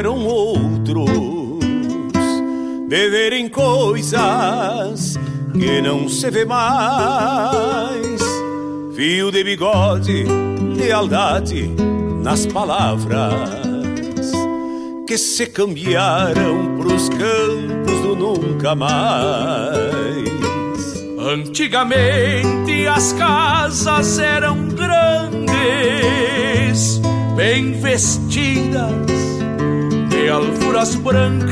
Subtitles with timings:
[0.00, 1.10] Eram outros,
[2.88, 5.18] de verem coisas
[5.52, 8.22] que não se vê mais.
[8.96, 10.24] Fio de bigode,
[10.74, 11.70] lealdade
[12.22, 14.32] nas palavras
[15.06, 19.84] que se cambiaram pros campos do nunca mais.
[21.18, 25.42] Antigamente as casas eram grandes,
[27.36, 29.19] bem vestidas
[30.20, 31.50] de brancas,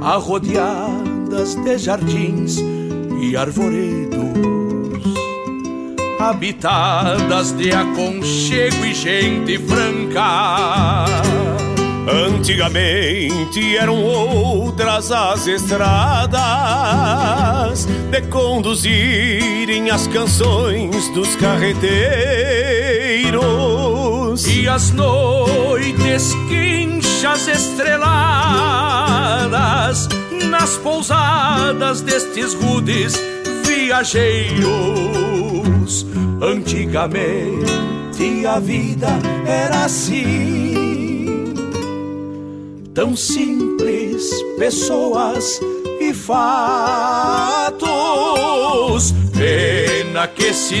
[0.00, 2.58] arrodeadas de jardins
[3.20, 4.22] e arvoredos,
[6.20, 11.04] habitadas de aconchego e gente franca.
[12.08, 16.36] Antigamente eram outras as estradas
[18.10, 22.92] de conduzirem as canções dos carreteiros
[24.40, 28.08] e as noites quinchas estreladas
[30.48, 33.12] nas pousadas destes rudes
[33.66, 34.64] viajeiros.
[36.40, 37.82] Antigamente
[38.46, 39.08] a vida
[39.46, 41.52] era assim
[42.94, 45.60] tão simples, pessoas
[46.00, 47.82] e fatos.
[49.32, 50.80] Pena que esse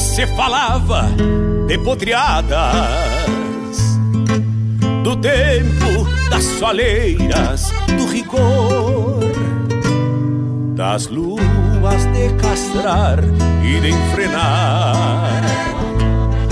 [0.00, 1.08] Se falava
[1.68, 2.48] de podreadas
[5.04, 9.20] do tempo das soleiras, do rigor,
[10.74, 13.20] das luas de castrar
[13.62, 15.42] e de enfrenar,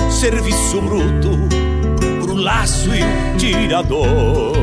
[0.09, 1.31] serviço bruto
[2.21, 4.55] pro laço e tirador.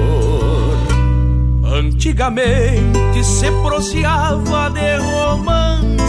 [1.65, 4.97] Antigamente se proseava de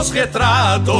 [0.00, 0.90] dos retratos.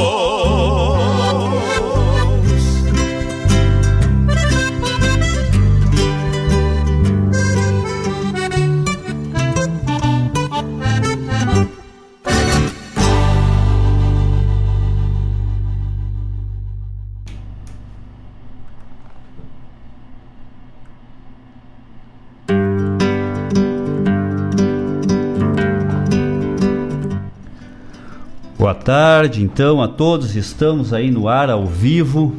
[28.61, 30.35] Boa tarde, então, a todos.
[30.35, 32.35] Estamos aí no ar ao vivo.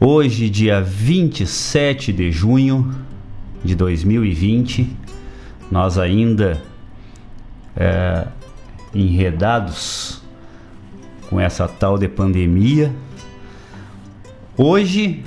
[0.00, 2.92] Hoje, dia 27 de junho
[3.62, 4.90] de 2020,
[5.70, 6.60] nós ainda
[7.76, 8.26] é,
[8.92, 10.20] enredados
[11.30, 12.92] com essa tal de pandemia.
[14.56, 15.22] Hoje,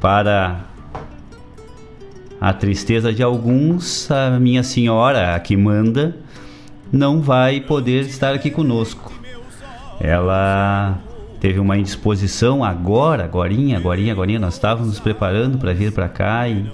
[0.00, 0.64] para
[2.40, 6.16] a tristeza de alguns, a minha senhora, a que manda,
[6.92, 9.12] não vai poder estar aqui conosco.
[10.00, 10.98] Ela
[11.40, 16.48] teve uma indisposição agora, agorinha, agorinha, agorinha, nós estávamos nos preparando para vir para cá
[16.48, 16.66] e,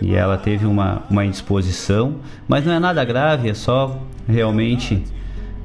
[0.00, 2.16] e ela teve uma, uma indisposição,
[2.48, 5.02] mas não é nada grave, é só realmente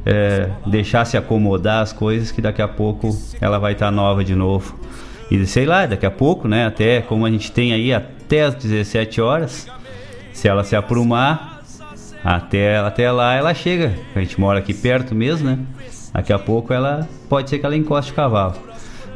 [0.06, 4.24] é, deixar se acomodar as coisas que daqui a pouco ela vai estar tá nova
[4.24, 4.78] de novo.
[5.30, 8.56] E sei lá, daqui a pouco, né, até como a gente tem aí até as
[8.56, 9.68] 17 horas,
[10.34, 11.49] se ela se aprumar,
[12.24, 13.94] até, até lá ela chega.
[14.16, 15.60] A gente mora aqui perto mesmo, né?
[16.13, 18.56] Daqui a pouco ela pode ser que ela encoste o cavalo.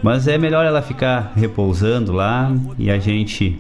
[0.01, 3.59] Mas é melhor ela ficar repousando lá e a gente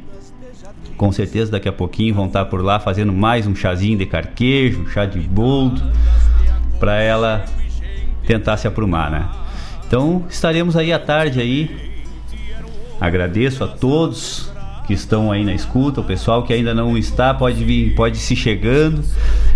[0.97, 4.87] com certeza daqui a pouquinho vão estar por lá fazendo mais um chazinho de carquejo,
[4.89, 5.81] chá de boldo,
[6.79, 7.43] para ela
[8.25, 9.27] tentar se aprumar, né?
[9.87, 11.93] Então estaremos aí à tarde aí.
[13.01, 14.52] Agradeço a todos
[14.85, 18.21] que estão aí na escuta, o pessoal que ainda não está pode vir, pode ir
[18.21, 19.03] se chegando.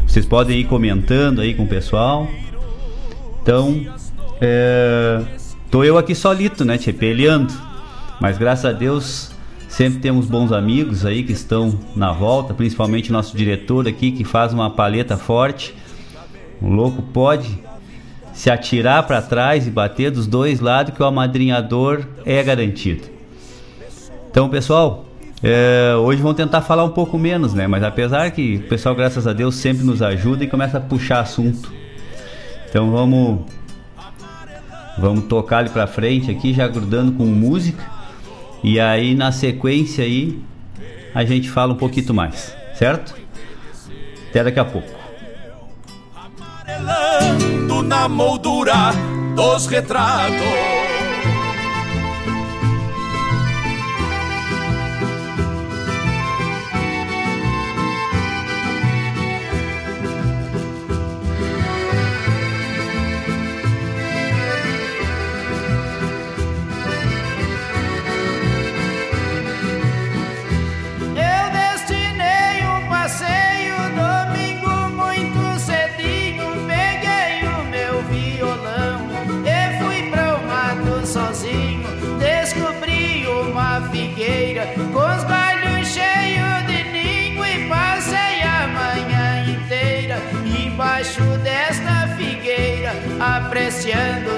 [0.06, 2.28] Vocês podem ir comentando aí com o pessoal.
[3.42, 3.86] Então,
[4.40, 5.22] é,
[5.70, 7.54] tô eu aqui solito, né, te peleando.
[8.20, 9.32] Mas graças a Deus
[9.68, 14.54] sempre temos bons amigos aí que estão na volta, principalmente nosso diretor aqui que faz
[14.54, 15.76] uma paleta forte.
[16.62, 17.60] O louco pode
[18.34, 23.04] se atirar para trás e bater dos dois lados que o amadrinhador é garantido.
[24.30, 25.07] Então, pessoal,
[25.44, 27.68] é, hoje vamos tentar falar um pouco menos, né?
[27.68, 31.20] Mas apesar que o pessoal, graças a Deus, sempre nos ajuda e começa a puxar
[31.20, 31.72] assunto.
[32.70, 33.42] Então vamos
[34.98, 37.84] vamos tocar ele para frente aqui, já grudando com música.
[38.64, 40.40] E aí na sequência aí
[41.14, 43.16] a gente fala um pouquinho mais, certo?
[44.30, 44.90] Até daqui a pouco.
[46.16, 48.92] Amarelando na moldura
[49.36, 50.77] dos retratos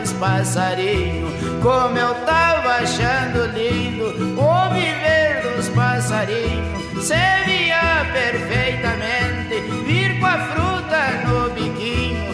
[0.04, 1.34] os passarinhos.
[1.62, 4.06] Como eu tava achando lindo
[4.40, 7.10] o viver dos passarinhos.
[7.46, 12.30] Via perfeitamente vir com a fruta no biquinho.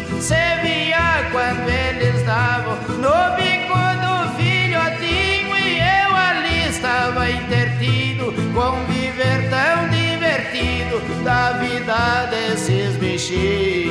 [0.61, 5.55] Via quando eles davam no bico do filhotinho.
[5.57, 13.84] E eu ali estava intertido com viver tão divertido da vida desses bichinhos.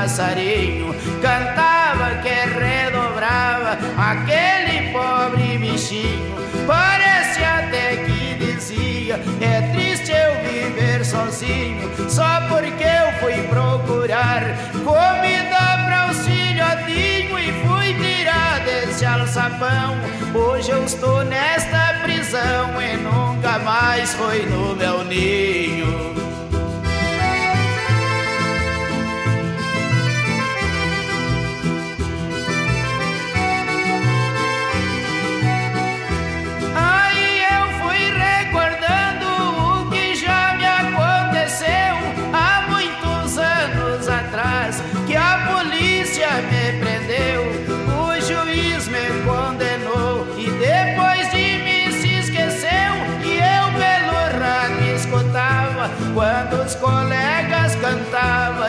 [0.00, 6.34] Passarinho cantava que redobrava aquele pobre bichinho.
[6.66, 14.42] Parece até que dizia: É triste eu viver sozinho, só porque eu fui procurar
[14.72, 19.96] comida para os filhotinhos e fui tirar desse alçapão.
[20.34, 26.29] Hoje eu estou nesta prisão e nunca mais foi no meu ninho.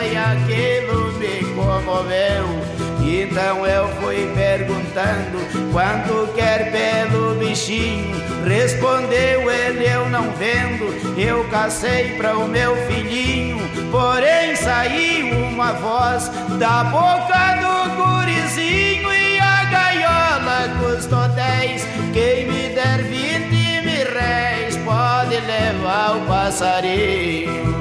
[0.02, 2.46] Foi aquilo me comoveu.
[3.00, 5.38] Então eu fui perguntando
[5.72, 8.20] quanto quer pelo bichinho.
[8.44, 10.86] Respondeu ele, eu não vendo.
[11.18, 13.58] Eu cacei para o meu filhinho.
[13.90, 16.28] Porém saiu uma voz
[16.58, 21.86] da boca do gurizinho e a gaiola custou dez.
[22.12, 27.71] Quem me der vinte mil réis pode levar o passarinho.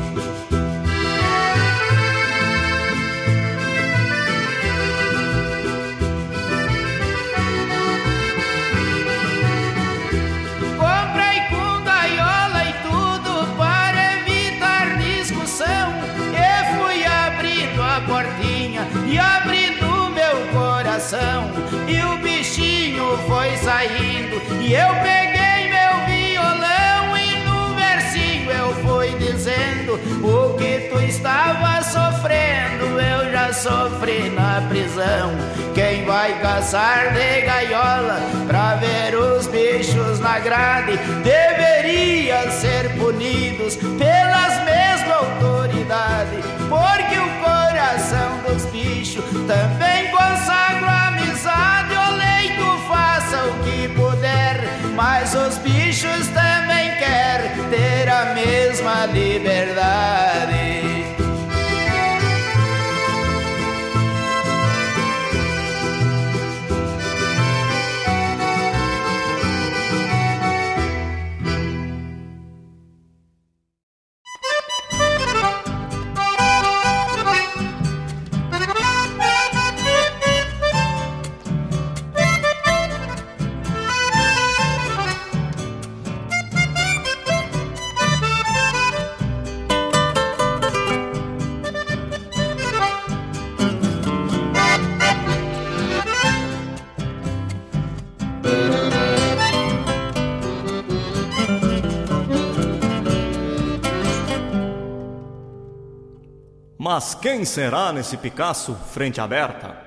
[24.71, 31.83] E eu peguei meu violão e no versinho eu fui dizendo o que tu estava
[31.83, 32.97] sofrendo.
[32.97, 35.31] Eu já sofri na prisão.
[35.75, 40.97] Quem vai caçar de gaiola pra ver os bichos na grade?
[41.21, 52.15] Deveria ser punidos pelas mesmas autoridades porque o coração dos bichos também consagra amizade, o
[52.15, 54.10] leito faça o que puder,
[54.95, 59.60] mas os bichos também querem ter a mesma liberdade.
[107.21, 109.77] Quem será nesse Picasso frente aberta?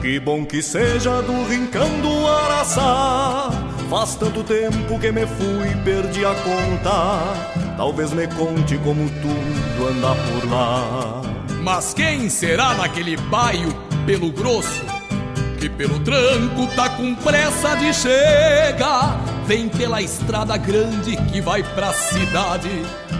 [0.00, 3.50] Que bom que seja do rincão do Araçá.
[3.90, 7.76] Faz tanto tempo que me fui, perdi a conta.
[7.76, 11.22] Talvez me conte como tudo anda por lá.
[11.60, 13.74] Mas quem será naquele baio
[14.06, 14.84] pelo grosso?
[15.58, 19.20] Que pelo tranco tá com pressa de chegar.
[19.44, 22.70] Vem pela estrada grande que vai pra cidade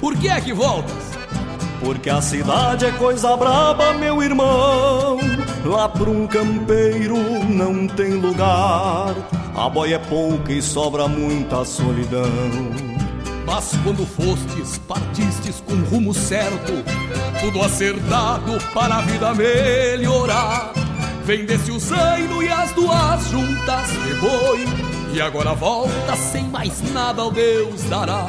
[0.00, 1.16] Por que é que voltas?
[1.80, 5.18] Porque a cidade é coisa braba, meu irmão.
[5.64, 7.16] Lá pra um campeiro
[7.48, 9.14] não tem lugar.
[9.54, 12.30] A boia é pouca e sobra muita solidão.
[13.46, 16.72] Mas quando fostes, partistes com rumo certo,
[17.40, 20.72] tudo acertado para a vida melhorar.
[21.24, 24.64] Vendesse o zaino e as duas juntas de boi,
[25.12, 28.26] e agora volta sem mais nada ao Deus dará.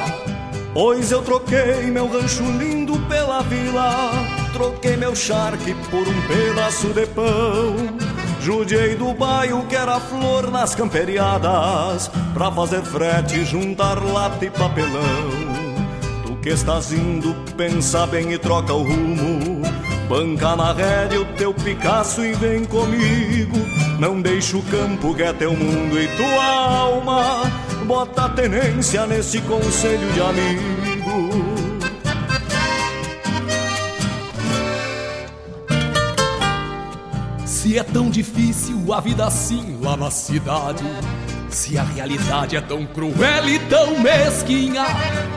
[0.80, 4.12] Pois eu troquei meu rancho lindo pela vila,
[4.54, 7.76] troquei meu charque por um pedaço de pão.
[8.40, 15.32] Judiei do bairro que era flor nas camperiadas, pra fazer frete, juntar lata e papelão.
[16.28, 19.64] Tu que estás indo, pensa bem e troca o rumo.
[20.08, 23.58] Banca na rédea o teu Picasso e vem comigo.
[24.00, 30.12] Não deixa o campo que é teu mundo e tua alma bota tenência nesse conselho
[30.12, 30.68] de amigo.
[37.46, 40.84] Se é tão difícil a vida assim lá na cidade,
[41.50, 44.86] Se a realidade é tão cruel e tão mesquinha,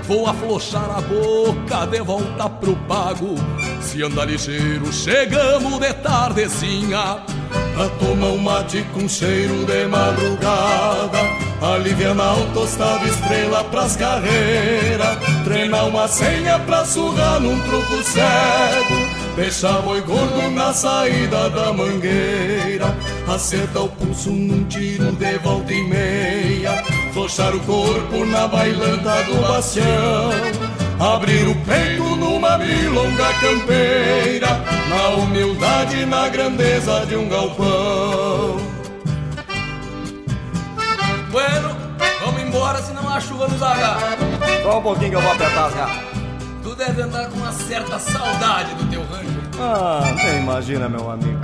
[0.04, 3.34] vou aflochar a boca de volta pro pago.
[3.80, 7.22] Se anda ligeiro, chegamos de tardezinha.
[7.74, 11.18] Pra tomar um mate com cheiro de madrugada
[11.62, 19.80] Alivianar um tostado estrela pras carreiras Treinar uma senha pra surrar num truco cego Deixar
[19.80, 22.94] boi gordo na saída da mangueira.
[23.26, 26.84] Acertar o pulso num tiro de volta e meia.
[27.14, 30.30] Flochar o corpo na bailanta do bastião.
[31.00, 34.60] Abrir o peito numa milonga campeira.
[34.90, 38.58] Na humildade e na grandeza de um galpão.
[41.30, 41.76] Bueno,
[42.22, 44.18] vamos embora senão a chuva nos agarra.
[44.62, 46.09] Só um pouquinho que eu vou apertar as garras
[46.80, 49.38] deve andar com uma certa saudade do teu rancho.
[49.60, 51.38] Ah, nem imagina, meu amigo.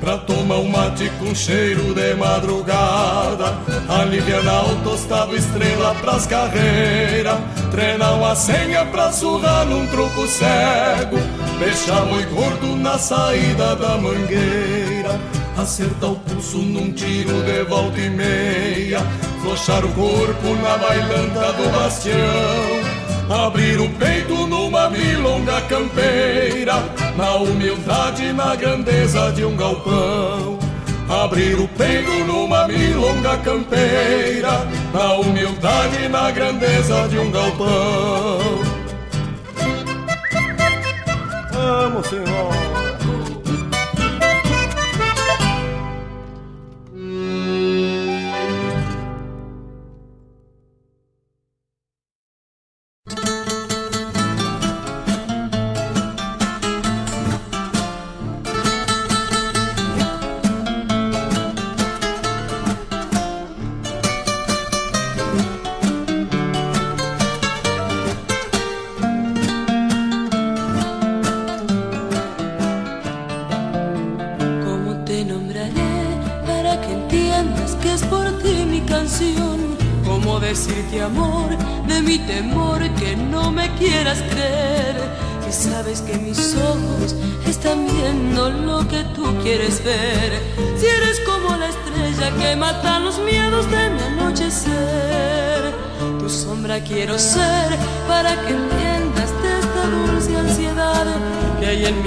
[0.00, 3.54] Pra tomar um mate com cheiro de madrugada
[3.86, 7.38] Alivianar o tostado estrela pras carreiras
[7.70, 11.18] Treinar uma senha pra surrar num truco cego
[11.58, 15.20] Deixar boi gordo na saída da mangueira
[15.56, 19.00] Acertar o pulso num tiro de volta e meia.
[19.42, 23.46] Flochar o corpo na bailanta do bastião.
[23.46, 26.82] Abrir o peito numa milonga campeira.
[27.16, 30.58] Na humildade e na grandeza de um galpão.
[31.08, 34.66] Abrir o peito numa milonga campeira.
[34.94, 38.38] Na humildade e na grandeza de um galpão.
[41.52, 42.69] Vamos, senhor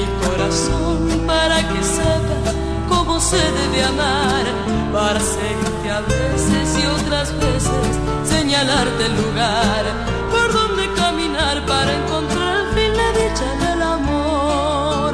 [0.03, 2.55] mi corazón para que sepas
[2.89, 4.43] cómo se debe amar.
[4.91, 7.89] Para seguirte a veces y otras veces
[8.23, 9.83] señalarte el lugar
[10.29, 15.13] por donde caminar para encontrar al fin la dicha del amor.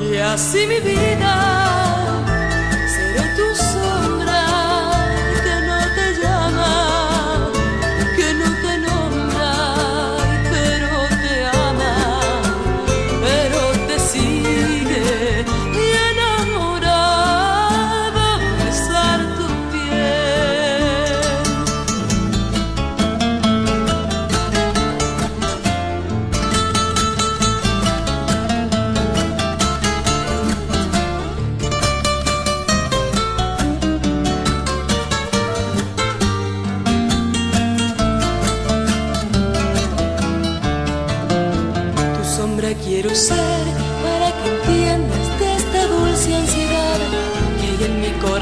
[0.00, 1.59] Y así mi vida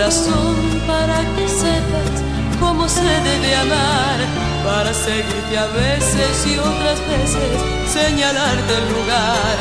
[0.08, 2.22] corazón para que sepas
[2.58, 4.18] cómo se debe amar
[4.64, 7.60] para seguirte a veces y otras veces
[7.92, 9.56] señalarte el lugar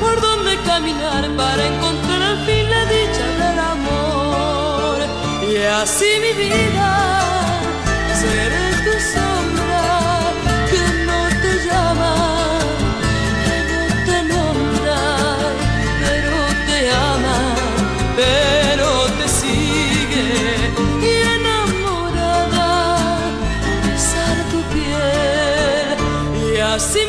[0.00, 4.96] por donde caminar para encontrar al fin la dicha del amor.
[5.52, 7.00] Y así mi vida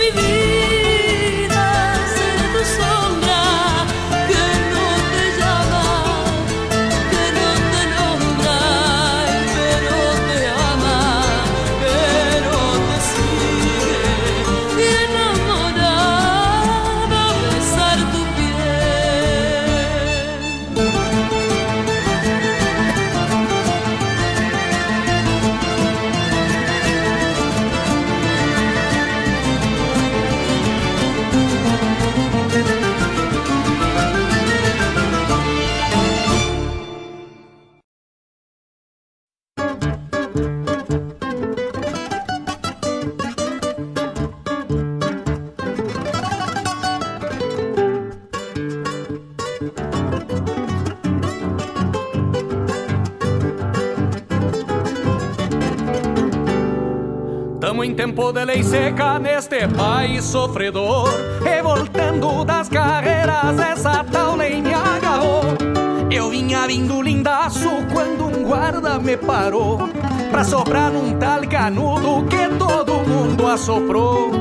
[0.09, 0.40] mi
[58.31, 61.09] de lei seca neste país sofredor.
[61.43, 65.41] Revoltando das carreiras, essa tal lei me agarrou.
[66.11, 69.79] Eu vinha vindo lindaço quando um guarda me parou.
[70.29, 74.31] Pra soprar num tal canudo que todo mundo assoprou.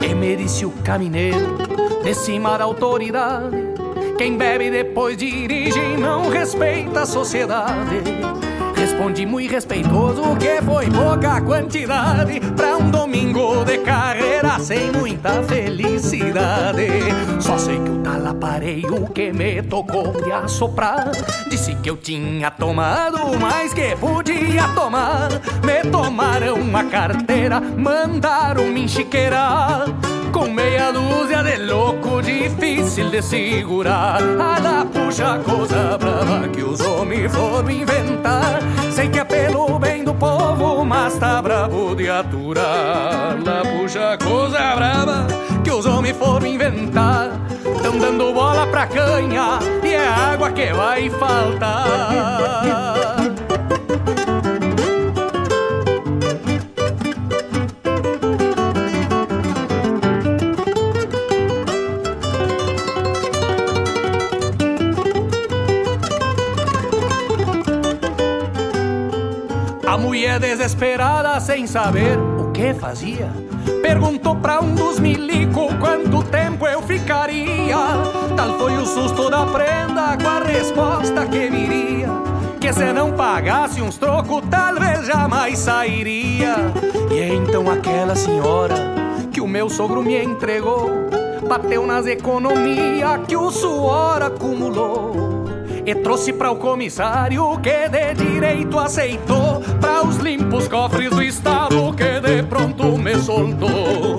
[0.00, 1.58] E me disse o camineiro,
[2.02, 3.56] de cima da autoridade.
[4.18, 8.02] Quem bebe depois dirige e não respeita a sociedade.
[8.80, 12.79] Respondi muito respeitoso que foi pouca quantidade Pra
[13.20, 16.88] domingo de carreira sem muita felicidade.
[17.38, 21.10] Só sei que o tal aparelho que me tocou de assoprar
[21.48, 25.28] Disse que eu tinha tomado mais que podia tomar.
[25.62, 29.84] Me tomaram uma carteira, mandaram me enchiqueirar
[30.32, 34.20] com meia dúzia de louco difícil de segurar.
[34.22, 39.78] A da puxa coisa brava que os homens foram inventar Sei que é pelo
[40.84, 43.36] mas tá bravo de aturar.
[43.44, 45.26] La puxa coisa brava
[45.62, 47.30] que os homens foram inventar.
[47.82, 53.09] Tão dando bola pra canha e é água que vai faltar
[70.38, 73.30] desesperada sem saber o que fazia.
[73.82, 77.76] Perguntou pra um dos milico quanto tempo eu ficaria.
[78.36, 82.08] Tal foi o susto da prenda com a resposta que viria.
[82.60, 86.56] Que se não pagasse uns trocos, talvez jamais sairia.
[87.10, 88.76] E então aquela senhora
[89.32, 90.90] que o meu sogro me entregou,
[91.48, 95.29] bateu nas economias que o suor acumulou
[95.86, 101.92] e trouxe para o comissário que de direito aceitou para os limpos cofres do estado
[101.94, 104.18] que de pronto me soltou.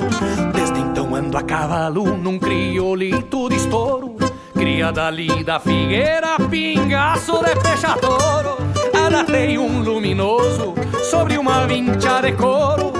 [0.54, 4.16] Desde então ando a cavalo num criolito de estouro,
[4.54, 8.58] cria dali da figueira, pingaço de fechadouro.
[9.06, 10.74] Adatei um luminoso
[11.10, 12.92] sobre uma vincha de couro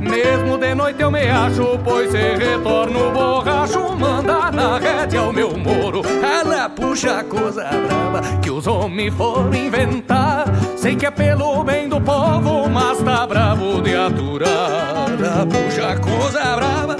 [0.00, 6.02] mesmo noite eu me acho, pois se retorno borracho, manda na rédea o meu moro.
[6.22, 10.44] Ela puxa coisa brava que os homens foram inventar.
[10.76, 15.06] Sei que é pelo bem do povo, mas tá bravo de aturar.
[15.18, 16.96] Ela puxa coisa brava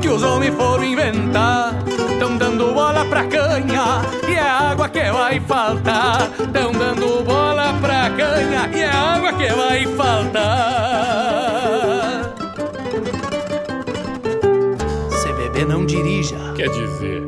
[0.00, 1.74] que os homens foram inventar.
[2.18, 6.28] Tão dando bola pra canha e é água que vai faltar.
[6.52, 11.11] Tão dando bola pra canha e é água que vai faltar.
[15.64, 16.36] Não dirija.
[16.56, 17.22] Quer dizer,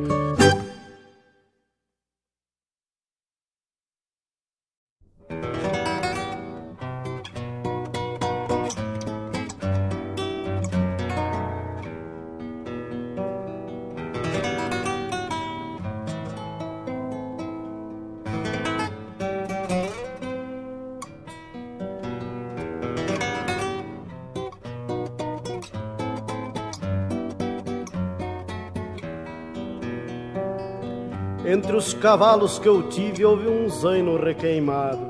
[31.85, 35.07] Os cavalos que eu tive houve um zaino requeimado.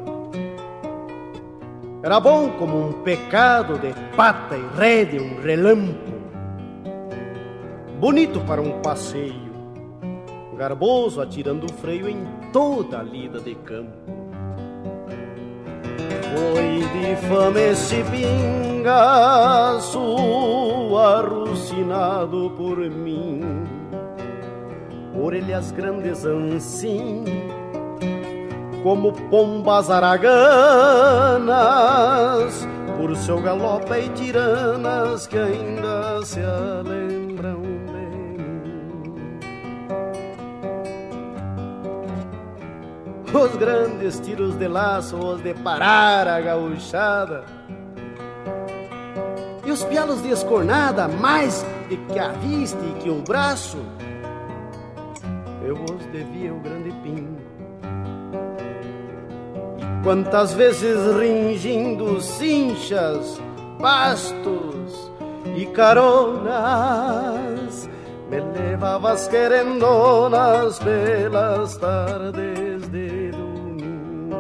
[2.03, 6.13] Era bom como um pecado de pata e rede, um relampo.
[8.01, 9.53] Bonito para um passeio,
[10.59, 13.93] garboso atirando o freio em toda a lida de campo.
[16.35, 20.01] Foi de fama esse pingaço
[20.97, 23.74] arrucinado por mim
[25.25, 27.25] orelhas grandes assim,
[28.83, 30.29] como pombas araganas,
[32.99, 36.41] por seu galope e tiranas que ainda se
[36.85, 38.07] lembram de
[38.69, 39.15] mim.
[43.33, 47.45] Os grandes tiros de laço, os de parar a gauchada,
[49.65, 53.79] e os pialos de escornada, mais de que a vista e que o braço,
[55.75, 57.41] eu vos devia o grande pingo.
[59.79, 63.41] E quantas vezes ringindo cinchas,
[63.81, 65.13] pastos
[65.57, 66.55] e caronas,
[68.31, 74.35] me levavas querendonas pelas tardes de domingo.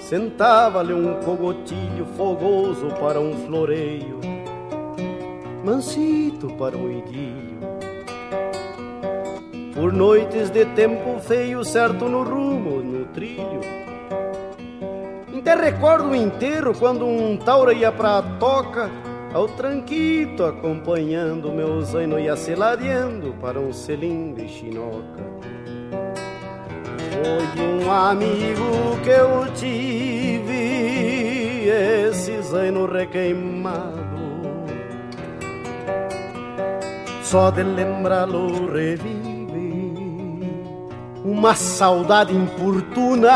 [0.00, 4.18] Sentava-lhe um cogotilho fogoso para um floreio
[5.64, 7.58] mansito para um idilho.
[9.74, 13.60] Por noites de tempo feio, certo no rumo, no trilho,
[15.38, 18.90] Até recordo o inteiro quando um taura ia pra toca,
[19.32, 25.22] ao tranquito acompanhando meu zaino ia se ladeando para um selim de chinoca.
[27.12, 30.48] Foi um amigo que eu tive,
[31.68, 34.07] esse zaino requeimado.
[37.30, 40.50] Só de lembrá-lo revive
[41.22, 43.30] uma saudade importuna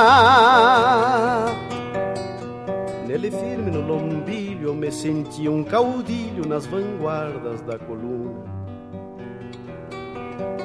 [3.07, 8.47] Nele firme no lombilho me sentia um caudilho nas vanguardas da coluna.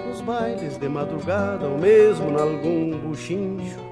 [0.08, 3.86] Nos bailes de madrugada ou mesmo nalgum buchincho.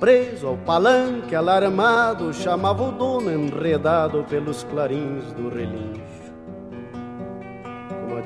[0.00, 6.05] Preso ao palanque alarmado, chamava o dono enredado pelos clarins do relincho.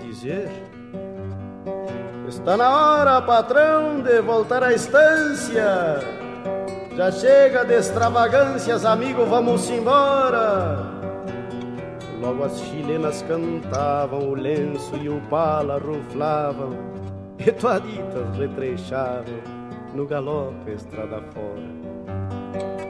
[0.00, 0.50] Dizer,
[2.28, 6.00] está na hora, patrão, de voltar à estância.
[6.96, 10.78] Já chega de extravagâncias, amigo, vamos embora.
[12.20, 16.76] Logo as chilenas cantavam, o lenço e o pala ruflavam,
[17.38, 19.40] e toaditas retrechavam
[19.94, 22.89] no galope estrada fora.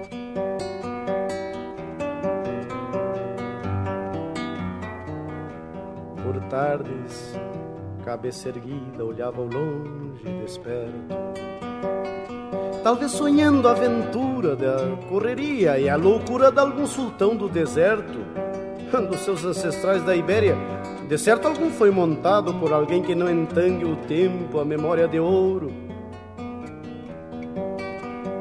[6.31, 7.35] Por tardes,
[8.05, 11.17] cabeça erguida, olhava ao longe desperto
[12.85, 18.21] talvez sonhando a aventura da correria e a loucura de algum sultão do deserto,
[19.11, 20.57] dos seus ancestrais da Ibéria.
[21.09, 25.19] De certo, algum foi montado por alguém que não entangue o tempo, a memória de
[25.19, 25.73] ouro.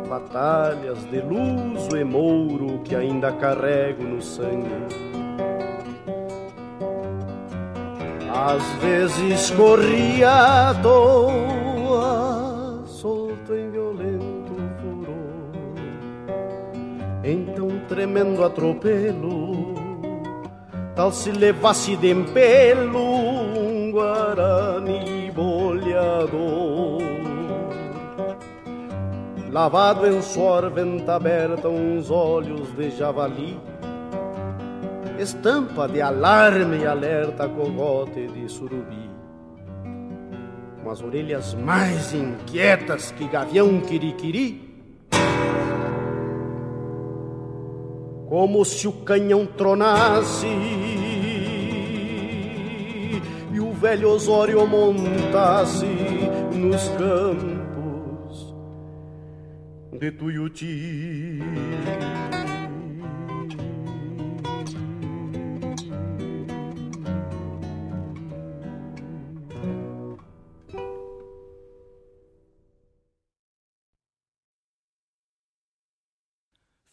[0.08, 5.08] Batalhas de luso e mouro que ainda carrego no sangue.
[8.47, 13.69] Às vezes corria à toa, solto em
[17.89, 19.73] tremendo atropelo,
[20.95, 26.99] tal se levasse de empelo um guarani bolhador.
[29.52, 33.60] Lavado em suor, venta aberta, uns olhos de javali,
[35.21, 39.10] estampa de alarme e alerta, cogote de surubi.
[40.82, 44.69] Com as orelhas mais inquietas que gavião quiriquiri,
[48.29, 50.47] como se o canhão tronasse
[53.51, 55.86] e o velho Osório montasse
[56.55, 58.55] nos campos
[59.99, 61.39] de Tuiuti.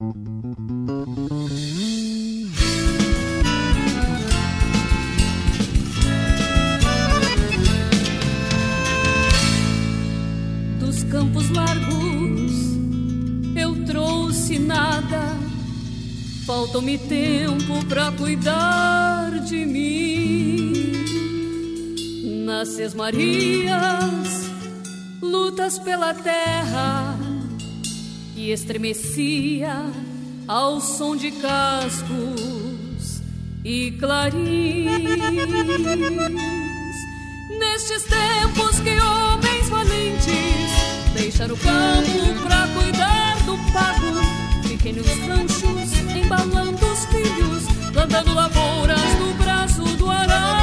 [0.00, 0.12] Dos
[11.10, 12.78] campos largos
[13.56, 15.36] eu trouxe nada,
[16.46, 20.74] faltou-me tempo pra cuidar de mim.
[22.44, 24.48] Nas Marias,
[25.20, 27.18] lutas pela terra
[28.38, 29.84] que estremecia
[30.46, 33.20] ao som de cascos
[33.64, 35.02] e clarins.
[37.58, 40.70] Nestes tempos que homens valentes
[41.14, 44.22] deixaram o campo pra cuidar do pago,
[44.68, 50.57] fiquem nos ranchos embalando os filhos, plantando lavouras no braço do arado.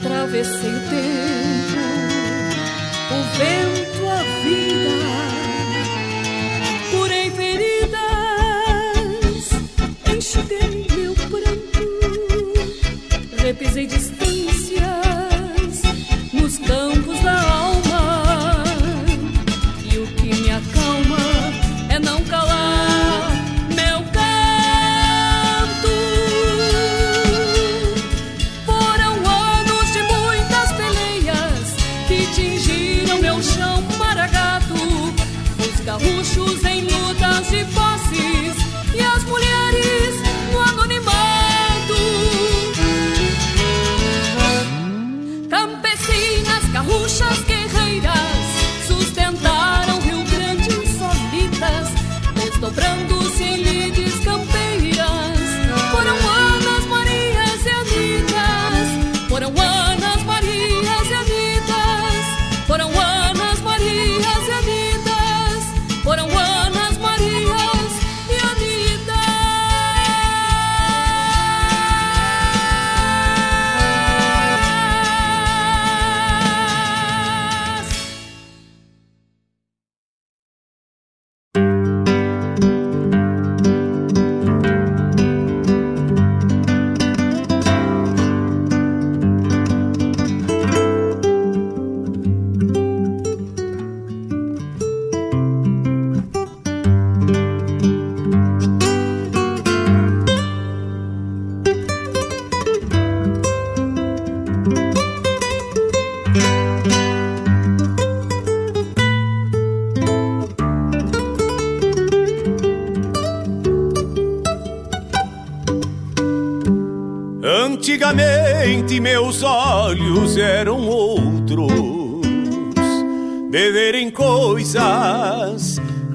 [0.00, 1.78] Atravessei o tempo,
[3.12, 3.69] o vento,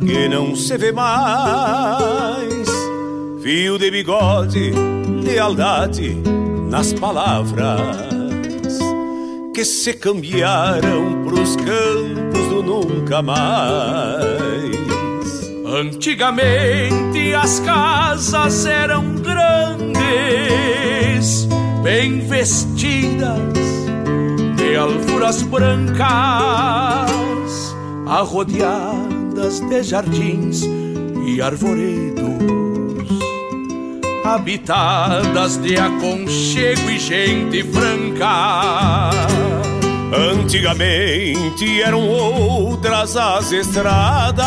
[0.05, 2.67] que não se vê mais.
[3.41, 4.71] Fio de bigode,
[5.23, 6.15] lealdade
[6.69, 8.15] nas palavras
[9.53, 14.75] que se cambiaram pros campos do nunca mais.
[15.65, 19.97] Antigamente as casas eram grandes,
[21.81, 23.39] bem vestidas
[24.57, 26.05] de alfuras brancas,
[29.59, 30.63] de jardins
[31.25, 32.23] e arvoredos,
[34.23, 39.09] habitadas de aconchego e gente franca.
[40.13, 44.45] Antigamente eram outras as estradas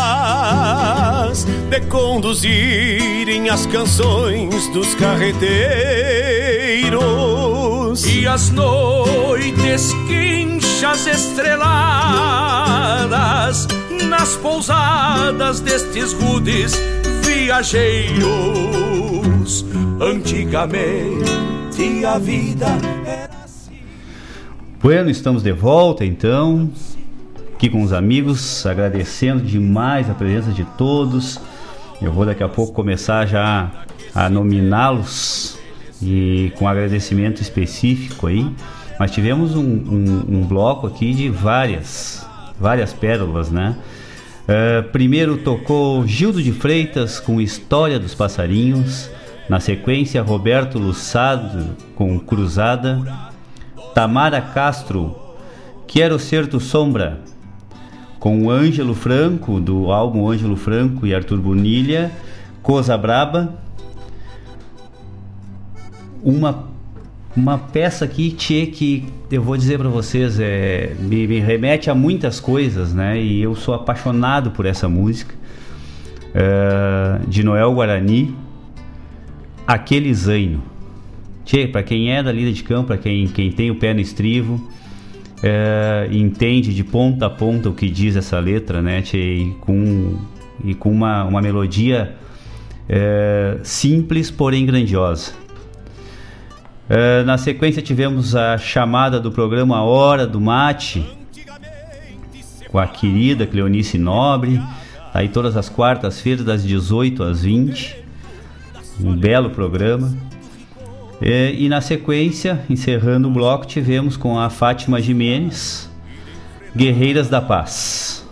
[1.69, 5.99] de conduzirem as canções dos carreteiros.
[8.05, 11.79] E as noites quinchas estreladas
[14.09, 16.73] nas pousadas destes rudes
[17.23, 18.25] viajeiros.
[20.01, 22.65] Antigamente a vida
[23.05, 23.29] era
[24.81, 26.69] Bueno, estamos de volta então,
[27.53, 31.39] aqui com os amigos, agradecendo demais a presença de todos.
[32.01, 33.69] Eu vou daqui a pouco começar já
[34.15, 35.57] a nominá-los
[36.01, 38.49] e com agradecimento específico aí.
[38.97, 42.25] Mas tivemos um, um- um bloco aqui de várias,
[42.59, 43.75] várias pérolas, né?
[44.51, 49.07] Eh, primeiro tocou Gildo de Freitas com História dos Passarinhos.
[49.47, 53.29] Na sequência, Roberto Lussado com Cruzada.
[53.93, 55.15] Tamara Castro,
[55.85, 57.21] Quero Ser Tu Sombra,
[58.19, 62.11] com o Ângelo Franco, do álbum Ângelo Franco e Arthur Bonilha,
[62.63, 63.53] Coisa Braba.
[66.23, 66.68] Uma,
[67.35, 71.95] uma peça aqui, Tchê, que eu vou dizer para vocês, é, me, me remete a
[71.95, 73.21] muitas coisas, né?
[73.21, 75.35] E eu sou apaixonado por essa música.
[76.33, 78.35] É, de Noel Guarani,
[79.65, 80.63] Aquele Zaino.
[81.45, 83.99] Tchê, para quem é da lida de campo, para quem, quem tem o pé no
[83.99, 84.69] estrivo,
[85.41, 90.17] é, entende de ponta a ponta o que diz essa letra, né, tchê, e com,
[90.63, 92.15] e com uma, uma melodia
[92.87, 95.33] é, simples, porém grandiosa.
[96.89, 101.05] É, na sequência tivemos a chamada do programa Hora do Mate,
[102.67, 104.57] com a querida Cleonice Nobre,
[105.13, 107.95] tá aí todas as quartas-feiras, das 18 às 20.
[108.99, 110.17] Um belo programa.
[111.21, 115.91] É, e na sequência, encerrando o bloco, tivemos com a Fátima Jimenez,
[116.75, 118.27] Guerreiras da Paz.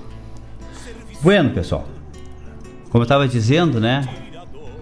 [1.22, 1.88] Bueno, pessoal,
[2.90, 4.08] como eu estava dizendo, né?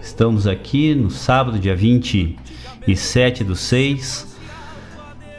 [0.00, 1.76] Estamos aqui no sábado, dia
[2.86, 4.36] 27 do 6.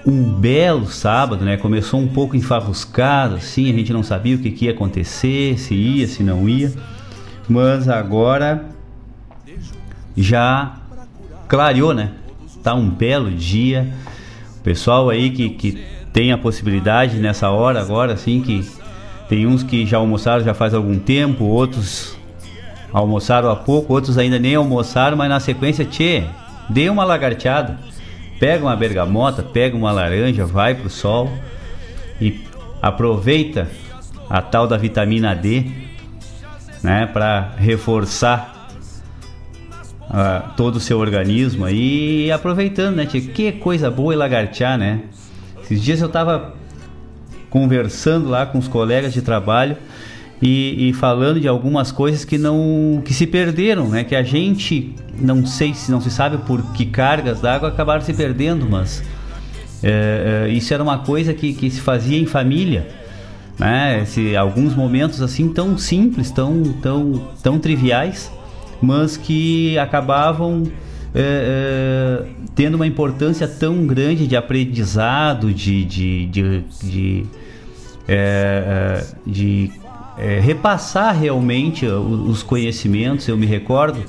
[0.05, 1.57] um belo sábado, né?
[1.57, 5.73] Começou um pouco enfarruscado, assim, a gente não sabia o que, que ia acontecer, se
[5.73, 6.71] ia, se não ia.
[7.47, 8.65] Mas agora
[10.15, 10.77] já
[11.47, 12.11] clareou, né?
[12.63, 13.87] Tá um belo dia.
[14.59, 18.69] O pessoal aí que, que tem a possibilidade nessa hora agora, assim, que
[19.29, 22.17] tem uns que já almoçaram já faz algum tempo, outros
[22.91, 26.23] almoçaram há pouco, outros ainda nem almoçaram, mas na sequência, tchê,
[26.69, 27.77] dê uma lagarteada.
[28.39, 31.31] Pega uma bergamota, pega uma laranja, vai pro sol
[32.21, 32.39] e
[32.81, 33.67] aproveita
[34.29, 35.65] a tal da vitamina D,
[36.83, 38.69] né, para reforçar
[40.01, 44.77] uh, todo o seu organismo aí e aproveitando, né, tchê, que coisa boa e lagartear,
[44.77, 45.01] né?
[45.63, 46.53] Esses dias eu tava
[47.49, 49.77] conversando lá com os colegas de trabalho
[50.41, 54.03] e, e, falando de algumas coisas que não que se perderam, né?
[54.03, 58.13] Que a gente não sei se não se sabe por que cargas d'água acabaram se
[58.13, 59.03] perdendo, mas
[59.81, 62.87] é, é, isso era uma coisa que, que se fazia em família,
[63.57, 64.01] né?
[64.03, 68.31] Esse, alguns momentos assim tão simples, tão tão tão triviais,
[68.79, 70.63] mas que acabavam
[71.15, 77.25] é, é tendo uma importância tão grande de aprendizado, de, de, de, de,
[78.07, 79.71] é, é, de
[80.17, 83.27] é, repassar realmente os conhecimentos.
[83.27, 84.03] Eu me recordo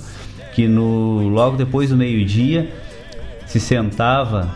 [0.55, 2.73] que no logo depois do meio-dia
[3.47, 4.51] se sentava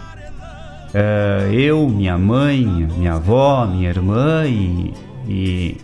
[0.94, 2.64] é, eu, minha mãe,
[2.96, 4.92] minha avó, minha irmã e,
[5.26, 5.76] e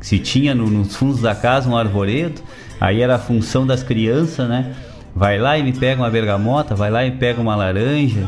[0.00, 2.42] se tinha no, nos fundos da casa um arvoredo,
[2.80, 4.74] aí era a função das crianças, né?
[5.14, 8.26] Vai lá e me pega uma bergamota, vai lá e pega uma laranja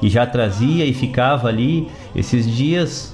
[0.00, 1.88] e já trazia e ficava ali.
[2.14, 3.13] Esses dias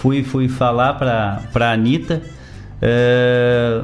[0.00, 2.22] fui, fui falar para a Anitta
[2.80, 3.82] é,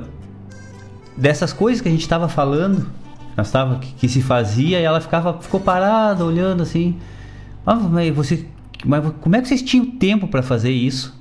[1.14, 2.86] dessas coisas que a gente estava falando,
[3.36, 6.96] nós tava, que, que, se fazia, e ela ficava, ficou parada, olhando assim.
[7.66, 8.46] Ah, mas, você,
[8.82, 11.14] mas como é que vocês tinham tempo para fazer isso?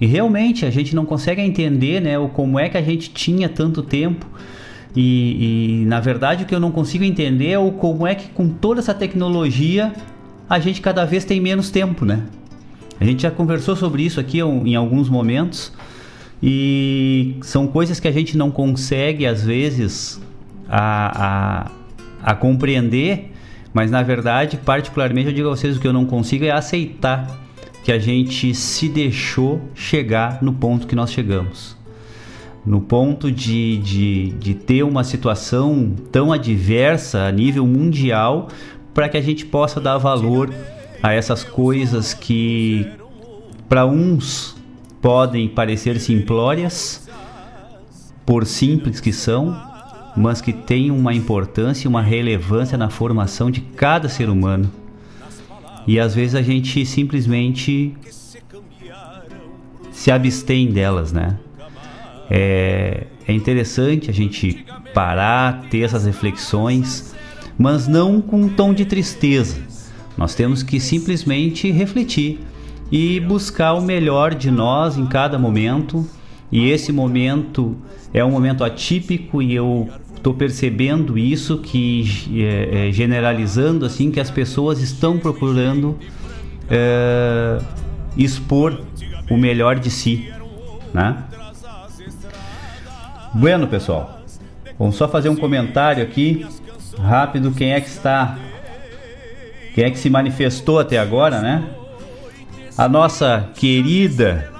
[0.00, 3.48] E realmente a gente não consegue entender né, o como é que a gente tinha
[3.48, 4.24] tanto tempo.
[4.94, 8.28] E, e, na verdade o que eu não consigo entender é o como é que
[8.28, 9.92] com toda essa tecnologia
[10.48, 12.22] a gente cada vez tem menos tempo, né?
[13.00, 15.72] A gente já conversou sobre isso aqui em alguns momentos
[16.42, 20.20] e são coisas que a gente não consegue às vezes
[20.68, 21.68] a,
[22.22, 23.32] a, a compreender,
[23.72, 27.38] mas na verdade, particularmente, eu digo a vocês o que eu não consigo é aceitar
[27.84, 31.76] que a gente se deixou chegar no ponto que nós chegamos.
[32.66, 38.48] No ponto de, de, de ter uma situação tão adversa a nível mundial
[38.92, 40.52] para que a gente possa dar valor
[41.02, 42.86] a essas coisas que
[43.68, 44.56] para uns
[45.00, 47.08] podem parecer simplórias,
[48.26, 49.56] por simples que são,
[50.16, 54.70] mas que têm uma importância e uma relevância na formação de cada ser humano.
[55.86, 57.94] E às vezes a gente simplesmente
[59.90, 61.38] se abstém delas, né?
[62.30, 67.14] É, é interessante a gente parar, ter essas reflexões,
[67.56, 69.67] mas não com um tom de tristeza
[70.18, 72.40] nós temos que simplesmente refletir
[72.90, 76.04] e buscar o melhor de nós em cada momento.
[76.50, 77.76] E esse momento
[78.12, 82.04] é um momento atípico e eu estou percebendo isso que
[82.34, 85.96] é, é, generalizando assim que as pessoas estão procurando
[86.68, 87.58] é,
[88.16, 88.80] expor
[89.30, 90.32] o melhor de si,
[90.92, 91.24] né?
[93.34, 94.22] Bueno, pessoal,
[94.76, 96.44] vamos só fazer um comentário aqui
[96.98, 97.52] rápido.
[97.52, 98.36] Quem é que está
[99.78, 101.64] quem é que se manifestou até agora, né?
[102.76, 104.50] A nossa querida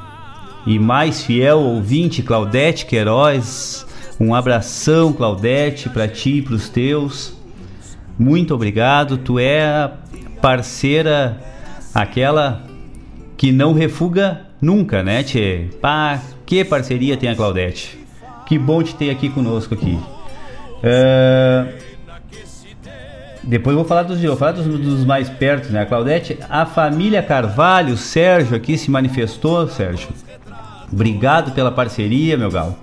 [0.65, 3.85] e mais fiel ouvinte Claudete Queiroz.
[4.21, 7.37] Um abração, Claudete, para ti e para os teus.
[8.17, 9.19] Muito obrigado.
[9.19, 9.91] Tu é a
[10.41, 11.37] parceira,
[11.93, 12.63] aquela
[13.37, 15.67] que não refuga nunca, né, Tchê?
[15.81, 17.99] Pá, que parceria tem a Claudete.
[18.47, 19.99] Que bom te ter aqui conosco aqui.
[20.79, 21.88] Uh,
[23.43, 25.85] depois eu vou falar dos, vou falar dos, dos, mais perto, né?
[25.85, 30.09] Claudete, a família Carvalho, Sérgio aqui se manifestou, Sérgio.
[30.93, 32.77] Obrigado pela parceria, meu galo.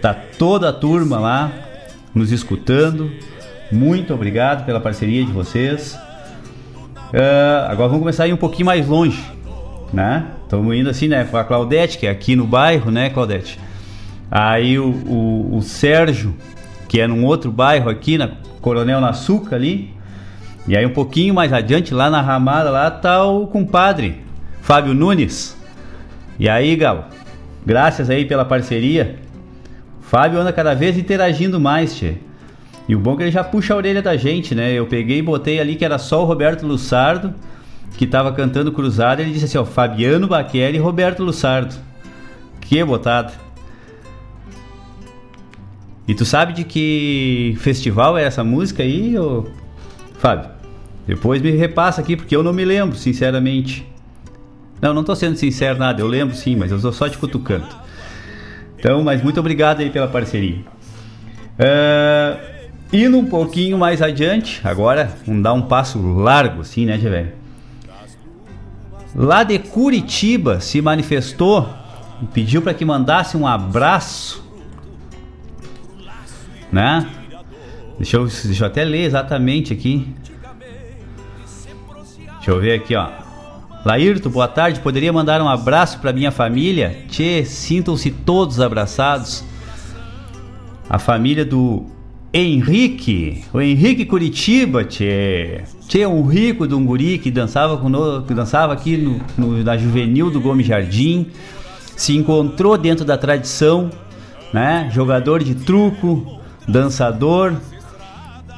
[0.00, 1.52] Tá toda a turma lá
[2.14, 3.10] nos escutando.
[3.70, 5.94] Muito obrigado pela parceria de vocês.
[7.12, 9.22] Uh, agora vamos começar a ir um pouquinho mais longe,
[9.92, 10.26] né?
[10.44, 11.28] Estamos indo assim, né?
[11.32, 13.58] A Claudete, que é aqui no bairro, né, Claudete?
[14.30, 16.34] Aí o, o, o Sérgio,
[16.90, 19.94] que é num outro bairro aqui, na Coronel Naçuca ali.
[20.66, 24.24] E aí um pouquinho mais adiante, lá na ramada, lá tá o compadre
[24.60, 25.56] Fábio Nunes.
[26.36, 27.04] E aí, Galo,
[27.64, 29.20] graças aí pela parceria.
[30.00, 32.14] Fábio anda cada vez interagindo mais, tchê.
[32.88, 34.72] E o bom é que ele já puxa a orelha da gente, né?
[34.72, 37.32] Eu peguei e botei ali que era só o Roberto Lussardo.
[37.96, 41.72] que estava cantando cruzado, ele disse assim, ó, Fabiano Baqueri e Roberto Lussardo.
[42.60, 43.32] Que botada.
[46.10, 49.46] E tu sabe de que festival é essa música aí, ô...
[50.18, 50.50] Fábio?
[51.06, 53.86] Depois me repassa aqui, porque eu não me lembro, sinceramente.
[54.82, 57.68] Não, não tô sendo sincero nada, eu lembro sim, mas eu tô só te cutucando.
[58.76, 60.64] Então, mas muito obrigado aí pela parceria.
[61.60, 62.40] Uh,
[62.92, 67.34] indo um pouquinho mais adiante, agora vamos dar um passo largo assim, né, velho?
[69.14, 71.68] Lá de Curitiba se manifestou
[72.32, 74.39] pediu para que mandasse um abraço,
[76.72, 77.06] né?
[77.98, 80.08] Deixa eu, deixa eu até ler exatamente aqui.
[82.36, 83.08] Deixa eu ver aqui, ó.
[83.84, 84.80] Laírto, boa tarde.
[84.80, 87.04] Poderia mandar um abraço para minha família?
[87.08, 89.44] Tchê, sintam-se todos abraçados.
[90.88, 91.86] A família do
[92.32, 95.62] Henrique, o Henrique Curitiba, tchê.
[95.88, 97.80] Tchê, um rico de um guri que dançava,
[98.26, 101.26] que dançava aqui no, no, na Juvenil do Gomes Jardim.
[101.96, 103.90] Se encontrou dentro da tradição,
[104.52, 104.88] né?
[104.92, 107.54] Jogador de truco, dançador.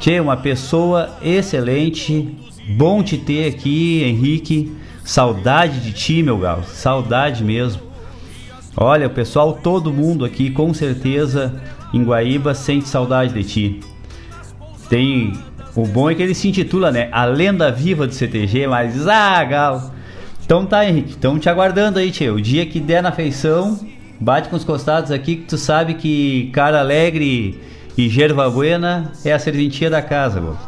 [0.01, 2.37] Tchê, uma pessoa excelente.
[2.77, 4.73] Bom te ter aqui, Henrique.
[5.05, 6.65] Saudade de ti, meu galo.
[6.65, 7.83] Saudade mesmo.
[8.77, 11.61] Olha, o pessoal, todo mundo aqui, com certeza,
[11.93, 13.81] em Guaíba, sente saudade de ti.
[14.89, 15.33] Tem.
[15.75, 17.09] O bom é que ele se intitula, né?
[17.13, 19.07] A lenda viva do CTG, mas.
[19.07, 19.91] Ah, galo.
[20.45, 21.11] Então tá, Henrique.
[21.11, 22.35] Estamos te aguardando aí, tio.
[22.35, 23.79] O dia que der na feição,
[24.21, 27.61] bate com os costados aqui, que tu sabe que cara alegre
[27.97, 30.59] e gerva buena é a serventia da casa, galo.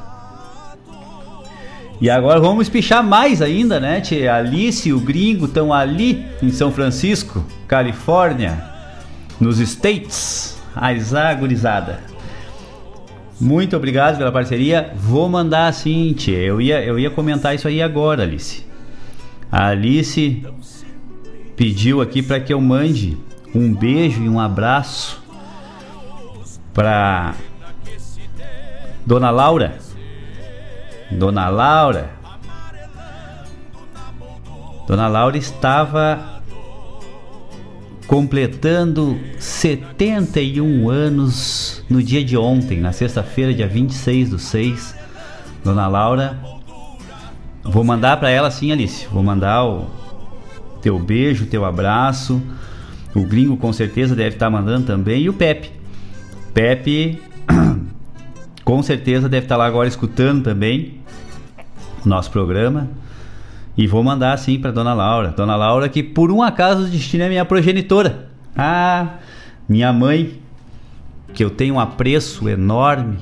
[2.01, 4.29] E agora vamos espichar mais ainda, né, Tchê?
[4.29, 8.62] Alice e o gringo estão ali em São Francisco, Califórnia,
[9.41, 10.55] nos States.
[10.77, 12.01] Aizagurizada.
[13.41, 14.93] Muito obrigado pela parceria.
[14.97, 16.33] Vou mandar assim, Tchê.
[16.33, 18.66] Eu ia, eu ia comentar isso aí agora, Alice.
[19.51, 20.43] A Alice
[21.55, 23.16] pediu aqui para que eu mande
[23.55, 25.24] um beijo e um abraço
[26.75, 27.35] para
[29.07, 29.79] Dona Laura
[31.11, 32.11] Dona Laura.
[34.87, 36.43] Dona Laura estava
[38.07, 44.95] completando 71 anos no dia de ontem, na sexta-feira, dia 26 do 6.
[45.62, 46.39] Dona Laura,
[47.62, 49.07] vou mandar para ela sim, Alice.
[49.11, 49.87] Vou mandar o
[50.83, 52.43] teu beijo, teu abraço.
[53.14, 55.22] O gringo com certeza deve estar mandando também.
[55.22, 55.70] E o Pepe.
[56.55, 57.20] Pepe
[58.64, 61.00] com certeza deve estar lá agora escutando também
[62.05, 62.88] o nosso programa.
[63.76, 65.34] E vou mandar assim para Dona Laura.
[65.36, 68.28] Dona Laura, que por um acaso o destino é minha progenitora.
[68.57, 69.16] Ah,
[69.68, 70.38] minha mãe,
[71.34, 73.18] que eu tenho um apreço enorme.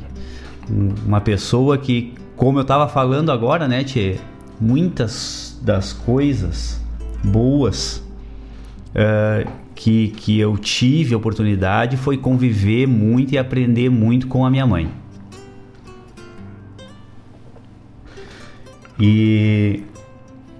[0.68, 4.18] Uma pessoa que, como eu estava falando agora, né, Tchê,
[4.60, 6.80] muitas das coisas
[7.24, 8.02] boas
[8.94, 9.50] uh,
[9.82, 14.64] que, que eu tive a oportunidade foi conviver muito e aprender muito com a minha
[14.64, 14.88] mãe.
[19.00, 19.82] E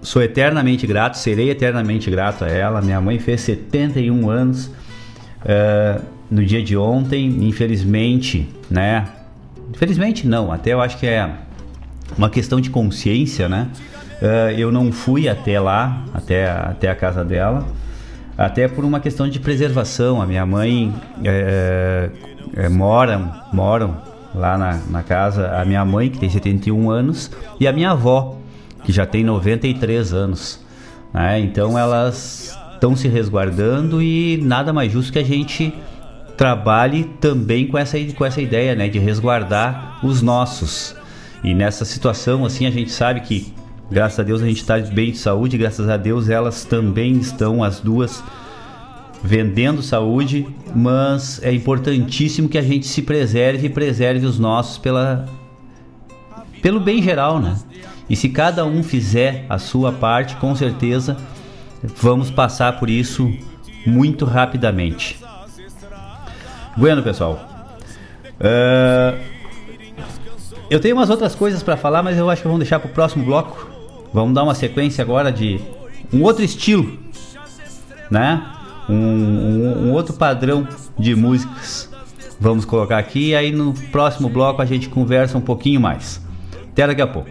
[0.03, 2.83] sou eternamente grato, serei eternamente grato a ela.
[2.83, 9.07] Minha mãe fez 71 anos uh, no dia de ontem, infelizmente, né?
[9.71, 11.31] Infelizmente não, até eu acho que é
[12.19, 13.69] uma questão de consciência, né?
[14.21, 17.65] Uh, eu não fui até lá, até, até a casa dela,
[18.37, 20.21] até por uma questão de preservação.
[20.21, 22.11] A minha mãe é,
[22.55, 23.97] é, moram, moram
[24.35, 27.31] lá na, na casa a minha mãe, que tem 71 anos,
[27.61, 28.39] e a minha avó,
[28.85, 30.61] que já tem 93 anos.
[31.13, 31.41] Né?
[31.41, 35.73] Então elas estão se resguardando e nada mais justo que a gente
[36.37, 38.89] trabalhe também com essa, com essa ideia né?
[38.89, 40.97] de resguardar os nossos.
[41.45, 43.53] E nessa situação, assim, a gente sabe que,
[43.91, 47.63] graças a Deus, a gente está bem de saúde, graças a Deus elas também estão,
[47.63, 48.23] as duas,
[49.23, 55.27] vendendo saúde, mas é importantíssimo que a gente se preserve e preserve os nossos pela,
[56.61, 57.57] pelo bem geral, né?
[58.11, 61.17] E se cada um fizer a sua parte, com certeza
[61.97, 63.33] vamos passar por isso
[63.87, 65.19] muito rapidamente.
[66.77, 67.49] Bueno, pessoal.
[68.41, 69.19] Uh,
[70.71, 72.93] eu tenho umas outras coisas para falar, mas eu acho que vamos deixar para o
[72.95, 73.72] próximo bloco.
[74.13, 75.61] Vamos dar uma sequência agora de
[76.13, 76.99] um outro estilo,
[78.11, 78.53] né?
[78.89, 80.67] um, um, um outro padrão
[80.99, 81.91] de músicas.
[82.39, 86.21] Vamos colocar aqui e aí no próximo bloco a gente conversa um pouquinho mais.
[86.73, 87.31] Até daqui a pouco.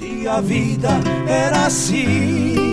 [0.00, 0.88] E a vida
[1.26, 2.71] era assim.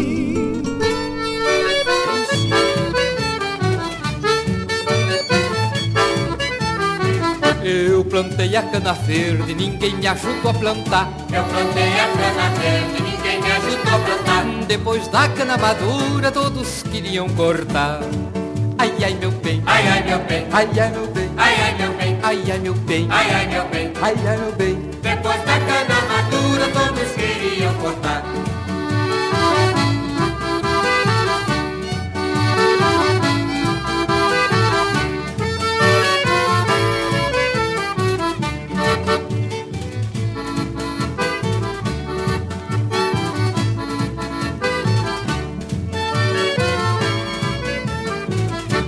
[8.24, 11.08] Plantei a cana verde, ninguém me ajudou a plantar.
[11.32, 14.66] Eu plantei a cana verde, ninguém me ajudou a plantar.
[14.68, 18.02] Depois da cana madura, todos queriam cortar.
[18.78, 21.94] Ai ai meu bem, ai ai meu bem, ai ai meu bem, ai ai meu
[21.94, 24.92] bem, ai ai meu bem, ai ai meu bem, ai ai meu bem.
[25.02, 28.24] Depois da cana madura, todos queriam cortar.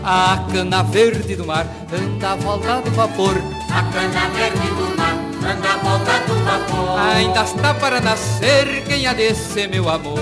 [0.03, 3.35] A cana verde do mar anda à volta do vapor.
[3.69, 5.13] A cana verde do mar
[5.51, 6.99] anda à volta do vapor.
[6.99, 10.19] Ainda está para nascer quem há de ser meu amor.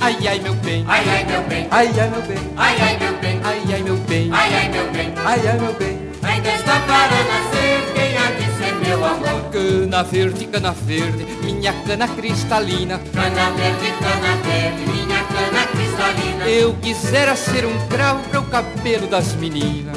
[0.00, 3.12] Ai ai meu bem, ai ai meu bem, ai ai meu bem, ai ai meu
[3.18, 5.98] bem, ai ai meu bem, ai ai meu bem, ai ai meu bem.
[6.22, 7.55] Ainda está para nascer
[8.86, 9.50] meu amor.
[9.52, 13.00] Cana verde, cana verde, minha cana cristalina.
[13.12, 16.48] Cana verde, cana verde, minha cana cristalina.
[16.48, 19.96] Eu quisera ser um cravo para o cabelo das meninas.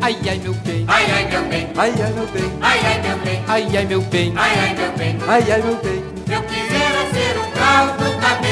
[0.00, 3.18] Ai ai meu bem, ai ai meu bem, ai ai meu bem, ai ai meu
[3.18, 6.04] bem, ai ai meu bem, ai ai meu bem, ai ai meu bem.
[6.28, 8.45] Eu quisera ser um cravo pro cabelo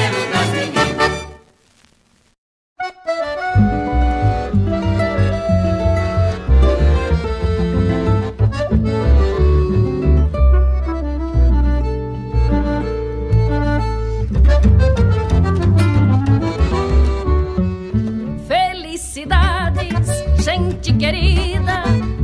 [20.97, 21.83] querida,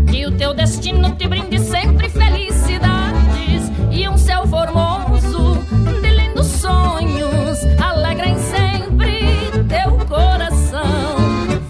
[0.09, 5.57] que o teu destino te brinde sempre felicidades e um céu formoso
[6.01, 10.81] de lindos sonhos alegrem sempre teu coração.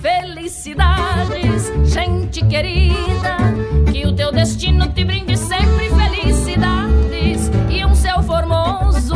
[0.01, 3.37] Felicidades, gente querida,
[3.91, 9.15] que o teu destino te brinde sempre felicidades e um céu formoso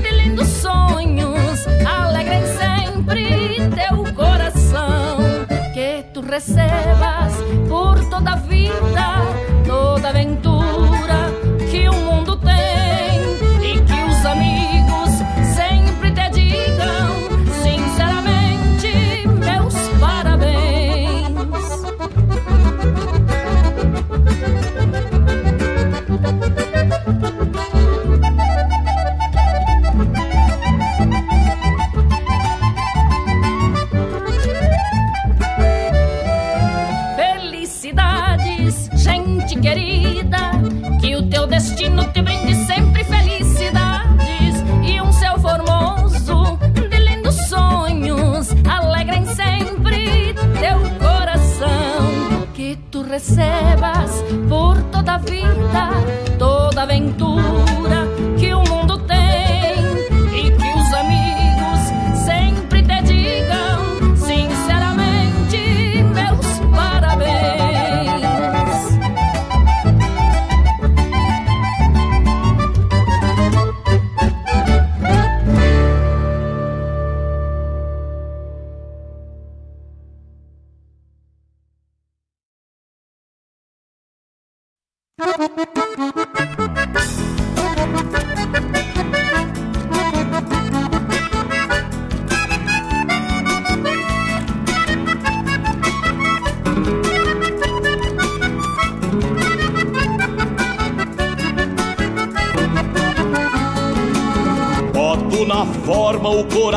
[0.00, 5.18] de lindos sonhos alegrem sempre teu coração.
[5.74, 7.03] Que tu recebas por toda a
[8.54, 9.23] vida,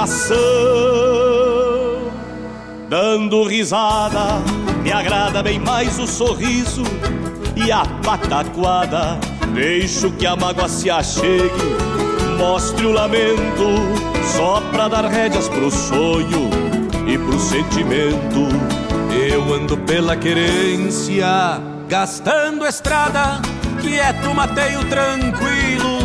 [0.07, 0.37] coração,
[2.89, 4.41] dando risada.
[4.81, 6.83] Me agrada bem mais o sorriso
[7.55, 9.19] e a pataquada.
[9.53, 11.51] Deixo que a mágoa se achegue,
[12.37, 13.75] mostre o lamento,
[14.35, 16.49] só pra dar rédeas pro sonho
[17.05, 18.47] e pro sentimento.
[19.29, 23.41] Eu ando pela querência, Gastando estrada,
[23.81, 25.99] quieto, mateio tranquilo,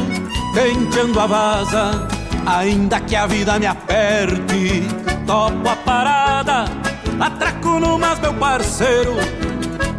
[0.55, 2.09] tenteando a vaza,
[2.47, 4.87] ainda que a vida me aperte.
[5.27, 6.65] Topo a parada,
[7.21, 9.15] atraco no mas, meu parceiro,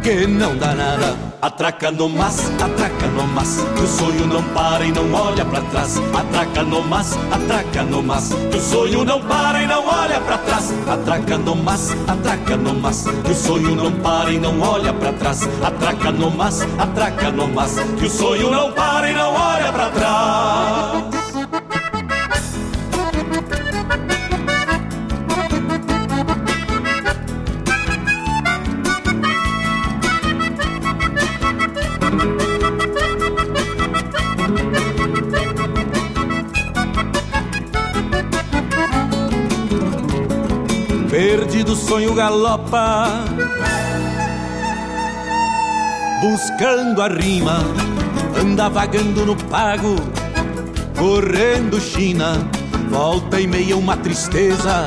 [0.02, 1.34] que não dá nada.
[1.44, 5.60] Atraca no mas, atraca no mas, que o sonho não para e não olha pra
[5.60, 6.00] trás.
[6.14, 10.38] Atraca no mas, atraca no mas, que o sonho não para e não olha pra
[10.38, 10.72] trás.
[10.88, 15.12] Atraca no mas, atraca no mas, que o sonho não para e não olha pra
[15.12, 15.46] trás.
[15.62, 19.90] Atraca no mas, atraca no mas, que o sonho não para e não olha pra
[19.90, 20.83] trás.
[41.74, 43.08] O sonho galopa
[46.20, 47.58] Buscando a rima
[48.40, 49.96] Anda vagando no pago
[50.96, 52.48] Correndo China
[52.88, 54.86] Volta e meia uma tristeza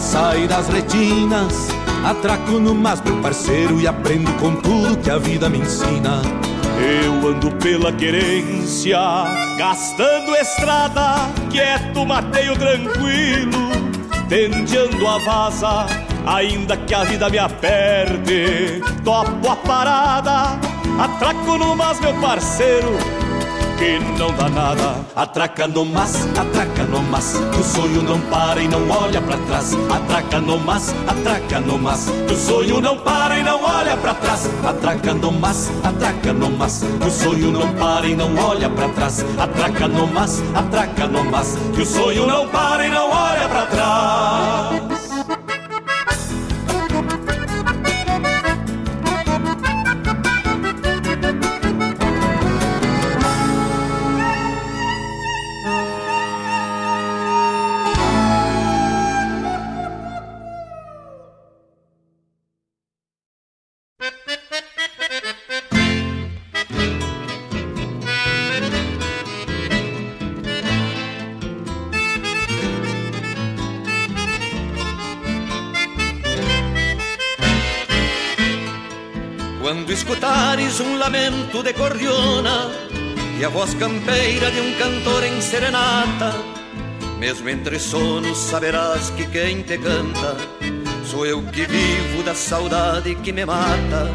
[0.00, 1.68] Sai das retinas
[2.02, 6.22] Atraco no mas meu parceiro E aprendo com tudo que a vida me ensina.
[6.78, 8.98] Eu ando pela querência,
[9.56, 13.70] gastando estrada, quieto, mateio tranquilo,
[14.28, 18.82] tendeando a vaza, ainda que a vida me aperte.
[19.04, 20.58] Topo a parada,
[20.98, 22.98] atraco no mas, meu parceiro,
[23.78, 24.96] que não dá nada.
[25.14, 29.36] Atraca no mas, atraca no mas, que o sonho não para e não olha para
[29.38, 29.74] trás.
[29.90, 34.14] Atraca no mas, atraca no mas, que o sonho não para e não olha para
[34.14, 34.50] trás.
[34.64, 38.88] Atraca no mas, atraca no mas, que o sonho não para e não olha para
[38.88, 39.24] trás.
[39.38, 43.66] Atraca no mas, atraca no mas, que o sonho não para e não olha para
[43.66, 44.85] trás.
[81.66, 82.70] De cordiona
[83.40, 86.32] e a voz campeira de um cantor em serenata,
[87.18, 90.36] mesmo entre sonos saberás que quem te canta
[91.04, 94.14] sou eu que vivo da saudade que me mata.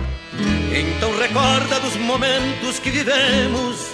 [0.71, 3.85] Então recorda dos momentos que vivemos,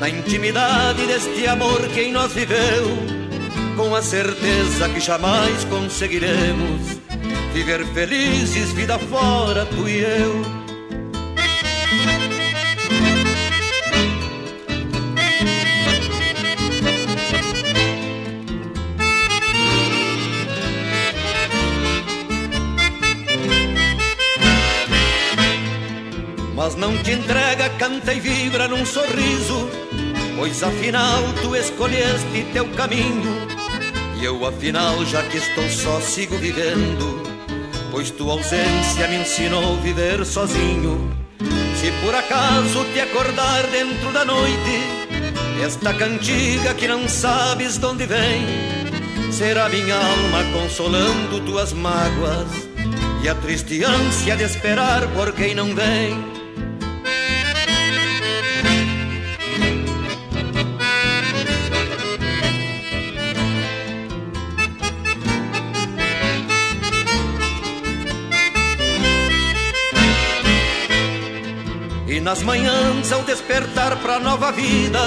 [0.00, 2.88] na intimidade deste amor que em nós viveu,
[3.76, 6.80] com a certeza que jamais conseguiremos
[7.52, 10.63] viver felizes vida fora tu e eu.
[27.84, 29.68] Canta e vibra num sorriso,
[30.38, 33.46] pois afinal tu escolheste teu caminho.
[34.18, 37.22] E eu afinal, já que estou só, sigo vivendo,
[37.90, 41.14] pois tua ausência me ensinou viver sozinho.
[41.78, 44.80] Se por acaso te acordar dentro da noite,
[45.62, 48.46] esta cantiga que não sabes de onde vem,
[49.30, 52.48] será minha alma consolando tuas mágoas
[53.22, 56.33] e a triste ânsia de esperar por quem não vem.
[72.24, 74.98] Nas manhãs ao despertar pra nova vida,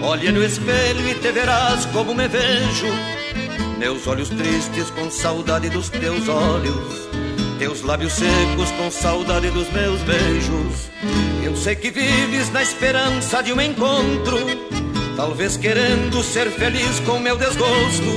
[0.00, 2.86] olha no espelho e te verás como me vejo.
[3.76, 7.08] Meus olhos tristes com saudade dos teus olhos,
[7.58, 10.88] teus lábios secos com saudade dos meus beijos.
[11.42, 14.38] Eu sei que vives na esperança de um encontro,
[15.16, 18.12] talvez querendo ser feliz com meu desgosto,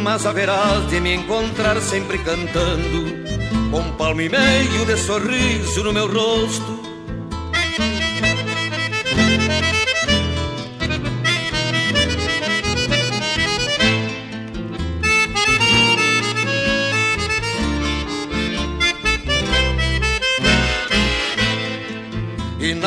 [0.00, 3.04] mas haverás de me encontrar sempre cantando,
[3.72, 6.81] com palmo e meio de sorriso no meu rosto.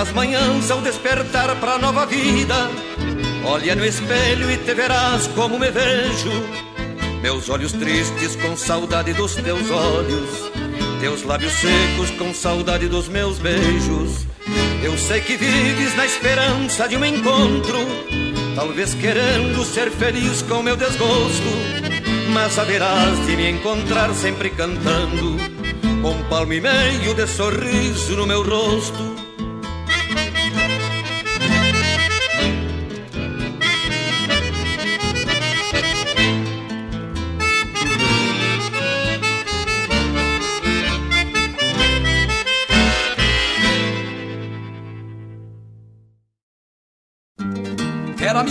[0.06, 2.70] Nas manhãs ao despertar pra nova vida,
[3.44, 6.30] olha no espelho e te verás como me vejo.
[7.24, 10.30] Meus olhos tristes com saudade dos teus olhos,
[11.02, 14.28] teus lábios secos com saudade dos meus beijos.
[14.84, 17.80] Eu sei que vives na esperança de um encontro,
[18.56, 21.50] talvez querendo ser feliz com meu desgosto,
[22.32, 25.36] mas haverás de me encontrar sempre cantando,
[26.04, 29.25] com palmo e meio de sorriso no meu rosto.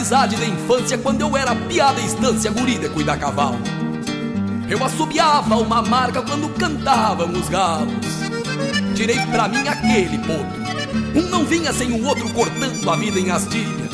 [0.05, 3.59] Amizade da infância quando eu era piada estância guri de cuidar cavalo.
[4.69, 8.05] Eu assobiava uma marca quando cantavam os galos.
[8.95, 11.19] Tirei pra mim aquele potro.
[11.19, 13.89] Um não vinha sem o outro cortando a vida em astilha.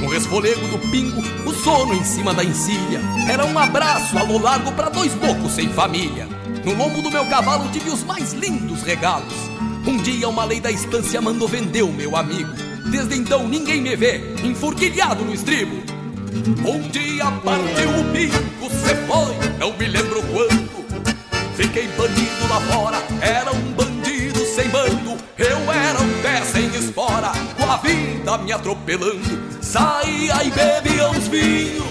[0.00, 3.00] No resfolego do pingo, o sono em cima da encilha.
[3.28, 6.28] Era um abraço a lo largo pra dois loucos sem família.
[6.64, 9.34] No lombo do meu cavalo tive os mais lindos regalos.
[9.84, 12.67] Um dia uma lei da estância mandou vender o meu amigo.
[12.90, 15.82] Desde então ninguém me vê enfurquilhado no estribo.
[16.66, 20.78] Um dia partiu o bico, cê foi, não me lembro quando.
[21.54, 25.16] Fiquei banido lá fora, era um bandido sem bando.
[25.36, 29.38] Eu era um pé sem espora, com a vida me atropelando.
[29.60, 31.84] Saía e bebia uns vinhos,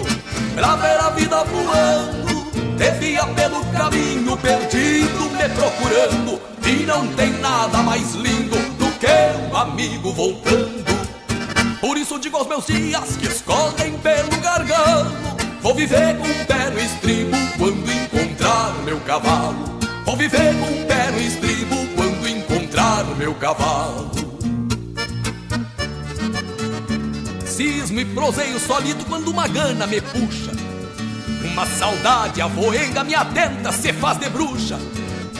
[0.54, 2.48] pra ver a vida voando.
[2.76, 6.40] Devia pelo caminho perdido, me procurando.
[6.66, 10.87] E não tem nada mais lindo do que um amigo voltando.
[11.80, 15.10] Por isso digo aos meus dias que escorrem pelo gargalo.
[15.62, 19.78] Vou viver com o pé no estribo quando encontrar meu cavalo.
[20.04, 24.10] Vou viver com o pé no estribo quando encontrar meu cavalo.
[27.46, 30.52] Cismo e proseio solido quando uma gana me puxa.
[31.44, 34.78] Uma saudade avoenga me atenta, se faz de bruxa.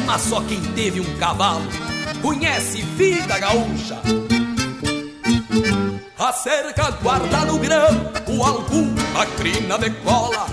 [0.07, 1.67] Mas só quem teve um cavalo
[2.23, 4.01] conhece vida gaúcha.
[6.19, 10.47] A cerca guarda no grão, o algum a crina decola.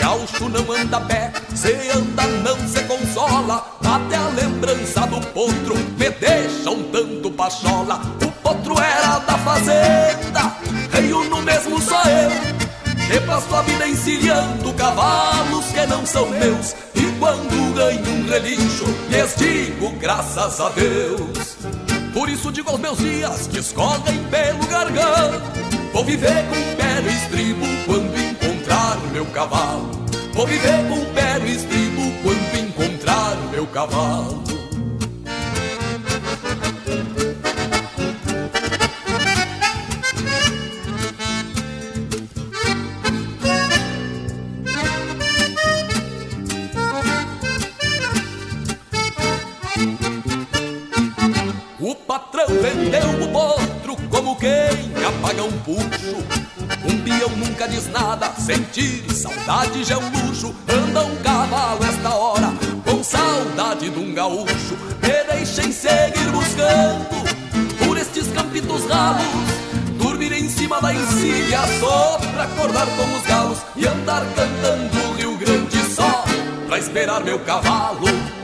[0.00, 3.64] Gaúcho não anda a pé, se anda não se consola.
[3.80, 8.00] Até a lembrança do potro me deixa um tanto pachola.
[8.22, 10.56] O potro era da fazenda,
[10.92, 12.30] reio no mesmo só eu.
[13.06, 16.74] Que passo a vida encilhando cavalos que não são meus.
[16.94, 21.91] E quando ganho um relincho, lhes digo graças a Deus.
[22.12, 25.42] Por isso digo aos meus dias que escorrem pelo garganta
[25.92, 29.90] Vou viver com o pé no estribo quando encontrar o meu cavalo.
[30.32, 34.51] Vou viver com o pé no estribo quando encontrar o meu cavalo
[52.06, 54.50] patrão vendeu o potro como quem
[55.06, 56.16] apaga um puxo.
[56.84, 60.54] Um peão nunca diz nada, sentir saudade já é um luxo.
[60.68, 62.52] Anda um cavalo esta hora,
[62.84, 64.76] com saudade de um gaúcho.
[65.00, 69.22] Me deixem seguir buscando por estes campitos ralos.
[69.98, 75.12] Dormir em cima da encilha só pra acordar com os galos e andar cantando o
[75.14, 76.24] Rio Grande só
[76.66, 78.41] pra esperar meu cavalo.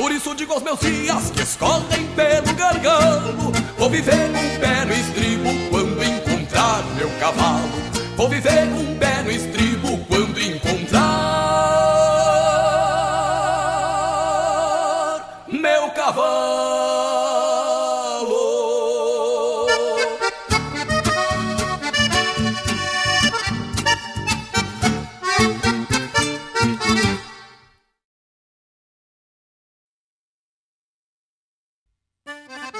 [0.00, 3.52] Por isso digo aos meus dias que escorrem pelo gargalo.
[3.76, 7.68] Vou viver com pé no estribo quando encontrar meu cavalo.
[8.16, 11.29] Vou viver com pé no estribo quando encontrar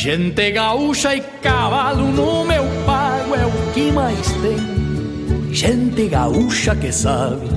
[0.00, 5.52] Gente gaúcha e cavalo no meu pago é o que mais tem.
[5.52, 7.48] Gente gaúcha que sabe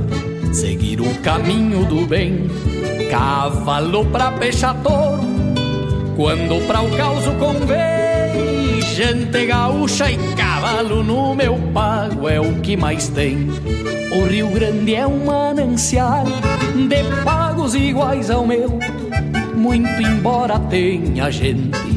[0.52, 2.48] seguir o caminho do bem.
[3.12, 4.76] Cavalo pra peixar
[6.16, 8.82] quando pra o caos convém.
[8.82, 13.50] Gente gaúcha e cavalo no meu pago é o que mais tem.
[14.12, 18.80] O Rio Grande é um manancial de pagos iguais ao meu.
[19.56, 21.91] Muito embora tenha gente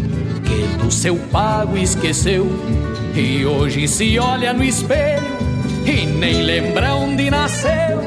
[0.79, 2.47] do seu pago esqueceu
[3.15, 5.23] e hoje se olha no espelho
[5.87, 8.01] e nem lembra onde nasceu.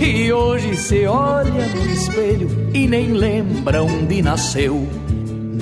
[0.00, 4.88] E hoje se olha no espelho e nem lembra onde nasceu.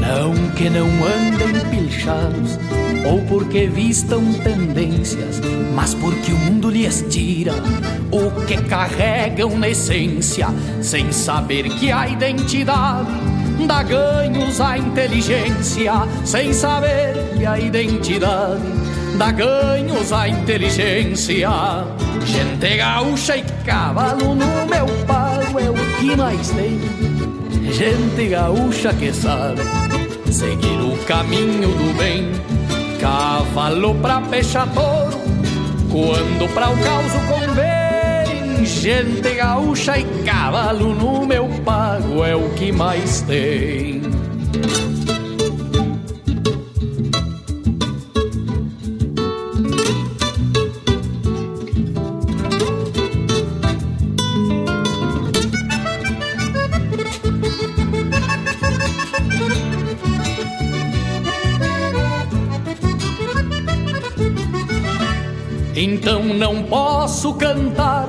[0.01, 2.59] Não que não andem pilchados
[3.05, 5.41] ou porque vistam tendências,
[5.74, 7.53] mas porque o mundo lhes tira
[8.11, 10.49] o que carregam na essência,
[10.80, 15.93] sem saber que a identidade dá ganhos à inteligência,
[16.25, 17.15] sem saber
[17.47, 18.79] a identidade
[19.19, 21.51] dá ganhos à inteligência.
[22.25, 26.81] Gente gaúcha e cavalo no meu pago é o que mais tem.
[27.73, 29.63] Gente gaúcha que sabe
[30.33, 32.31] seguir o caminho do bem.
[33.01, 35.21] Cavalo pra peixe touro,
[35.91, 37.78] quando pra o caos convém.
[38.65, 44.03] Gente gaúcha e cavalo no meu pago é o que mais tem.
[65.75, 68.09] Então não posso cantar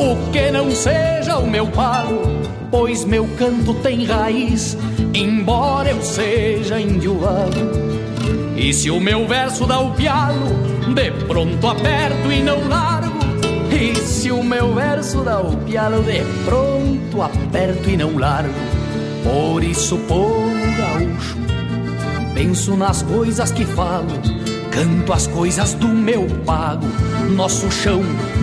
[0.00, 2.22] o que não seja o meu pago,
[2.70, 4.76] pois meu canto tem raiz,
[5.12, 7.70] embora eu seja indioado.
[8.56, 10.46] E se o meu verso dá o pialo,
[10.94, 13.20] de pronto aperto e não largo.
[13.70, 18.54] E se o meu verso dá o pialo, de pronto aperto e não largo.
[19.22, 21.36] Por isso, povo gaúcho,
[22.34, 24.08] penso nas coisas que falo
[24.70, 26.86] Canto as coisas do meu pago,
[27.30, 28.02] nosso chão,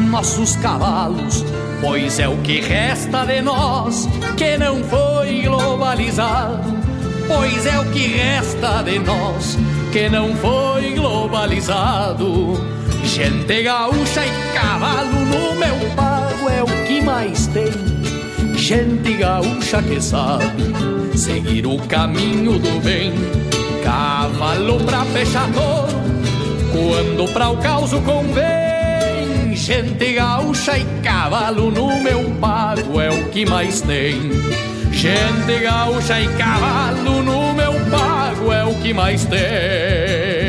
[0.10, 1.44] nossos cavalos,
[1.82, 6.78] pois é o que resta de nós que não foi globalizado.
[7.28, 9.58] Pois é o que resta de nós
[9.92, 12.54] que não foi globalizado.
[13.04, 17.72] Gente gaúcha e cavalo no meu pago é o que mais tem.
[18.56, 20.74] Gente gaúcha que sabe
[21.18, 23.14] seguir o caminho do bem.
[23.84, 25.98] Cavalo pra fechar touro
[26.72, 28.57] quando pra o caos convém,
[29.68, 34.32] gente gaúcha e cavalo no meu pago é o que mais tem.
[34.94, 40.47] Gente gaúcha e cavalo no meu pago é o que mais tem.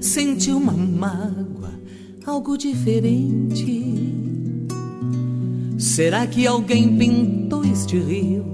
[0.00, 1.72] Senti uma mágoa,
[2.26, 3.84] algo diferente.
[5.78, 8.44] Será que alguém pintou este rio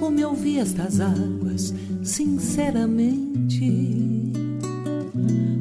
[0.00, 3.62] como eu vi estas águas, sinceramente?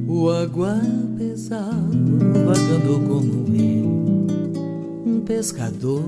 [0.07, 0.79] O água
[1.17, 1.97] pesado
[2.45, 4.27] vagando como eu,
[5.05, 6.03] um pescador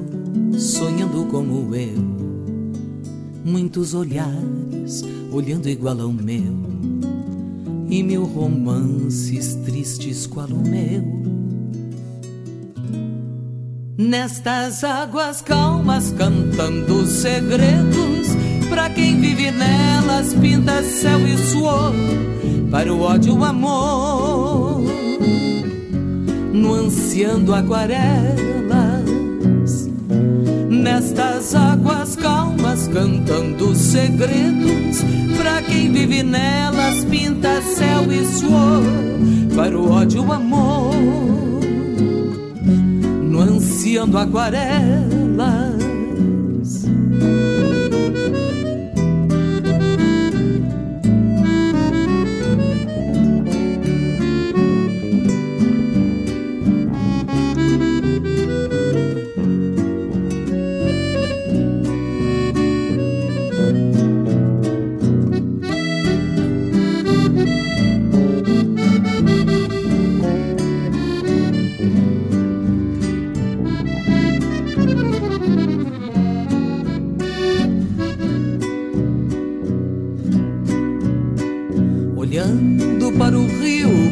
[0.57, 2.23] sonhando como eu
[3.43, 6.72] muitos olhares olhando igual ao meu,
[7.89, 11.23] e mil romances tristes qual o meu.
[13.97, 18.27] Nestas águas calmas cantando segredos,
[18.69, 21.93] para quem vive nelas pinta céu e suor,
[22.71, 24.81] para o ódio o amor,
[26.53, 28.62] nuanceando aquarelas.
[30.83, 35.01] Nestas águas calmas cantando segredos,
[35.37, 38.83] para quem vive nelas pinta céu e suor,
[39.55, 40.93] para o ódio o amor,
[43.23, 45.22] nuanceando aquarelas.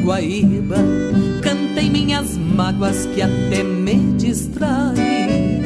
[0.04, 0.78] Guaíba,
[1.42, 5.62] cantei minhas mágoas que até me distraem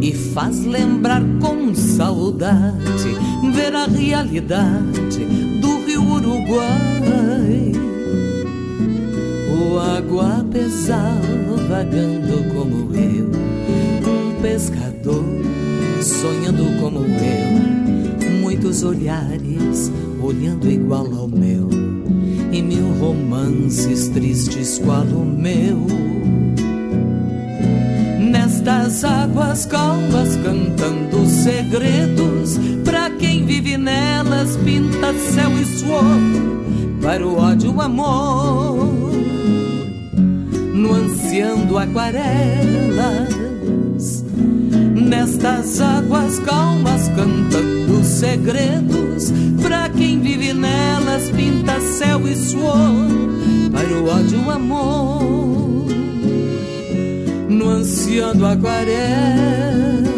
[0.00, 3.14] e faz lembrar com saudade
[3.54, 5.24] ver a realidade
[5.60, 7.72] do rio Uruguai.
[9.50, 13.30] O água pesada vagando como eu,
[14.06, 15.24] um pescador
[16.02, 17.63] sonhando como eu,
[18.74, 21.68] muitos olhares olhando igual ao meu,
[22.50, 25.86] e mil romances tristes qual o meu.
[28.18, 36.02] Nestas águas calmas cantando segredos, pra quem vive nelas pinta céu e suor,
[37.00, 38.88] para o ódio o amor,
[40.74, 43.34] nuanceando aquarelas.
[44.94, 47.73] Nestas águas calmas cantando
[48.24, 53.06] segredos, pra quem vive nelas pinta céu e suor,
[53.70, 55.86] para o ódio o amor,
[57.50, 60.04] nuanceando aquarelas.
[60.04, 60.13] Tropa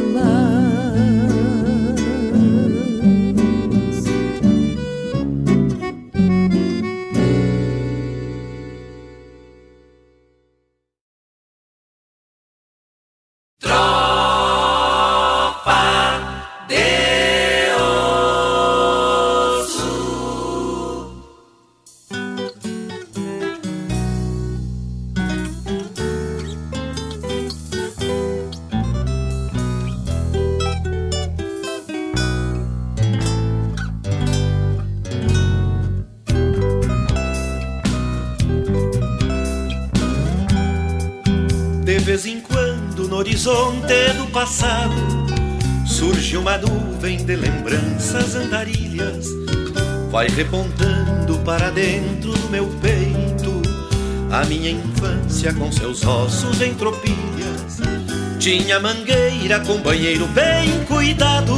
[58.76, 61.54] Tinha mangueira com banheiro bem cuidado,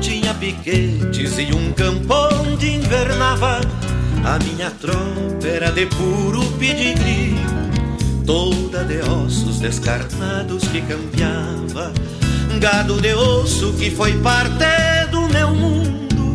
[0.00, 2.14] tinha piquetes e um campo
[2.44, 3.60] onde invernava.
[4.24, 7.34] A minha tropa era de puro pedigree.
[8.24, 11.92] Toda de ossos descarnados que campeava,
[12.60, 14.64] gado de osso que foi parte
[15.10, 16.32] do meu mundo,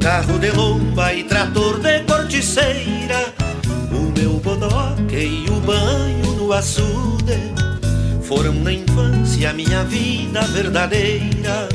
[0.00, 3.34] carro de lomba e trator de corticeira,
[3.92, 7.65] o meu bodoque e o banho no açude
[8.26, 11.68] foram na infância minha vida verdadeira.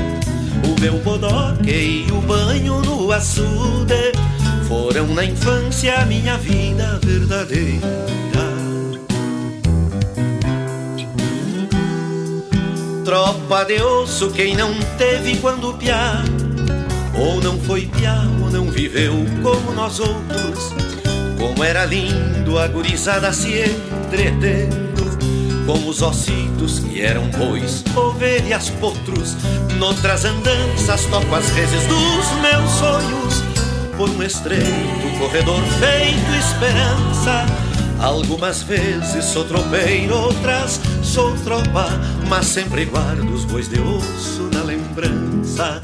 [0.64, 4.12] O meu bodoque e o banho no açude
[4.68, 8.02] foram na infância minha vida verdadeira.
[13.04, 16.22] Tropa de osso, quem não teve quando piá,
[17.18, 20.72] ou não foi piá, ou não viveu como nós outros.
[21.38, 23.64] Como era lindo a gurizada se
[24.06, 24.81] entretendo,
[25.72, 29.34] com os ossitos que eram bois, ovelhas, potros.
[29.78, 33.42] Noutras andanças toco as reses dos meus sonhos,
[33.96, 37.46] por um estreito corredor feito esperança.
[37.98, 41.88] Algumas vezes sou tropeiro, outras sou tropa,
[42.28, 45.80] mas sempre guardo os bois de osso na lembrança.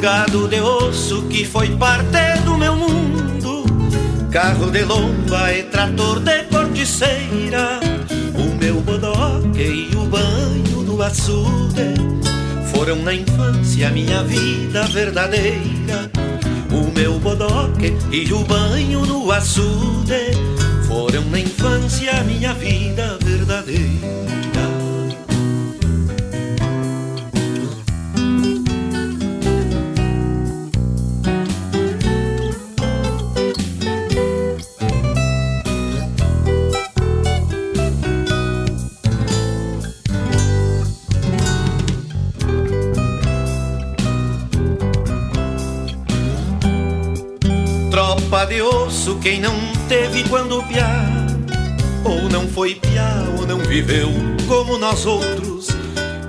[0.00, 3.64] Gado de osso que foi parte do meu mundo,
[4.32, 7.97] carro de lomba e trator de corticeira.
[8.68, 11.94] Meu bodoque e o banho do açude
[12.70, 16.10] foram na infância minha vida verdadeira.
[16.70, 20.32] O meu bodoque e o banho no açude
[20.86, 23.97] foram na infância minha vida verdadeira.
[49.20, 49.54] Quem não
[49.88, 51.06] teve quando piá,
[52.04, 54.10] ou não foi piá, ou não viveu
[54.46, 55.68] como nós outros.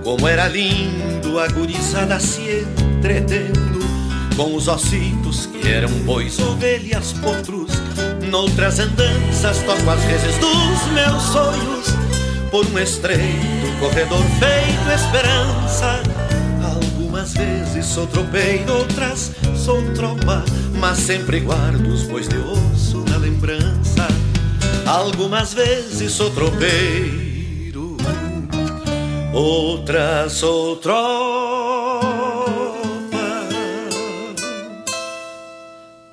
[0.04, 2.66] Como era lindo a gurizada se
[2.98, 3.80] entretendo
[4.36, 7.72] com os ossitos que eram bois, ovelhas, potros.
[8.30, 11.88] Noutras andanças toco as reses dos meus sonhos
[12.50, 16.02] por um estreito corredor feito esperança.
[16.64, 20.44] Algumas vezes sou tropeiro, outras sou tropa,
[20.80, 22.79] mas sempre guardo os bois de na
[23.40, 24.08] lembrança.
[24.86, 27.96] Algumas vezes sou tropeiro,
[29.34, 32.10] outras sou tropa,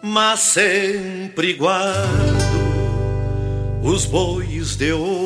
[0.02, 2.36] mas sempre guardo
[3.82, 5.25] os bois de osso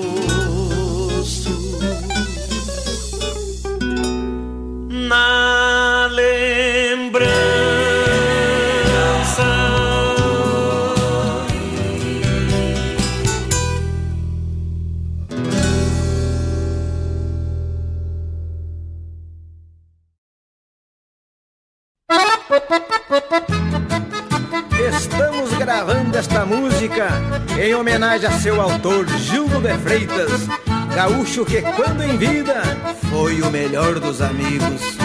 [27.60, 30.46] em homenagem a seu autor, Gildo de Freitas,
[30.94, 32.62] gaúcho que, quando em vida,
[33.10, 34.96] foi o melhor dos amigos.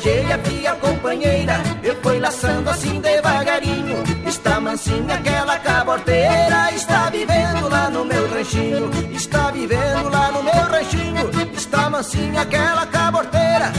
[0.00, 1.62] Arranjei a companheira.
[1.82, 4.02] E foi laçando assim devagarinho.
[4.26, 6.72] Está mansinha aquela caborteira.
[6.74, 8.90] Está vivendo lá no meu ranchinho.
[9.12, 11.30] Está vivendo lá no meu ranchinho.
[11.54, 13.72] Está mansinha aquela caborteira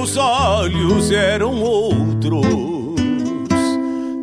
[0.00, 2.40] meus olhos eram outros,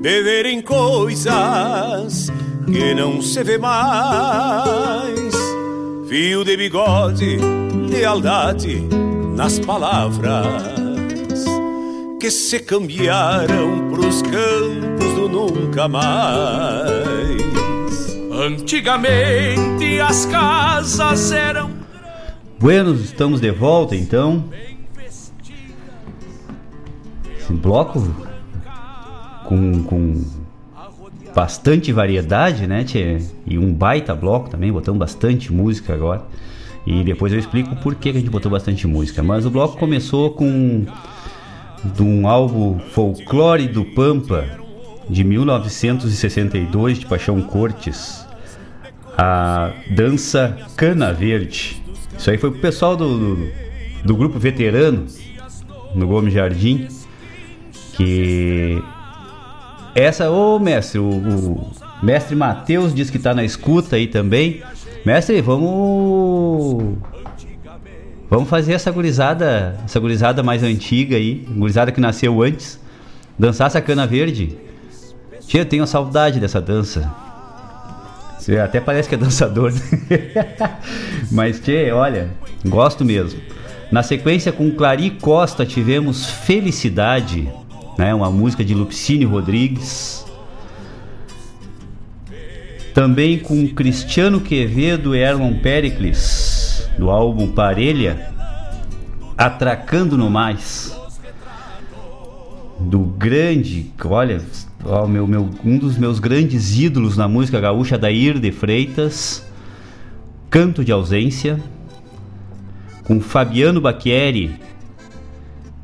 [0.02, 2.32] de verem coisas
[2.66, 5.36] que não se vê mais.
[6.10, 7.38] Fio de bigode,
[7.92, 8.82] lealdade
[9.36, 11.46] nas palavras
[12.20, 16.98] que se cambiaram pros campos do nunca mais.
[18.32, 21.78] Antigamente as casas eram
[22.60, 24.46] Buenos, estamos de volta então.
[27.68, 28.02] Bloco
[29.44, 30.24] com, com
[31.36, 33.22] bastante variedade, né, tchê?
[33.46, 36.24] E um baita bloco também, botamos bastante música agora.
[36.86, 39.22] E depois eu explico por que a gente botou bastante música.
[39.22, 40.86] Mas o bloco começou com
[41.84, 44.46] de um álbum Folclore do Pampa
[45.10, 48.26] de 1962 de Paixão Cortes,
[49.18, 51.84] a dança Cana Verde.
[52.18, 53.52] Isso aí foi pro pessoal do, do,
[54.06, 55.06] do grupo veterano
[55.94, 56.88] no Gomes Jardim.
[57.98, 58.82] Que
[59.96, 64.62] essa, ô mestre, o, o mestre Matheus diz que tá na escuta aí também.
[65.04, 66.98] Mestre, vamos.
[68.30, 72.80] Vamos fazer essa gurizada, essa gurizada mais antiga aí, gurizada que nasceu antes,
[73.40, 74.56] dançar essa cana verde.
[75.48, 77.12] Tia, eu tenho saudade dessa dança.
[78.38, 79.80] Você até parece que é dançador, né?
[81.32, 82.30] Mas, tchê, olha,
[82.66, 83.40] gosto mesmo.
[83.92, 87.50] Na sequência, com Clari Costa, tivemos Felicidade,
[87.98, 88.14] né?
[88.14, 90.26] uma música de Lupicínio Rodrigues.
[92.94, 98.34] Também com Cristiano Quevedo e Erlon Pericles, do álbum Parelha,
[99.38, 100.98] Atracando no Mais.
[102.80, 104.42] Do grande, olha,
[104.84, 109.46] ó, meu, meu, um dos meus grandes ídolos na música gaúcha, Dair de Freitas,
[110.50, 111.60] Canto de Ausência,
[113.04, 114.60] com Fabiano Bacchieri,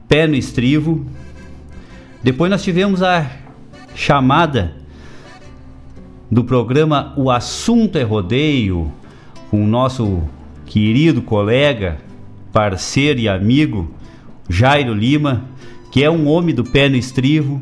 [0.08, 1.06] Pé no Estrivo.
[2.24, 3.30] Depois nós tivemos a
[3.94, 4.74] chamada
[6.32, 8.90] do programa O Assunto é Rodeio,
[9.52, 10.24] com o nosso
[10.66, 11.98] querido colega,
[12.54, 13.94] parceiro e amigo
[14.50, 15.44] Jairo Lima,
[15.92, 17.60] que é um homem do pé no estrivo,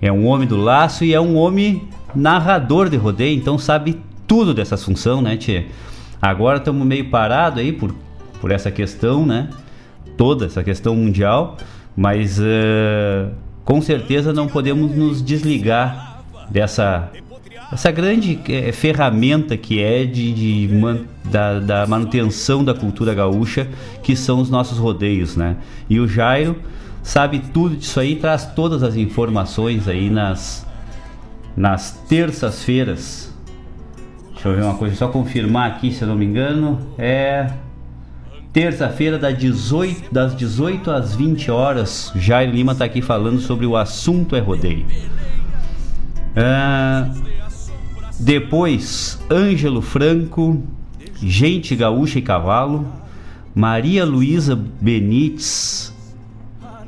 [0.00, 4.52] é um homem do laço e é um homem narrador de rodeio, então sabe tudo
[4.52, 5.66] dessa função, né, Tchê?
[6.20, 7.94] Agora estamos meio parados aí por,
[8.40, 9.48] por essa questão, né?
[10.16, 11.56] Toda essa questão mundial,
[11.96, 13.30] mas uh,
[13.66, 17.10] com certeza não podemos nos desligar dessa
[17.72, 23.66] essa grande é, ferramenta que é de, de man, da, da, manutenção da cultura gaúcha,
[24.04, 25.56] que são os nossos rodeios, né?
[25.90, 26.54] E o Jairo
[27.02, 30.64] sabe tudo disso aí, traz todas as informações aí nas,
[31.56, 33.34] nas terças-feiras.
[34.32, 37.50] Deixa eu ver uma coisa, só confirmar aqui, se eu não me engano, é
[38.56, 42.10] terça-feira das 18, das 18 às 20 horas.
[42.16, 44.86] Jairo Lima está aqui falando sobre o assunto é rodeio.
[46.34, 47.06] É,
[48.18, 50.62] depois, Ângelo Franco,
[51.22, 52.90] Gente Gaúcha e Cavalo,
[53.54, 55.94] Maria Luísa Benites,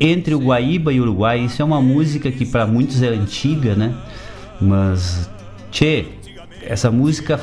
[0.00, 1.40] Entre o Guaíba e o Uruguai.
[1.40, 3.94] Isso é uma música que para muitos é antiga, né?
[4.58, 5.28] Mas,
[5.70, 6.06] tchê,
[6.62, 7.38] essa música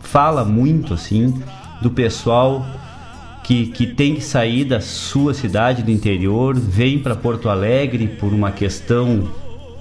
[0.00, 1.34] fala muito, assim,
[1.82, 2.64] do pessoal
[3.48, 8.34] que, que tem que sair da sua cidade do interior, vem para Porto Alegre por
[8.34, 9.26] uma questão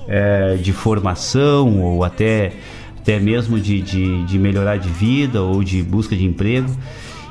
[0.07, 2.53] é, de formação ou até
[2.98, 6.73] até mesmo de, de, de melhorar de vida ou de busca de emprego,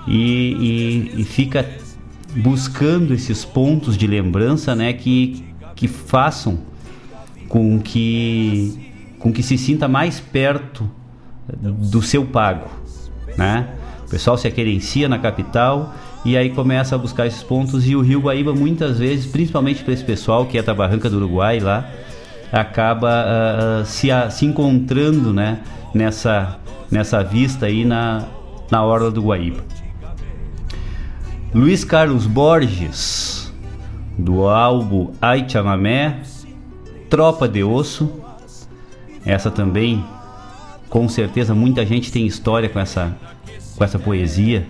[0.07, 1.67] e, e, e fica
[2.37, 5.43] buscando esses pontos de lembrança né, que,
[5.75, 6.59] que façam
[7.49, 10.87] com que, com que se sinta mais perto
[11.49, 12.69] do seu pago.
[13.39, 13.71] Né?
[14.07, 15.95] O pessoal se aquerencia na capital
[16.27, 19.95] e aí começa a buscar esses pontos e o Rio Guaíba muitas vezes, principalmente para
[19.95, 21.89] esse pessoal que é da Barranca do Uruguai lá,
[22.51, 25.61] acaba uh, se, uh, se encontrando né,
[25.95, 26.59] nessa,
[26.91, 28.25] nessa vista aí na,
[28.69, 29.63] na Orla do Guaíba.
[31.55, 33.53] Luiz Carlos Borges,
[34.19, 36.23] do álbum Ai Chamamé,
[37.09, 38.11] Tropa de Osso.
[39.25, 40.05] Essa também,
[40.91, 43.17] com certeza, muita gente tem história com essa,
[43.77, 44.67] com essa poesia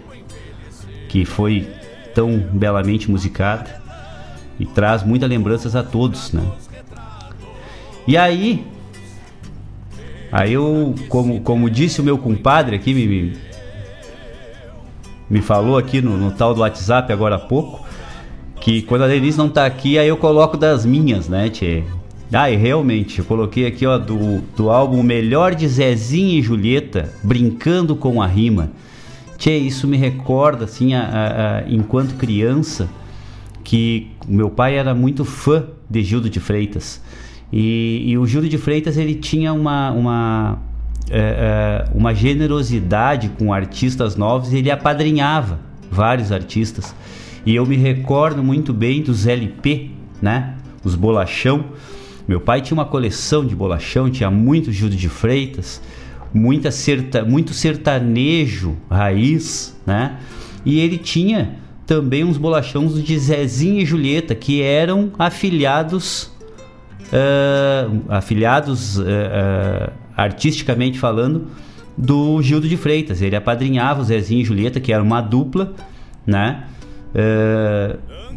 [1.08, 1.68] que foi
[2.14, 3.80] tão belamente musicada
[4.58, 6.42] e traz muitas lembranças a todos, né?
[8.06, 8.64] E aí,
[10.30, 13.36] aí eu, como, como disse o meu compadre aqui, me,
[15.28, 17.84] me, falou aqui no, no, tal do WhatsApp agora há pouco,
[18.60, 21.82] que quando a Denise não tá aqui, aí eu coloco das minhas, né, tchê?
[22.32, 27.12] Ah, e realmente, eu coloquei aqui, ó, do, do álbum Melhor de Zezinho e Julieta,
[27.22, 28.72] Brincando com a Rima.
[29.36, 32.88] Tchê, isso me recorda, assim, a, a, a, enquanto criança,
[33.62, 37.02] que meu pai era muito fã de Gildo de Freitas.
[37.52, 40.58] E, e o Júlio de Freitas ele tinha uma, uma,
[41.10, 45.60] é, é, uma generosidade com artistas novos e ele apadrinhava
[45.90, 46.94] vários artistas.
[47.44, 49.90] E eu me recordo muito bem dos LP,
[50.20, 50.56] né?
[50.82, 51.66] Os bolachão.
[52.26, 55.80] Meu pai tinha uma coleção de bolachão, tinha muito Júlio de Freitas,
[56.32, 60.18] muita serta, muito sertanejo raiz, né?
[60.64, 66.34] E ele tinha também uns bolachões de Zezinho e Julieta, que eram afiliados
[67.06, 71.46] uh, afiliados uh, uh, artisticamente falando
[71.96, 73.22] do Gildo de Freitas.
[73.22, 75.74] Ele apadrinhava o Zezinho e Julieta, que era uma dupla,
[76.26, 76.64] né?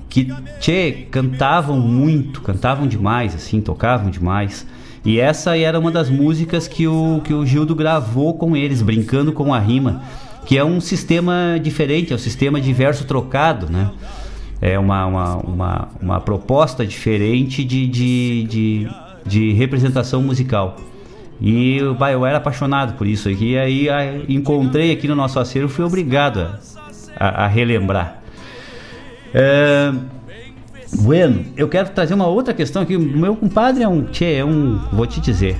[0.08, 0.28] que
[0.60, 4.66] tchê, cantavam muito, cantavam demais, assim, tocavam demais.
[5.06, 9.32] E essa era uma das músicas que o, que o Gildo gravou com eles, brincando
[9.32, 10.02] com a rima,
[10.46, 13.92] que é um sistema diferente, é um sistema de verso trocado, né?
[14.62, 18.90] é uma, uma, uma, uma proposta diferente de, de, de,
[19.26, 20.76] de, representação musical.
[21.42, 25.70] E bah, eu era apaixonado por isso aqui, aí a, encontrei aqui no nosso acervo,
[25.70, 26.60] fui obrigado a,
[27.18, 28.22] a, a relembrar.
[29.34, 29.94] É,
[30.94, 32.98] bueno, eu quero trazer uma outra questão aqui.
[32.98, 35.56] Meu compadre é um, tchê, é um, vou te dizer.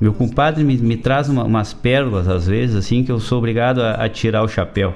[0.00, 3.82] Meu compadre me, me traz uma, umas pérolas às vezes assim que eu sou obrigado
[3.82, 4.94] a, a tirar o chapéu.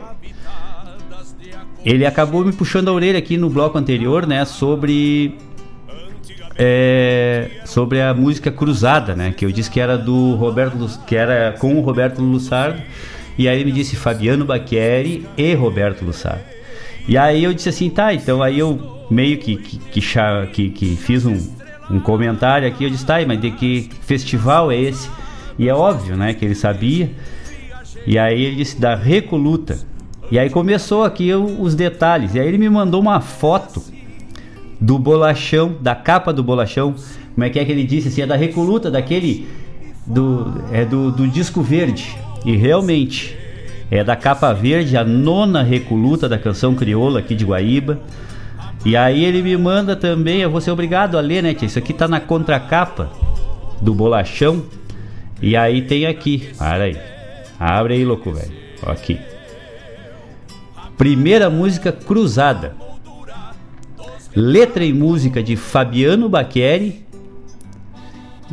[1.84, 5.36] Ele acabou me puxando a orelha aqui no bloco anterior, né, sobre
[6.56, 11.56] é, sobre a música Cruzada, né, que eu disse que era do Roberto, que era
[11.58, 12.80] com o Roberto Lussardo,
[13.36, 16.51] e aí ele me disse Fabiano Bacchieri e Roberto Lussardo.
[17.06, 20.00] E aí eu disse assim, tá, então aí eu meio que que,
[20.52, 21.36] que, que, fiz um,
[21.90, 25.10] um comentário aqui, eu disse, tá, mas de que festival é esse?
[25.58, 27.10] E é óbvio, né, que ele sabia.
[28.06, 29.78] E aí ele disse, da Recoluta.
[30.30, 32.34] E aí começou aqui os detalhes.
[32.34, 33.82] E aí ele me mandou uma foto
[34.80, 36.94] do bolachão, da capa do bolachão.
[37.34, 38.08] Como é que é que ele disse?
[38.08, 39.46] Assim, é da Recoluta, daquele.
[40.04, 42.16] Do, é do, do disco verde.
[42.44, 43.36] E realmente,
[43.92, 48.00] é da capa verde, a nona Recoluta da canção crioula aqui de Guaíba.
[48.86, 51.66] E aí ele me manda também, eu vou ser obrigado a ler, né, tia?
[51.66, 53.10] Isso aqui tá na contracapa
[53.82, 54.62] do bolachão.
[55.42, 56.96] E aí tem aqui, para aí.
[57.60, 58.50] Abre aí, louco, velho.
[58.86, 59.20] Aqui.
[60.96, 62.74] Primeira música cruzada.
[64.34, 67.04] Letra e música de Fabiano Baqueri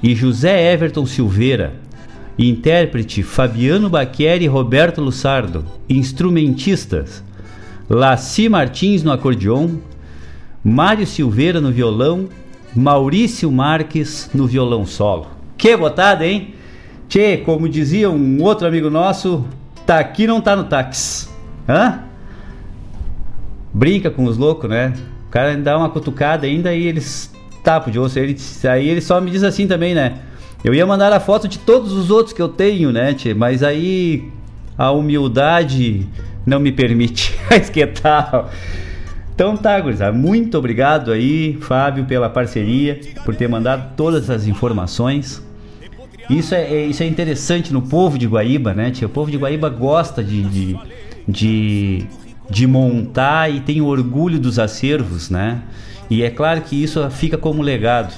[0.03, 1.75] e José Everton Silveira.
[2.39, 5.65] Intérprete Fabiano Baqueri e Roberto Lussardo.
[5.89, 7.21] Instrumentistas
[7.89, 9.71] Laci Martins no acordeon,
[10.63, 12.29] Mário Silveira no violão,
[12.73, 15.27] Maurício Marques no violão solo.
[15.57, 16.53] Que botada, hein?
[17.09, 19.43] Tchê, como dizia um outro amigo nosso,
[19.85, 21.27] tá aqui não tá no táxi.
[21.67, 22.03] Hã?
[23.73, 24.93] Brinca com os loucos, né?
[25.27, 27.33] O cara dá uma cutucada ainda e eles
[27.63, 28.17] tapam de osso.
[28.17, 28.37] Ele,
[28.69, 30.19] aí ele só me diz assim também, né?
[30.63, 33.33] Eu ia mandar a foto de todos os outros que eu tenho, né, tchê?
[33.33, 34.29] Mas aí
[34.77, 36.05] a humildade
[36.45, 37.37] não me permite.
[37.49, 38.49] Mas que tal?
[39.33, 40.11] Então tá, gurizada.
[40.11, 45.41] Muito obrigado aí, Fábio, pela parceria, por ter mandado todas as informações.
[46.29, 49.07] Isso é, é isso é interessante no povo de Guaíba, né, tia?
[49.07, 50.77] O povo de Guaíba gosta de, de,
[51.25, 52.05] de,
[52.49, 55.61] de montar e tem orgulho dos acervos, né?
[56.09, 58.13] E é claro que isso fica como legado.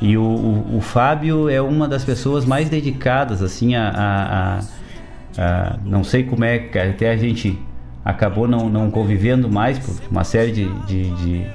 [0.00, 5.72] E o, o, o, Fábio é uma das pessoas mais dedicadas, assim, a, a, a,
[5.72, 6.56] a, Não sei como é
[6.90, 7.58] até a gente
[8.04, 11.46] acabou não, não convivendo mais por uma série de, de, de,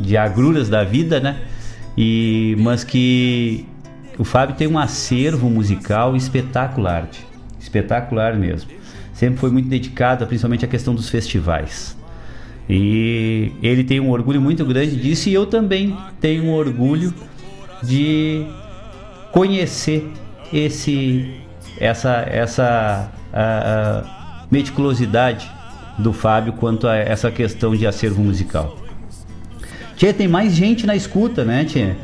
[0.00, 1.36] de agruras da vida, né?
[1.96, 3.66] E, mas que
[4.18, 7.08] o Fábio tem um acervo musical espetacular,
[7.58, 8.70] espetacular mesmo.
[9.12, 11.96] Sempre foi muito dedicado, principalmente à questão dos festivais.
[12.68, 17.12] E ele tem um orgulho muito grande disso e eu também tenho um orgulho
[17.82, 18.46] de
[19.32, 20.10] conhecer
[20.52, 21.40] esse
[21.78, 25.50] essa essa a, a meticulosidade
[25.98, 28.76] do Fábio quanto a essa questão de acervo musical.
[29.96, 31.94] Tchê, tem mais gente na escuta, né, Tchê?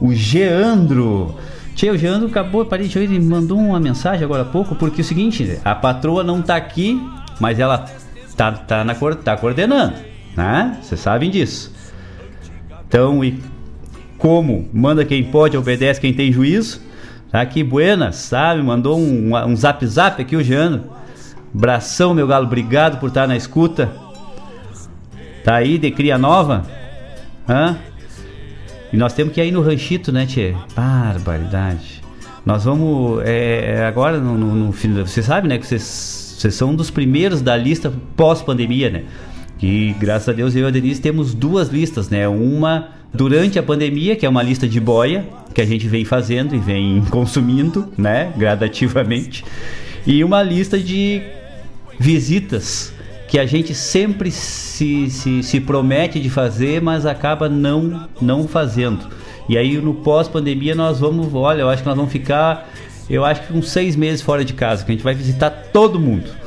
[0.00, 1.34] O Geandro.
[1.74, 5.06] Tchê, o Geandro acabou, parei, ele mandou uma mensagem agora há pouco, porque é o
[5.06, 7.00] seguinte, a patroa não tá aqui,
[7.40, 7.86] mas ela
[8.36, 9.94] tá, tá, na, tá coordenando,
[10.36, 10.78] né?
[10.82, 11.72] Vocês sabem disso.
[12.86, 13.40] Então, e
[14.20, 16.80] como manda quem pode, obedece quem tem juízo.
[17.32, 18.62] Tá aqui, buenas, sabe?
[18.62, 20.84] Mandou um, um zap zap aqui o Geandro.
[21.52, 23.90] Bração, meu galo, obrigado por estar na escuta.
[25.42, 26.64] Tá aí de cria nova?
[27.48, 27.78] Hã?
[28.92, 30.54] E nós temos que ir no ranchito, né, Tchê?
[30.76, 32.02] Barbaridade.
[32.44, 33.22] Nós vamos.
[33.24, 36.90] É, é agora, no, no, no Você sabe, né, que vocês, vocês são um dos
[36.90, 39.04] primeiros da lista pós-pandemia, né?
[39.62, 42.26] E graças a Deus eu e a Denise temos duas listas, né?
[42.28, 46.54] Uma durante a pandemia, que é uma lista de boia, que a gente vem fazendo
[46.54, 48.32] e vem consumindo, né?
[48.36, 49.44] Gradativamente.
[50.06, 51.22] E uma lista de
[51.98, 52.92] visitas
[53.28, 59.06] que a gente sempre se, se, se promete de fazer, mas acaba não, não fazendo.
[59.48, 62.68] E aí no pós-pandemia nós vamos, olha, eu acho que nós vamos ficar,
[63.08, 66.00] eu acho que uns seis meses fora de casa, que a gente vai visitar todo
[66.00, 66.39] mundo.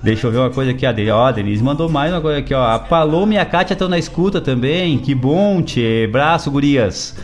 [0.00, 2.38] Deixa eu ver uma coisa aqui, a Denise, ó, a Denise mandou mais uma coisa
[2.38, 2.64] aqui, ó.
[2.64, 4.96] A Paloma e a Kátia estão na escuta também.
[4.98, 6.08] Que bom, tchê.
[6.10, 7.16] Braço, gurias.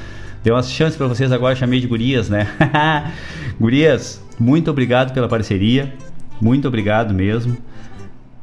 [0.43, 2.49] Deu umas chances para vocês agora, chamei de gurias, né?
[3.61, 5.95] gurias, muito obrigado pela parceria.
[6.41, 7.57] Muito obrigado mesmo.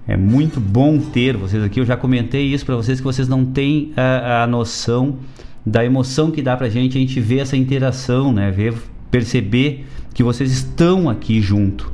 [0.08, 1.80] É muito bom ter vocês aqui.
[1.82, 5.18] Eu já comentei isso para vocês que vocês não têm a, a, noção
[5.66, 8.50] da emoção que dá pra gente a gente ver essa interação, né?
[8.50, 8.74] Ver,
[9.12, 11.92] perceber que vocês estão aqui junto.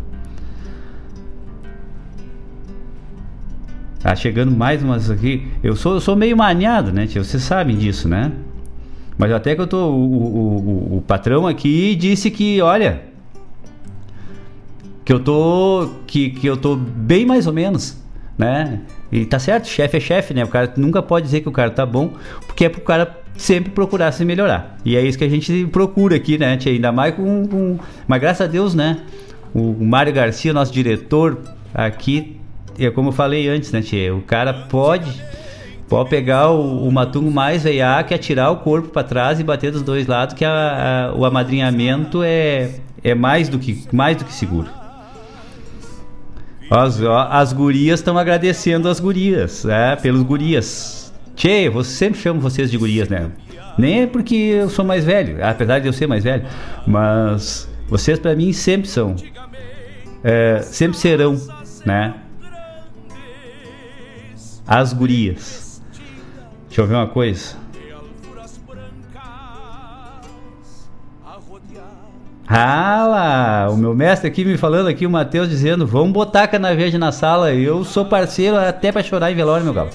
[4.08, 5.50] Tá chegando mais umas aqui.
[5.62, 7.06] Eu sou, eu sou meio maniado, né?
[7.06, 7.22] Tia?
[7.22, 8.32] Vocês sabem disso, né?
[9.18, 9.90] Mas até que eu tô.
[9.90, 13.02] O, o, o, o patrão aqui disse que, olha,
[15.04, 18.02] que eu tô que, que eu tô bem mais ou menos,
[18.38, 18.80] né?
[19.12, 20.46] E tá certo, chefe é chefe, né?
[20.46, 22.14] O cara nunca pode dizer que o cara tá bom,
[22.46, 24.78] porque é pro cara sempre procurar se melhorar.
[24.86, 26.56] E é isso que a gente procura aqui, né?
[26.56, 26.72] Tia?
[26.72, 27.78] Ainda mais com, com...
[28.08, 29.02] Mas graças a Deus, né?
[29.54, 31.40] O Mário Garcia, nosso diretor
[31.74, 32.38] aqui,
[32.86, 34.14] é como eu falei antes, né, tia?
[34.16, 35.12] O cara pode
[35.88, 39.82] pode pegar o, o matungo mais veiaco, atirar o corpo para trás e bater dos
[39.82, 42.72] dois lados, que a, a, o amadrinhamento é,
[43.04, 44.68] é mais do que mais do que seguro.
[46.70, 51.14] As, as gurias estão agradecendo as gurias, é, pelos gurias.
[51.36, 53.32] Tchê, eu sempre chamo vocês de gurias, né?
[53.78, 56.44] Nem é porque eu sou mais velho, apesar de eu ser mais velho,
[56.86, 59.16] mas vocês para mim sempre são,
[60.24, 61.40] é, sempre serão,
[61.86, 62.16] né?
[64.68, 65.82] As gurias.
[66.68, 67.56] Deixa eu ver uma coisa.
[72.50, 76.98] Ah lá, o meu mestre aqui me falando aqui, o Matheus dizendo, vamos botar canaveja
[76.98, 77.54] na sala.
[77.54, 79.90] Eu sou parceiro até para chorar em velório, meu galo.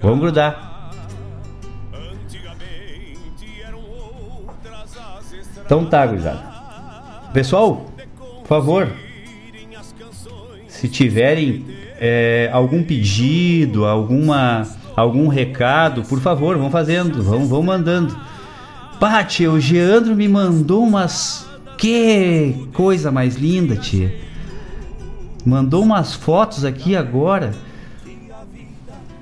[0.00, 0.90] Vamos grudar.
[5.64, 6.42] Então tá, gurizada.
[7.32, 7.86] Pessoal,
[8.40, 8.92] por favor,
[10.66, 11.64] se tiverem
[12.04, 14.66] é, algum pedido, alguma,
[14.96, 18.18] algum recado, por favor, vão fazendo, vão, vão mandando.
[18.98, 21.48] Pá, o Geandro me mandou umas.
[21.78, 24.12] Que coisa mais linda, tia.
[25.46, 27.52] Mandou umas fotos aqui agora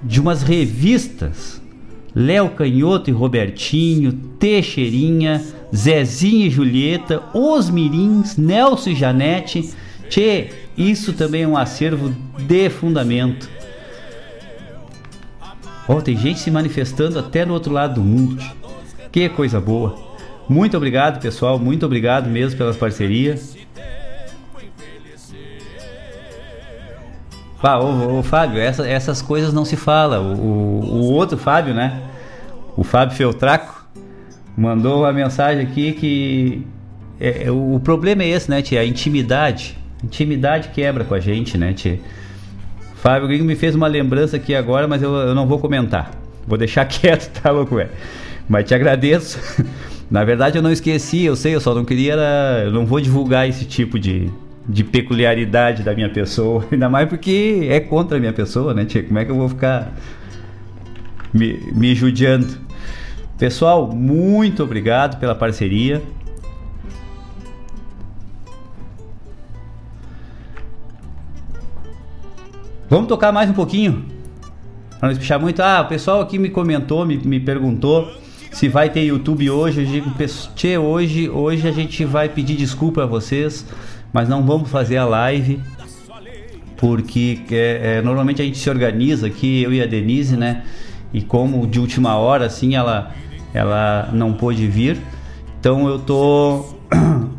[0.03, 1.61] de umas revistas.
[2.15, 5.45] Léo Canhoto e Robertinho, Teixeirinha,
[5.75, 9.71] Zezinho e Julieta, Os Mirins, Nelson e Janete.
[10.09, 13.49] Tchê, isso também é um acervo de fundamento.
[15.89, 18.43] Oh, tem gente se manifestando até no outro lado do mundo.
[19.11, 19.97] Que coisa boa.
[20.49, 21.59] Muito obrigado, pessoal.
[21.59, 23.57] Muito obrigado mesmo pelas parcerias.
[27.61, 30.21] Pá, ô, ô, Fábio, essa, essas coisas não se fala.
[30.21, 32.01] O, o, o, outro Fábio, né?
[32.77, 33.87] O Fábio Feltraco
[34.57, 36.67] mandou uma mensagem aqui que
[37.21, 38.81] é, é, o problema é esse, né, tia?
[38.81, 39.77] A intimidade.
[40.03, 42.01] Intimidade quebra com a gente, né, tia?
[42.97, 46.11] Fábio Gringo me fez uma lembrança aqui agora, mas eu, eu não vou comentar.
[46.47, 47.91] Vou deixar quieto, tá louco, velho?
[48.49, 49.39] Mas te agradeço.
[50.11, 52.15] Na verdade eu não esqueci, eu sei, eu só não queria.
[52.65, 54.29] Eu não vou divulgar esse tipo de,
[54.69, 56.67] de peculiaridade da minha pessoa.
[56.73, 59.03] Ainda mais porque é contra a minha pessoa, né, tia?
[59.03, 59.95] Como é que eu vou ficar
[61.33, 62.59] me, me judiando?
[63.39, 66.03] Pessoal, muito obrigado pela parceria.
[72.91, 74.05] Vamos tocar mais um pouquinho?
[74.99, 75.63] Pra não espichar muito.
[75.63, 78.13] Ah, o pessoal aqui me comentou, me, me perguntou
[78.51, 79.83] se vai ter YouTube hoje.
[79.83, 80.11] Eu digo,
[80.57, 83.65] tchê, hoje, hoje a gente vai pedir desculpa a vocês,
[84.13, 85.61] mas não vamos fazer a live.
[86.77, 90.65] Porque é, é, normalmente a gente se organiza aqui, eu e a Denise, né?
[91.15, 93.15] E como de última hora, assim, ela,
[93.55, 94.99] ela não pôde vir.
[95.61, 96.65] Então eu tô.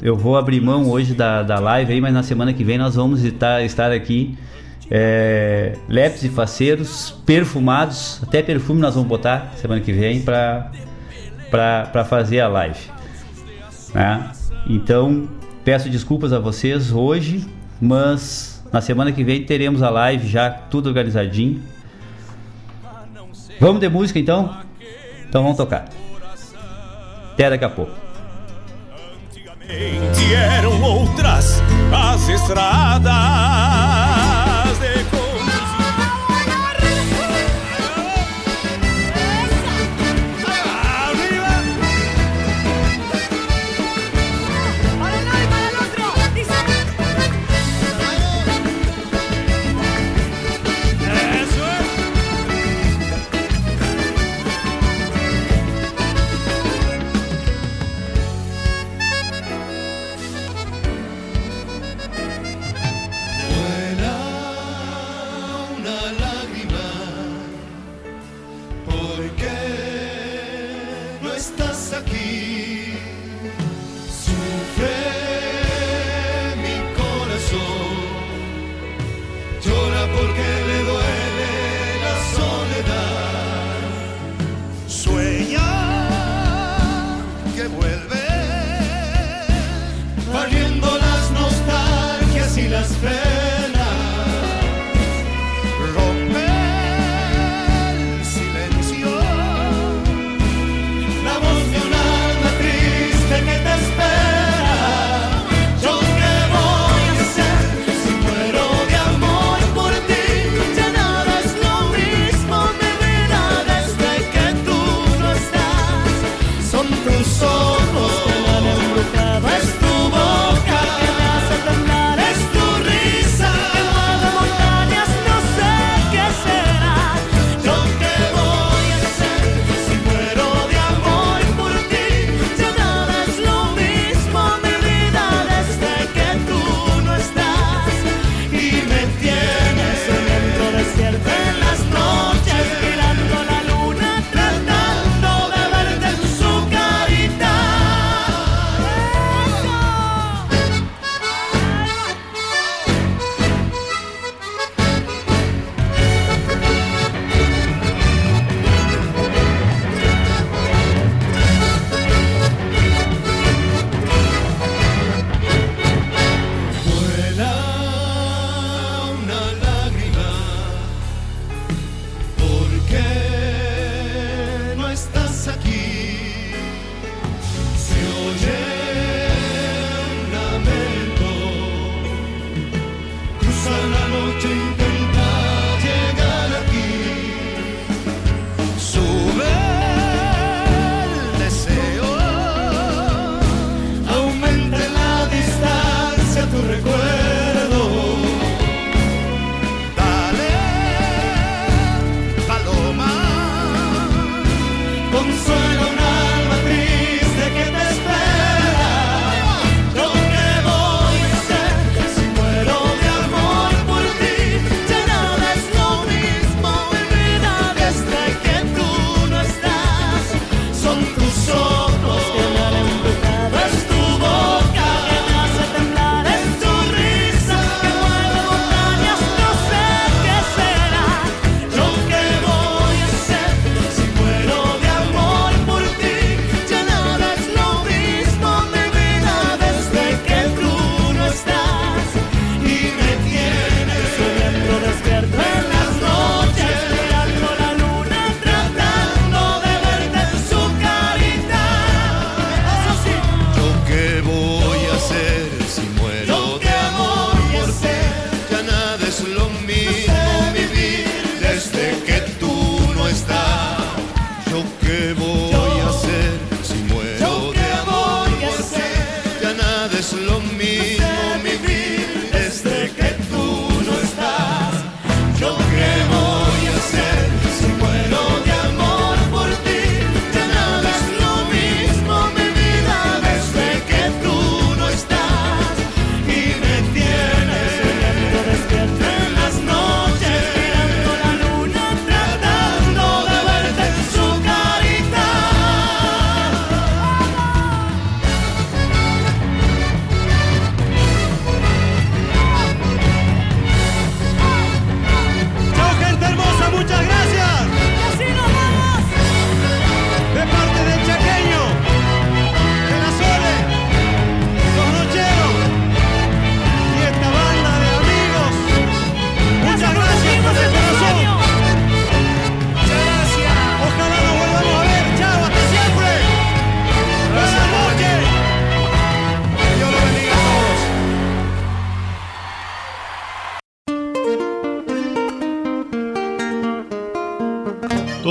[0.00, 2.94] Eu vou abrir mão hoje da, da live aí, mas na semana que vem nós
[2.94, 4.38] vamos estar, estar aqui
[4.90, 12.40] é, lepes e faceiros perfumados, até perfume nós vamos botar semana que vem para fazer
[12.40, 12.80] a live.
[13.94, 14.30] Né?
[14.68, 15.28] Então
[15.64, 17.46] peço desculpas a vocês hoje,
[17.80, 21.62] mas na semana que vem teremos a live já tudo organizadinho.
[23.60, 24.56] Vamos de música então?
[25.28, 25.88] Então vamos tocar.
[27.32, 27.92] Até daqui a pouco.
[29.26, 31.60] Antigamente eram outras
[31.92, 33.77] as estradas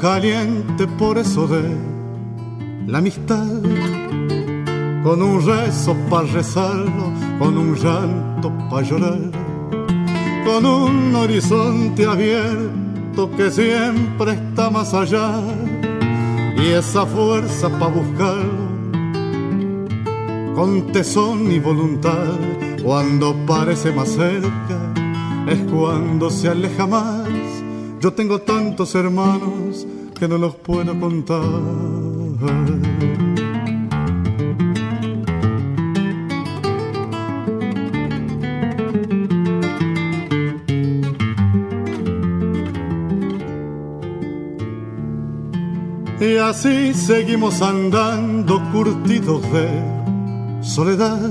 [0.00, 1.62] Caliente por eso de
[2.86, 3.46] la amistad.
[5.02, 9.20] Con un rezo para rezarlo, con un llanto para llorar.
[10.44, 15.40] Con un horizonte abierto que siempre está más allá.
[16.56, 18.70] Y esa fuerza para buscarlo.
[20.54, 22.38] Con tesón y voluntad,
[22.82, 24.78] cuando parece más cerca,
[25.46, 27.28] es cuando se aleja más.
[28.00, 29.69] Yo tengo tantos hermanos
[30.20, 31.40] que no los puedo contar.
[46.20, 49.68] Y así seguimos andando curtidos de
[50.60, 51.30] soledad.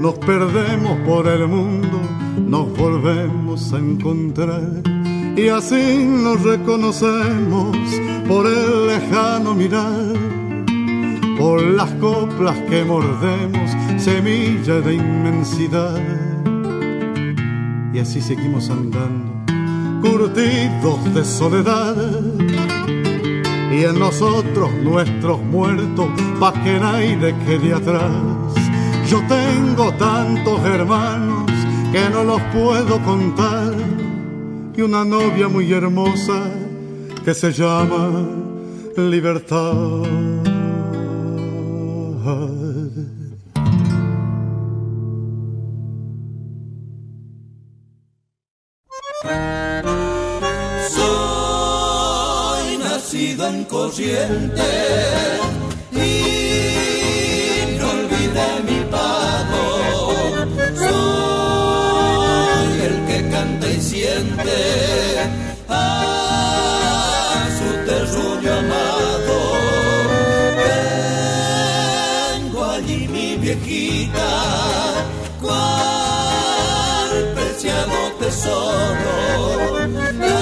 [0.00, 2.00] Nos perdemos por el mundo,
[2.48, 4.97] nos volvemos a encontrar.
[5.38, 7.76] Y así nos reconocemos
[8.26, 10.12] por el lejano mirar,
[11.38, 16.02] por las coplas que mordemos, semilla de inmensidad.
[17.94, 19.32] Y así seguimos andando,
[20.02, 21.94] curtidos de soledad
[23.70, 26.08] y en nosotros nuestros muertos,
[26.40, 28.10] pa' que nadie quede atrás.
[29.08, 31.48] Yo tengo tantos hermanos
[31.92, 33.67] que no los puedo contar,
[34.78, 36.40] y una novia muy hermosa
[37.24, 38.28] que se llama
[38.96, 40.04] Libertad.
[50.94, 55.47] Soy nacido en Corrientes
[78.28, 79.88] tesoro.
[80.20, 80.40] La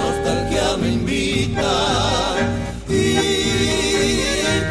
[0.00, 1.72] nostalgia me invita
[2.88, 2.92] y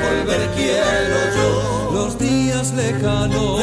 [0.04, 1.50] volver quiero yo.
[1.94, 3.62] Los días lejanos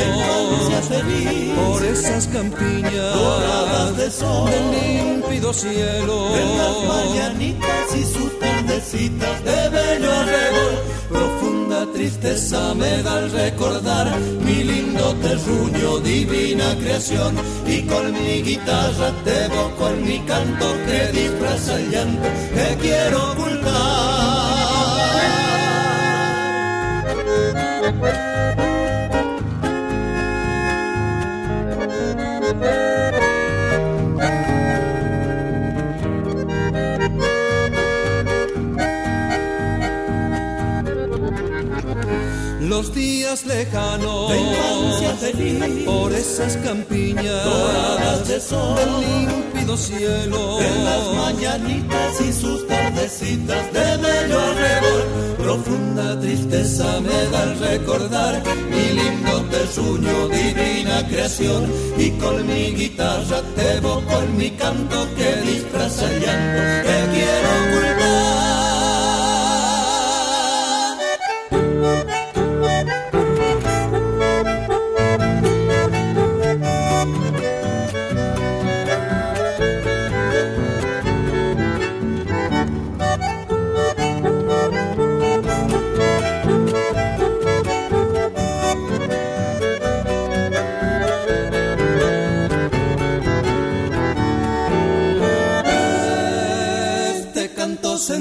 [1.56, 6.36] por esas campiñas doradas de sol del límpido cielo.
[6.36, 10.19] En las mañanitas y sus tardecitas de arrebol.
[11.80, 17.34] Profunda tristeza me da el recordar mi lindo terruño, divina creación.
[17.66, 19.48] Y con mi guitarra te
[19.78, 23.90] con mi canto que disfraza el llanto que quiero ocultar.
[43.30, 44.28] Días lejanos.
[44.30, 47.44] De infancia feliz por esas campiñas.
[47.44, 48.76] Doradas de sol.
[48.76, 50.60] Del límpido cielo.
[50.60, 55.36] En las mañanitas y sus tardecitas de bello arrebol.
[55.38, 61.72] Profunda tristeza me da el recordar mi lindo terruño divina creación.
[61.96, 66.88] Y con mi guitarra te evoco en mi canto que disfraza el llanto.
[66.88, 67.99] Que quiero ocultar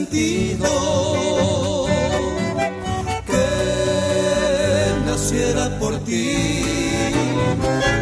[0.10, 1.86] sentido
[3.26, 3.46] que
[5.06, 6.38] naciera por ti,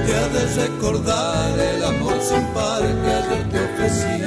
[0.05, 4.21] que ha de recordar el amor sin par que ayer te ofrecí.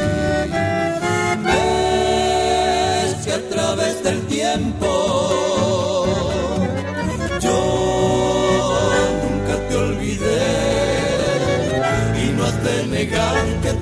[1.44, 5.49] Ves que a través del tiempo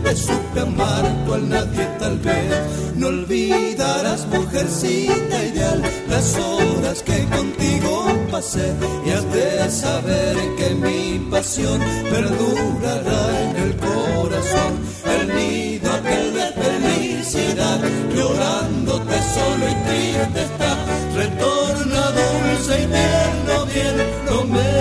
[0.09, 7.25] que te supe amar cual nadie tal vez no olvidarás, mujercita ideal, las horas que
[7.27, 8.73] contigo pasé
[9.05, 11.81] y has de saber que mi pasión
[12.11, 14.73] perdurará en el corazón.
[15.05, 17.81] El nido aquel de felicidad,
[18.15, 20.77] llorándote solo y triste está.
[21.17, 24.78] Retorna dulce invierno bien, no me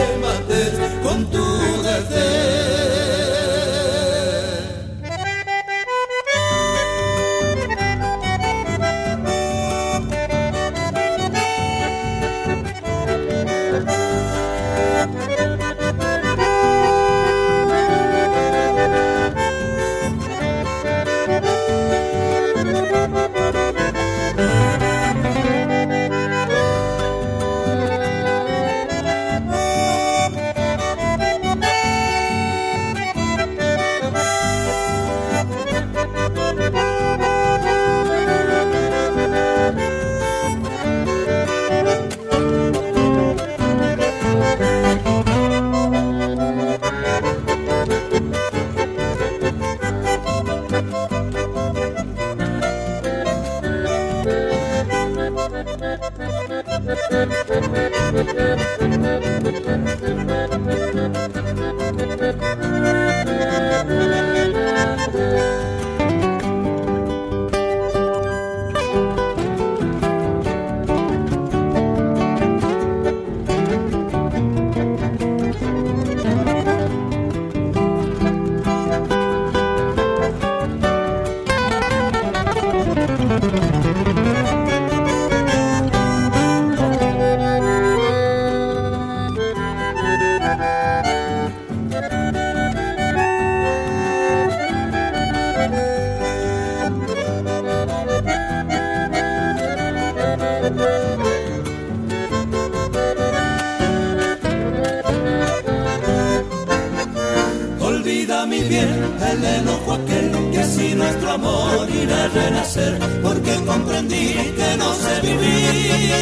[113.67, 116.13] comprendí que no sé vivir.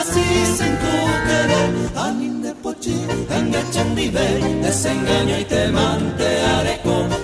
[0.00, 0.26] Así
[0.56, 0.94] sin tu
[1.26, 1.70] querer.
[2.06, 2.96] Anin de pochi,
[3.38, 7.23] engañan mi desengaño y te mantearé con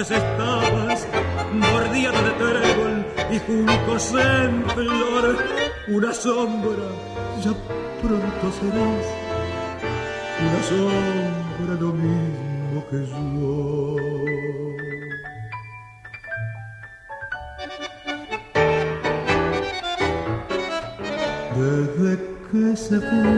[0.00, 1.06] estabas,
[1.72, 5.36] bordeado de trébol y juncos en flor.
[5.88, 6.88] Una sombra,
[7.42, 7.52] ya
[8.00, 9.06] pronto serás,
[10.44, 13.96] una sombra lo mismo que yo.
[21.56, 22.12] Desde
[22.52, 23.37] que se fue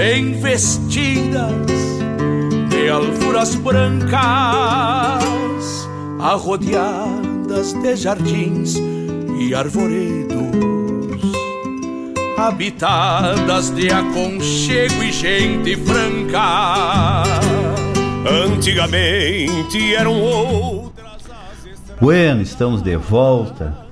[0.00, 1.52] bem vestidas
[2.70, 4.16] de alfuras brancas,
[6.18, 8.76] arrodeadas de jardins
[9.38, 10.40] e arvoredos,
[12.38, 17.22] habitadas de aconchego e gente franca.
[18.26, 21.24] Antigamente eram outras.
[22.00, 23.86] Bueno, estamos de volta.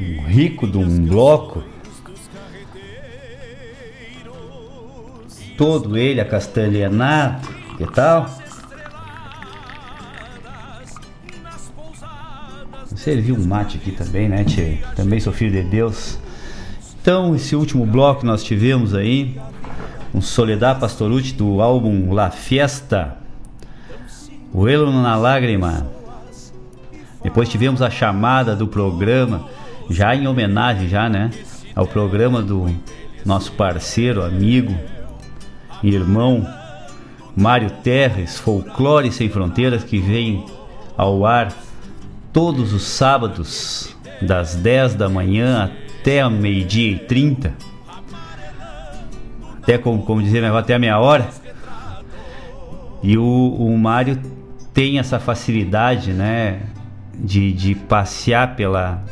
[0.00, 1.73] Um rico de um bloco.
[5.56, 7.48] Todo ele acastelhanado.
[7.76, 8.28] Que tal?
[12.94, 14.78] Serviu um mate aqui também, né, tchê?
[14.96, 16.18] Também sou filho de Deus.
[17.00, 19.38] Então, esse último bloco nós tivemos aí
[20.14, 23.18] um Soledad Pastorucci do álbum La Fiesta.
[24.52, 25.86] O Elo na Lágrima.
[27.22, 29.48] Depois tivemos a chamada do programa,
[29.90, 31.30] já em homenagem já, né,
[31.74, 32.70] ao programa do
[33.24, 34.74] nosso parceiro, amigo,
[35.88, 36.46] irmão
[37.36, 40.44] Mário Terres, Folclore Sem Fronteiras, que vem
[40.96, 41.52] ao ar
[42.32, 45.70] todos os sábados, das 10 da manhã
[46.00, 47.54] até meio-dia e 30.
[49.62, 51.28] Até como, como dizer, até a meia hora.
[53.02, 54.20] E o, o Mário
[54.72, 56.60] tem essa facilidade, né?
[57.14, 59.02] De, de passear pela,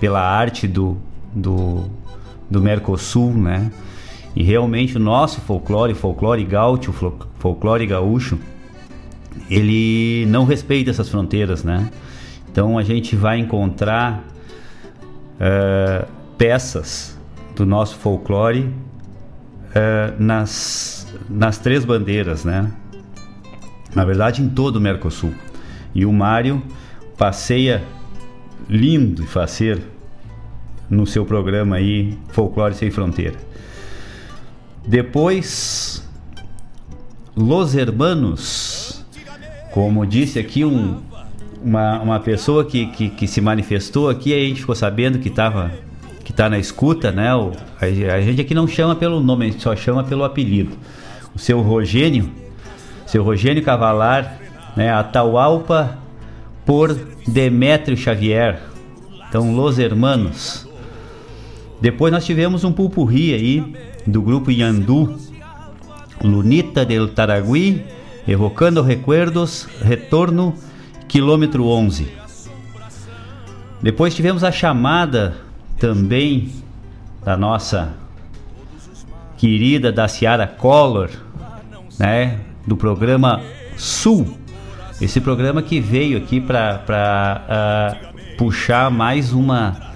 [0.00, 0.96] pela arte do,
[1.34, 1.90] do,
[2.50, 3.70] do Mercosul, né?
[4.34, 6.92] E realmente o nosso folclore, folclore gaúcho,
[7.38, 8.38] folclore gaúcho,
[9.48, 11.90] ele não respeita essas fronteiras, né?
[12.50, 14.24] Então a gente vai encontrar
[15.36, 16.06] uh,
[16.38, 17.18] peças
[17.54, 18.62] do nosso folclore
[19.70, 22.70] uh, nas, nas três bandeiras, né?
[23.94, 25.32] Na verdade, em todo o Mercosul.
[25.94, 26.62] E o Mário
[27.16, 27.82] passeia
[28.68, 29.82] lindo e faceiro
[30.88, 33.49] no seu programa aí, Folclore Sem Fronteira.
[34.90, 36.04] Depois,
[37.36, 39.04] Los Hermanos,
[39.70, 41.00] como disse aqui um,
[41.62, 45.70] uma, uma pessoa que, que, que, se manifestou aqui, a gente ficou sabendo que estava
[46.24, 47.32] que tá na escuta, né?
[47.32, 50.76] O, a, a, gente aqui não chama pelo nome, a gente só chama pelo apelido.
[51.32, 52.28] O seu Rogênio,
[53.06, 54.40] seu Rogênio Cavalar,
[54.76, 54.92] né?
[54.92, 55.98] Atahualpa
[56.66, 56.92] por
[57.28, 58.60] Demétrio Xavier.
[59.28, 60.68] Então, Los Hermanos.
[61.80, 65.16] Depois nós tivemos um pulpurri aí do grupo Yandu,
[66.22, 67.82] Lunita del Taragui,
[68.26, 70.54] evocando recuerdos, retorno,
[71.08, 72.08] quilômetro 11.
[73.82, 75.36] Depois tivemos a chamada
[75.78, 76.52] também
[77.24, 77.94] da nossa
[79.38, 81.10] querida da Ciara Collor,
[81.98, 83.40] né, do programa
[83.76, 84.36] Sul.
[85.00, 89.89] Esse programa que veio aqui para uh, puxar mais uma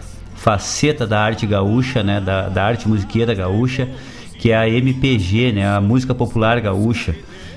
[0.44, 3.88] faceta da arte gaúcha, né, da, da arte musiqueira gaúcha,
[4.38, 7.16] que é a MPG, né, a música popular gaúcha.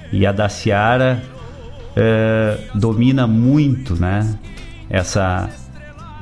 [0.09, 1.21] E a da Ciara
[1.91, 4.39] uh, domina muito, né,
[4.89, 5.49] essa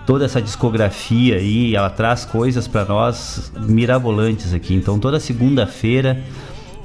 [0.08, 4.74] toda essa discografia aí, ela traz coisas para nós mirabolantes aqui.
[4.74, 6.20] Então toda segunda-feira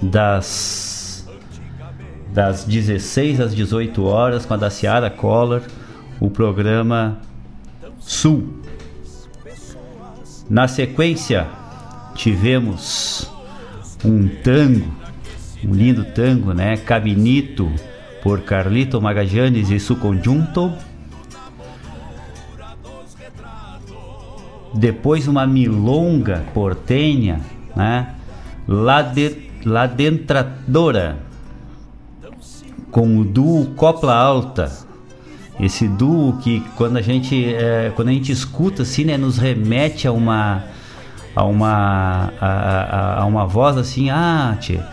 [0.02, 1.26] das
[2.34, 5.62] das 16 às 18 horas com a da Ciara Collor,
[6.20, 7.18] o programa
[7.98, 8.59] Sul.
[10.50, 11.46] Na sequência,
[12.16, 13.30] tivemos
[14.04, 14.92] um tango,
[15.64, 16.76] um lindo tango, né?
[16.76, 17.70] Cabinito,
[18.20, 20.72] por Carlito Magallanes e su conjunto.
[24.74, 27.40] Depois uma milonga portenha,
[27.76, 28.16] né?
[28.66, 31.16] La, de, La Dentradora,
[32.90, 34.89] com o duo Copla Alta,
[35.60, 40.08] esse duo que quando a gente é, quando a gente escuta assim né nos remete
[40.08, 40.64] a uma
[41.34, 44.86] a uma, a, a, a uma voz assim, ah, tia,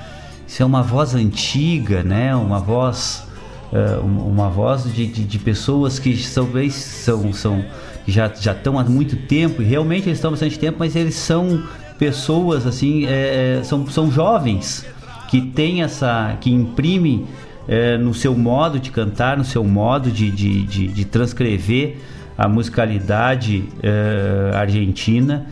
[0.48, 2.35] isso é uma voz antiga, né?
[2.35, 3.27] Uma voz,
[3.72, 7.65] uh, uma voz de, de, de, pessoas que talvez são, são
[8.07, 11.15] já já estão há muito tempo e realmente eles estão há bastante tempo, mas eles
[11.15, 11.64] são
[11.99, 14.85] pessoas assim, é, são, são jovens
[15.30, 17.27] que têm essa, que imprime
[17.68, 21.98] é, no seu modo de cantar, no seu modo de, de, de, de transcrever
[22.38, 25.48] a musicalidade é, argentina,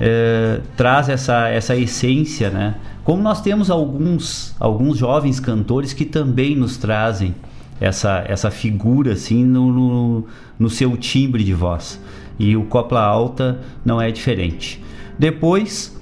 [0.00, 2.74] é, traz essa, essa essência, né?
[3.02, 7.34] Como nós temos alguns, alguns jovens cantores que também nos trazem
[7.80, 10.26] essa, essa figura assim no, no,
[10.58, 12.00] no seu timbre de voz.
[12.38, 14.82] E o Copla Alta não é diferente.
[15.18, 15.98] Depois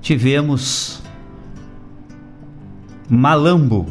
[0.00, 1.02] tivemos
[3.08, 3.86] Malambo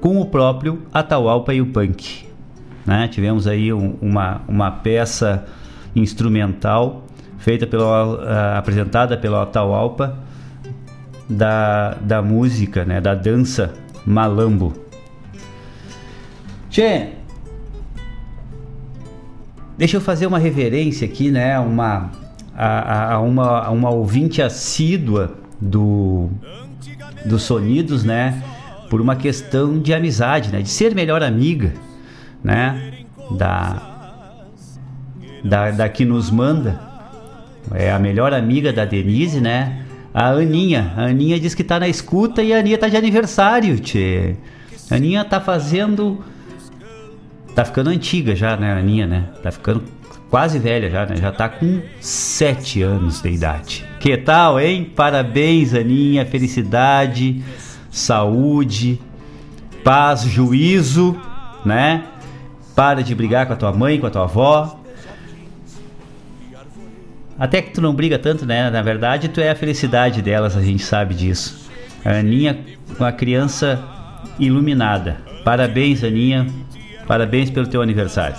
[0.00, 2.26] com o próprio Atahualpa e o Punk.
[2.84, 3.08] Né?
[3.08, 5.44] Tivemos aí um, uma, uma peça
[5.94, 7.04] instrumental
[7.38, 10.18] feita pela, uh, apresentada pelo Atahualpa
[11.28, 13.00] da, da música, né?
[13.00, 13.74] da dança
[14.04, 14.72] Malambo.
[16.70, 17.08] Tchê,
[19.76, 21.58] deixa eu fazer uma reverência aqui, né?
[21.58, 22.10] Uma,
[22.54, 26.28] a, a, uma, a uma ouvinte assídua do,
[27.24, 28.42] dos Sonidos, né?
[28.90, 30.62] Por uma questão de amizade, né?
[30.62, 31.72] De ser melhor amiga,
[32.42, 33.04] né?
[33.30, 33.82] Da,
[35.44, 36.80] da, da que nos manda.
[37.74, 39.82] É a melhor amiga da Denise, né?
[40.14, 40.94] A Aninha.
[40.96, 44.36] A Aninha diz que tá na escuta e a Aninha tá de aniversário, tchê.
[44.90, 46.24] A Aninha tá fazendo.
[47.54, 49.24] Tá ficando antiga já, né, a Aninha, né?
[49.42, 49.82] Tá ficando
[50.30, 51.16] quase velha já, né?
[51.16, 53.84] Já tá com 7 anos de idade.
[53.98, 54.90] Que tal, hein?
[54.94, 56.24] Parabéns, Aninha.
[56.26, 57.42] Felicidade,
[57.96, 59.00] saúde,
[59.82, 61.18] paz, juízo,
[61.64, 62.04] né?
[62.74, 64.80] Para de brigar com a tua mãe, com a tua avó.
[67.38, 68.70] Até que tu não briga tanto, né?
[68.70, 71.70] Na verdade, tu é a felicidade delas, a gente sabe disso.
[72.04, 72.58] A Aninha,
[72.98, 73.82] uma criança
[74.38, 75.18] iluminada.
[75.42, 76.46] Parabéns, Aninha.
[77.06, 78.36] Parabéns pelo teu aniversário.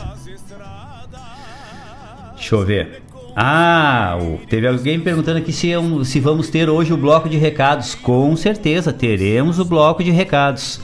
[2.35, 3.01] Deixa eu ver.
[3.39, 4.17] Ah,
[4.49, 7.93] teve alguém perguntando aqui se, é se vamos ter hoje o bloco de recados.
[7.93, 10.81] Com certeza teremos o bloco de recados.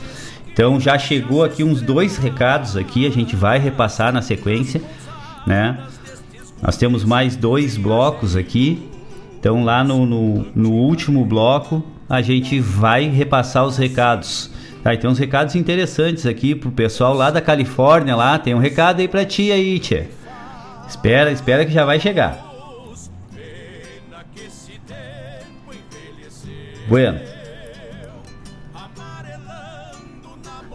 [0.52, 4.80] Então já chegou aqui uns dois recados aqui, a gente vai repassar na sequência,
[5.44, 5.84] né?
[6.62, 8.88] Nós temos mais dois blocos aqui.
[9.36, 14.48] Então, lá no, no, no último bloco, a gente vai repassar os recados.
[14.80, 18.14] Tá, tem uns recados interessantes aqui pro pessoal lá da Califórnia.
[18.14, 20.08] Lá tem um recado aí pra ti aí, tia.
[20.88, 22.52] Espera, espera que já vai chegar.
[26.88, 27.20] Bueno.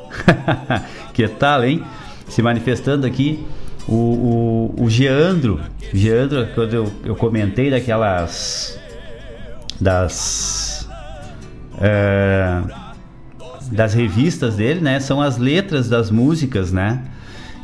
[1.14, 1.84] que tal, hein?
[2.28, 3.46] Se manifestando aqui
[3.88, 5.60] o, o, o Geandro,
[5.94, 8.80] Geandro, quando eu, eu comentei daquelas.
[9.80, 10.88] das.
[11.82, 12.62] É,
[13.72, 15.00] das revistas dele, né?
[15.00, 17.04] São as letras das músicas, né?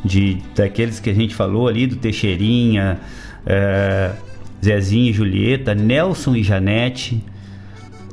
[0.04, 3.00] De, daqueles que a gente falou ali, do Teixeirinha,
[3.44, 4.12] é,
[4.64, 7.22] Zezinho e Julieta, Nelson e Janete.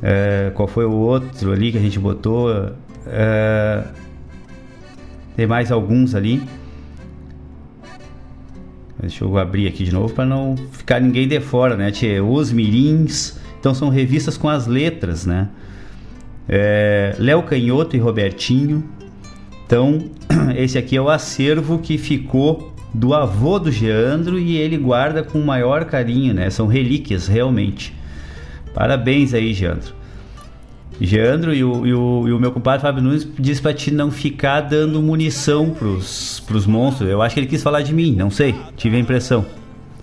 [0.02, 2.50] É, qual foi o outro ali que a gente botou?
[3.08, 3.84] É,
[5.36, 6.42] tem mais alguns ali.
[9.00, 11.92] Deixa eu abrir aqui de novo para não ficar ninguém de fora, né?
[11.92, 13.38] Tchê, os mirins.
[13.60, 15.50] Então são revistas com as letras, né?
[16.48, 18.84] É, Léo Canhoto e Robertinho.
[19.66, 20.06] Então,
[20.56, 25.40] esse aqui é o acervo que ficou do avô do Geandro e ele guarda com
[25.40, 26.50] o maior carinho, né?
[26.50, 27.94] São relíquias, realmente.
[28.74, 29.94] Parabéns aí, Geandro.
[31.02, 34.12] Geandro e o, e o, e o meu compadre Fábio Nunes disse pra ti não
[34.12, 37.10] ficar dando munição pros, pros monstros.
[37.10, 39.46] Eu acho que ele quis falar de mim, não sei, tive a impressão.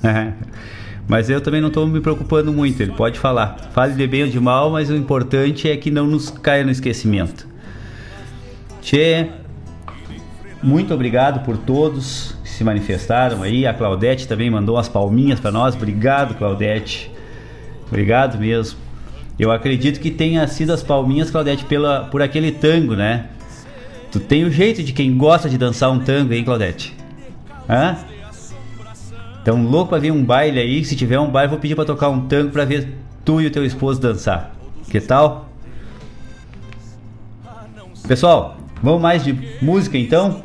[1.06, 3.70] mas eu também não estou me preocupando muito, ele pode falar.
[3.72, 6.70] Fale de bem ou de mal, mas o importante é que não nos caia no
[6.70, 7.46] esquecimento.
[8.82, 9.28] Tchê,
[10.62, 13.66] muito obrigado por todos que se manifestaram aí.
[13.66, 15.74] A Claudete também mandou umas palminhas para nós.
[15.74, 17.10] Obrigado, Claudete.
[17.88, 18.78] Obrigado mesmo.
[19.38, 23.26] Eu acredito que tenha sido as palminhas, Claudete, pela, por aquele tango, né?
[24.12, 26.94] Tu tem o jeito de quem gosta de dançar um tango, hein, Claudete?
[27.68, 27.96] Hã?
[29.40, 30.84] Então, louco pra ver um baile aí.
[30.84, 32.92] Se tiver um baile, vou pedir pra tocar um tango pra ver
[33.24, 34.54] tu e o teu esposo dançar.
[34.90, 35.48] Que tal?
[38.06, 40.42] Pessoal, vamos mais de música então?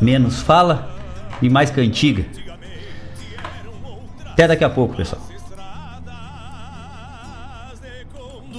[0.00, 0.90] Menos fala
[1.42, 2.24] e mais cantiga.
[4.26, 5.30] Até daqui a pouco, pessoal.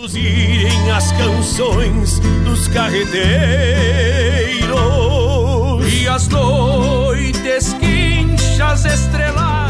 [0.01, 3.13] conduzirem as canções dos carreteiros
[5.93, 9.60] e as noites quinchas estreladas.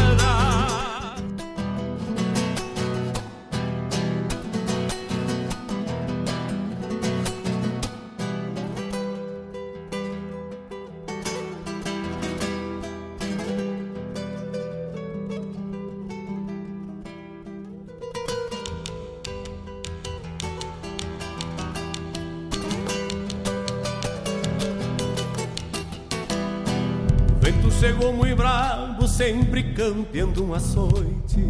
[29.22, 31.46] Sempre campeando um açoite.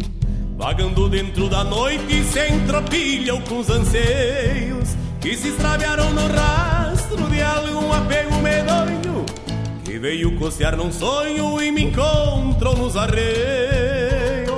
[0.55, 4.89] Vagando dentro da noite, sem tropilha ou com os anseios
[5.19, 9.25] que se extraviaram no rastro de algum apego medonho
[9.83, 14.53] que veio cocear num sonho e me encontrou nos arreios.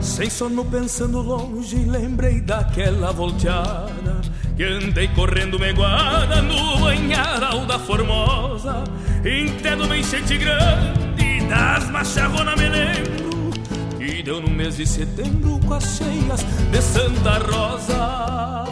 [0.00, 4.19] Sem sono pensando longe, lembrei daquela volteada
[4.60, 8.84] Que andei correndo meguada no banharal da Formosa
[9.24, 13.52] Entendo uma enchente grande das macharronas me lembro
[13.96, 18.66] Que deu no mês de setembro com as cheias de Santa Rosa.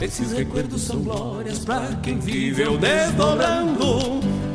[0.00, 4.09] Esses recuerdos são glórias pra quem viveu desdobrando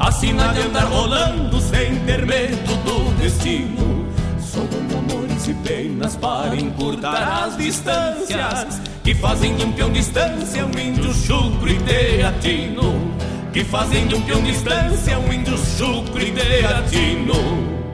[0.06, 4.06] Assim não adianta rolando sem ter medo do destino.
[4.40, 10.80] Somando amores e penas para encurtar as distâncias Que fazem de um peão distância um
[10.80, 13.15] índio chucro e teatino.
[13.52, 17.85] Que fazem de um peão distância um índio chucro e teatino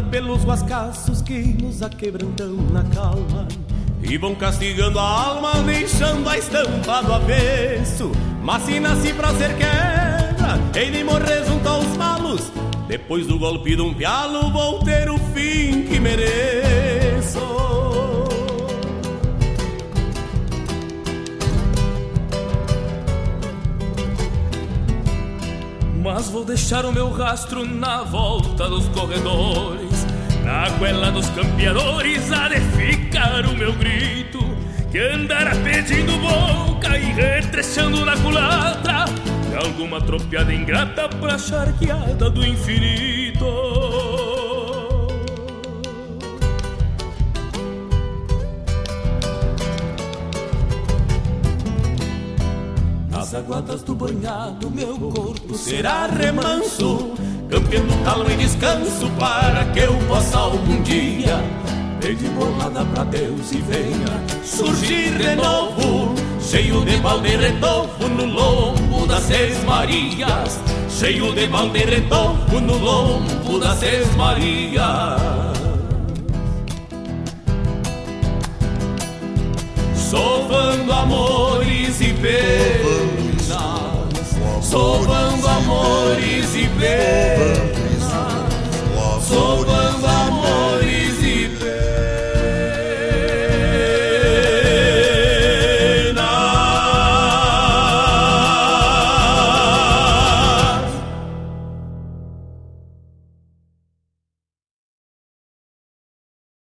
[0.00, 3.48] Pelos guascaços que nos aquebrantam na calma.
[4.02, 8.12] E vão castigando a alma, deixando a estampa do avesso.
[8.42, 12.52] Mas se nasci pra ser quebra, de morrer junto aos malos.
[12.88, 17.40] Depois do golpe de um pialo, vou ter o fim que mereço.
[26.02, 29.81] Mas vou deixar o meu rastro na volta dos corredores
[30.44, 34.38] Na goela dos campeadores há de ficar o meu grito
[34.90, 39.04] Que andará pedindo boca e retrechando na culatra
[39.48, 43.12] De alguma tropiada ingrata pra charqueada do infinito.
[53.10, 57.14] Nas aguadas do banhado, meu corpo será remanso,
[57.52, 61.38] campeando calma e descanso para que eu possa algum dia
[62.00, 69.06] pedir bolada pra Deus e venha surgir de novo, cheio de balde redovo no lombo
[69.06, 70.58] das Seis Marias,
[70.88, 75.20] cheio de balde redovo no lombo das Seis Marias.
[79.94, 83.01] Sovando amores e penas
[84.62, 88.02] Sovando amores e penas.
[89.26, 91.72] Sovando amores e penas.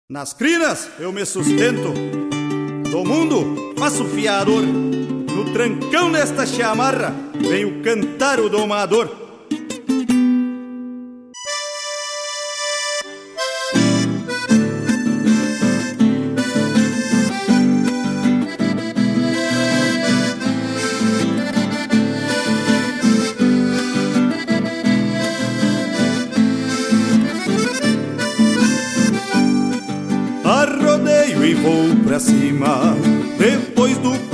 [0.09, 1.93] Nas crinas eu me sustento,
[2.91, 4.63] do mundo faço fiador.
[4.63, 9.29] No trancão desta chamarra venho cantar o domador.
[30.45, 32.97] Arrodeio e vou pra cima
[33.39, 34.28] Depois do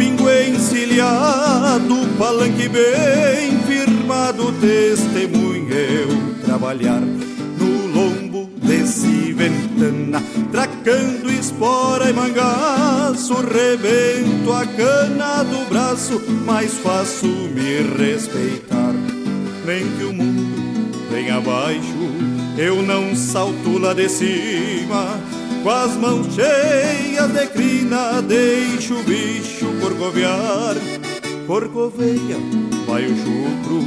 [0.75, 10.21] encilhado Palanque bem firmado Testemunha eu trabalhar No lombo desse ventana
[10.51, 18.93] Tracando espora e mangaço Rebento a cana do braço Mas faço me respeitar.
[19.65, 22.11] Nem que o mundo venha abaixo
[22.59, 25.34] Eu não salto lá de cima
[25.65, 30.75] Com as mãos cheias de crina, deixo o bicho corcovear.
[31.47, 32.37] Corcoveia,
[32.87, 33.83] vai o chucro,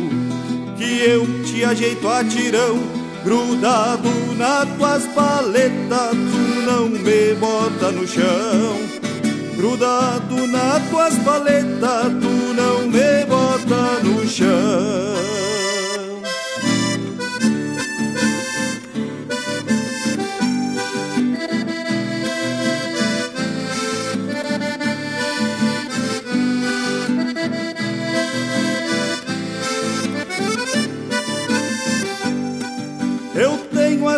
[0.76, 2.80] que eu te ajeito a tirão.
[3.24, 8.76] Grudado nas tuas paletas, tu não me bota no chão.
[9.56, 15.37] Grudado nas tuas paletas, tu não me bota no chão.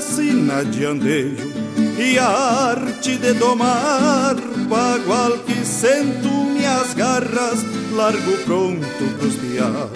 [0.02, 1.52] Sina de andejo
[1.98, 4.36] e a arte de domar
[4.70, 9.90] bagual que sento minhas garras largo pronto pros piar.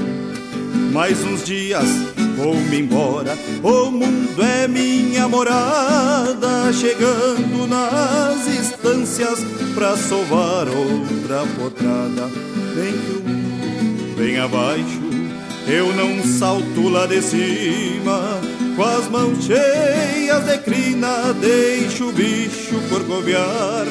[0.92, 1.88] Mais uns dias
[2.38, 9.40] vou-me embora o mundo é minha morada chegando nas estâncias
[9.74, 12.30] pra sovar outra potrada.
[12.76, 15.14] Vem que o mundo vem abaixo
[15.68, 18.42] eu não salto lá de cima
[18.76, 23.86] com as mãos cheias de crina, deixa o bicho corcovear.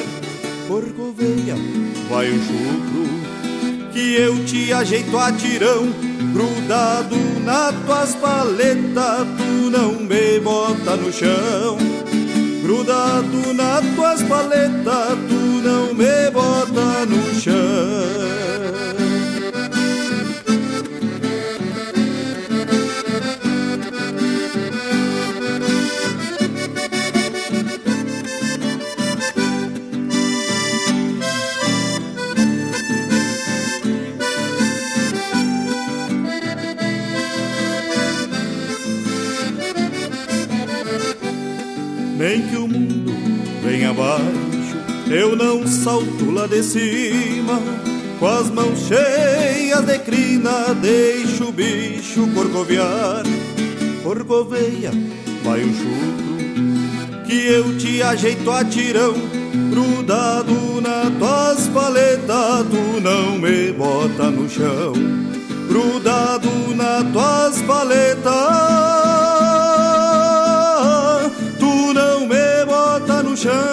[0.67, 1.55] Corcoveia,
[2.09, 5.87] vai o chucro, que eu te ajeito a tirão.
[6.33, 11.77] Grudado nas tuas paletas, tu não me bota no chão.
[12.61, 18.72] Grudado nas tuas paletas, tu não me bota no chão.
[43.93, 44.77] Abaixo,
[45.09, 47.59] eu não salto lá de cima.
[48.19, 53.23] Com as mãos cheias de crina, deixo o bicho corcovear.
[54.03, 54.91] Corcoveia,
[55.43, 59.13] vai o chucro, que eu te ajeito a tirão.
[59.69, 64.93] Grudado na tuas paletas, tu não me bota no chão.
[65.67, 69.03] Grudado na tuas paletas.
[73.43, 73.72] chão.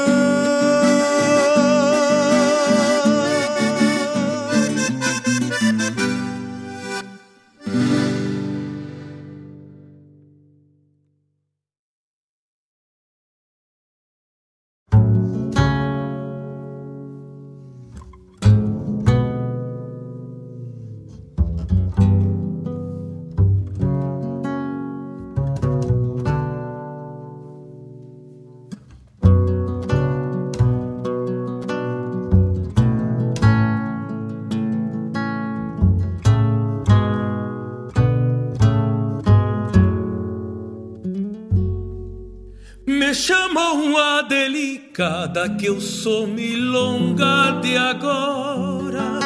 [45.01, 49.19] Cada que eu sou milonga de agora,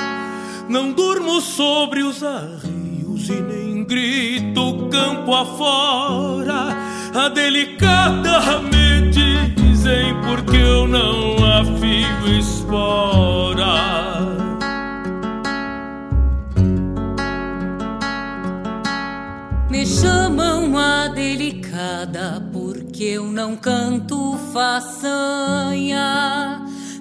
[0.69, 6.77] não durmo sobre os arrios e nem grito campo afora.
[7.13, 13.75] A delicada me dizem porque eu não afio espora.
[19.69, 22.41] Me chamam a delicada
[22.95, 26.01] porque eu não canto façanha,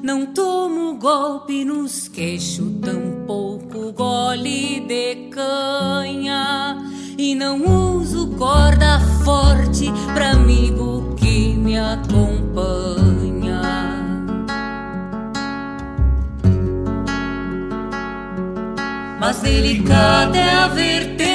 [0.02, 6.84] não tomo golpe nos queixos, tampouco gole de canha,
[7.16, 7.62] e não
[8.00, 13.62] uso corda forte pra amigo que me acompanha.
[19.20, 21.33] Mas delicada é a vertente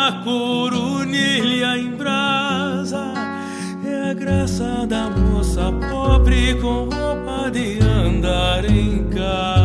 [0.00, 3.12] numa coronilha em brasa.
[3.84, 9.60] É a graça da moça pobre com roupa de andar em casa.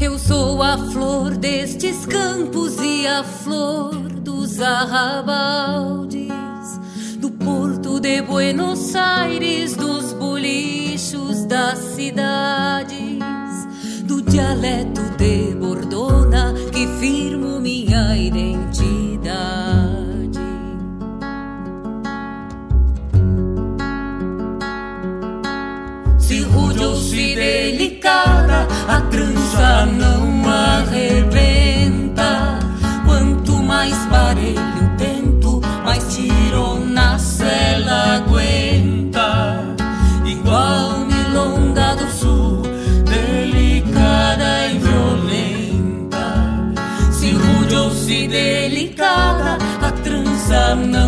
[0.00, 6.32] Eu sou a flor destes campos e a flor dos arrabaldes,
[7.18, 12.97] do porto de Buenos Aires, dos bolichos das cidades, do
[14.28, 18.78] dialeto de Bordona que firmo minha identidade.
[26.18, 32.58] Se rude ou se delicada, a trança não arrebenta.
[33.06, 38.37] Quanto mais parelho tento, mais tiro na cela aguenta.
[50.86, 51.07] Trança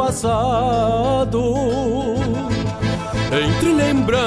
[0.00, 1.42] Passado.
[3.30, 4.20] Entre lembranças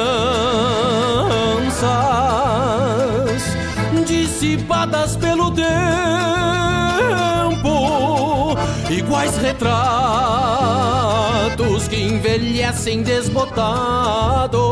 [4.06, 5.66] dissipadas pelo tempo,
[8.90, 9.68] iguais retratos
[11.88, 14.64] que envelhecem desbotados.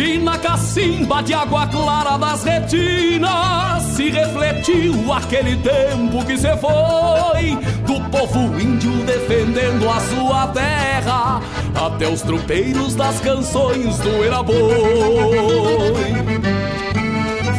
[0.00, 7.58] E na cacimba de água clara das retinas se refletiu aquele tempo que se foi
[7.86, 11.42] do povo índio defendendo a sua terra
[11.74, 14.56] até os tropeiros das canções do Eraboi.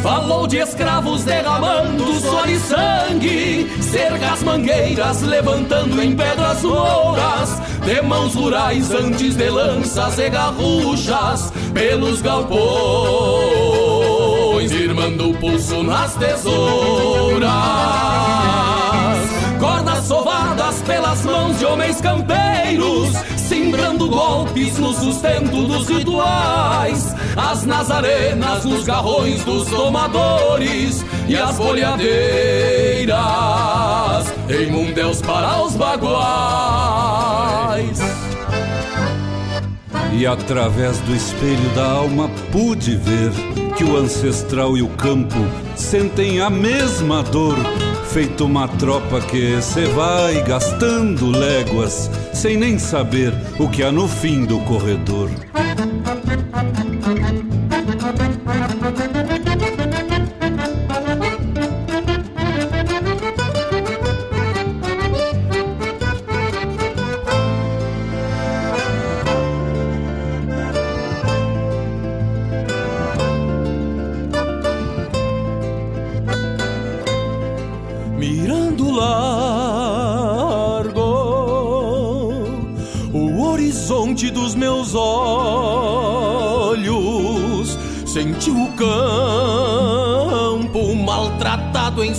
[0.02, 8.34] Falou de escravos derramando suor e sangue, cercas mangueiras levantando em pedras louras, de mãos
[8.34, 12.62] rurais antes de lanças e garruchas, pelos galpões,
[14.72, 17.52] irmando o pulso nas tesouras.
[19.60, 23.12] Cordas sovadas pelas mãos de homens campeiros,
[24.02, 33.14] simbrando golpes no sustento dos rituais, as nazarenas nos garrões dos tomadores e as bolhadeiras
[34.50, 37.02] em mundéus para os baguais.
[40.14, 43.32] E através do espelho da alma pude ver
[43.78, 45.38] que o ancestral e o campo
[45.76, 47.56] sentem a mesma dor,
[48.14, 54.06] feito uma tropa que se vai gastando léguas sem nem saber o que há no
[54.06, 55.30] fim do corredor.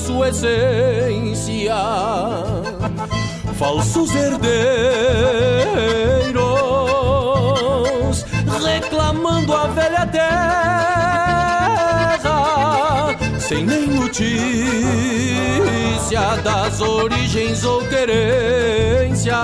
[0.03, 1.75] Sua essência.
[3.59, 4.53] Falsos herdeiros
[8.65, 10.29] reclamando a velha terra,
[13.39, 14.33] sem nem notícia
[16.43, 19.37] das origens ou querência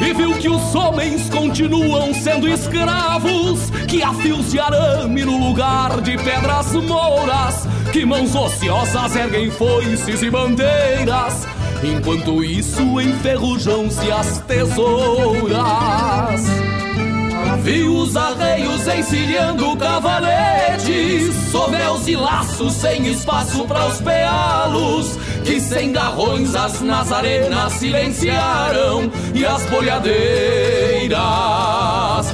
[0.00, 6.00] e viu que os homens continuam sendo escravos, que há fios de arame no lugar
[6.00, 11.46] de pedras mouras, que mãos ociosas erguem foices e bandeiras,
[11.84, 15.52] enquanto isso enferrujam-se as tesouras.
[17.62, 25.92] Vi os arreios encilhando cavaletes, sovéus e laços sem espaço para os pealos, que sem
[25.92, 31.12] garrões as nazarenas silenciaram e as bolhadeiras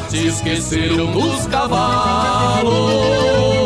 [0.09, 3.58] se esqueceram dos cavalos.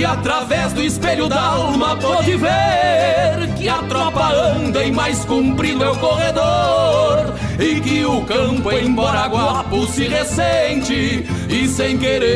[0.00, 5.84] E através do espelho da alma pode ver que a tropa anda em mais comprido
[5.84, 12.30] é o corredor e que o campo, embora guapo, se ressente e sem querer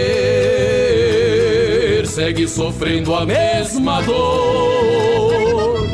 [2.06, 5.88] segue sofrendo a mesma dor,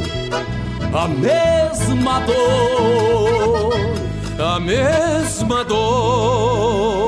[0.92, 3.70] a mesma dor,
[4.44, 6.99] a mesma dor.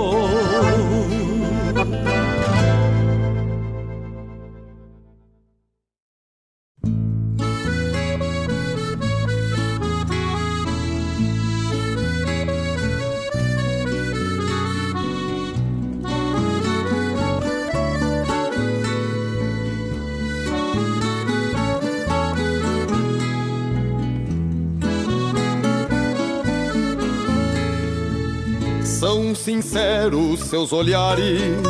[30.02, 31.62] Sinceros seus olhares.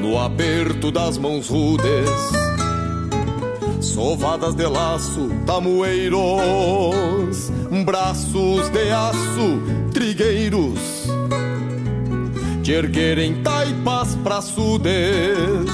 [0.00, 2.08] No aperto das mãos rudes,
[3.80, 6.20] sovadas de laço, tamoeiros,
[7.84, 9.60] braços de aço,
[9.92, 11.08] trigueiros,
[12.62, 15.70] de erguerem taipas praçudes,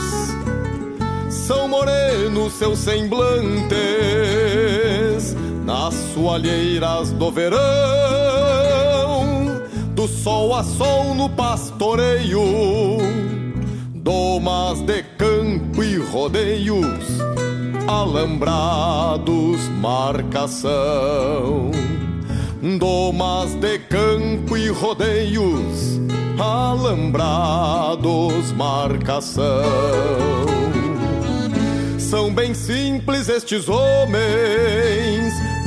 [1.29, 3.77] são morenos seus semblantes
[5.65, 8.06] nas soalheiras do verão
[10.07, 12.41] sol a sol no pastoreio,
[13.95, 17.21] domas de campo e rodeios,
[17.87, 21.71] alambrados, marcação.
[22.79, 26.01] Domas de campo e rodeios,
[26.39, 27.13] alambrados,
[28.53, 29.45] marcação.
[31.99, 35.46] São bem simples estes homens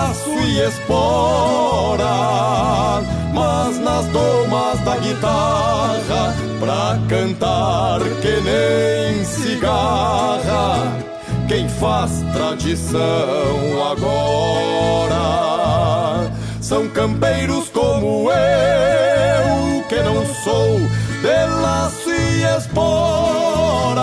[0.00, 2.06] laço e espora,
[3.34, 10.96] mas nas domas da guitarra, pra cantar que nem cigarra,
[11.48, 15.20] quem faz tradição agora
[16.60, 20.78] são campeiros como eu, que não sou
[21.20, 24.00] de laço e esporas,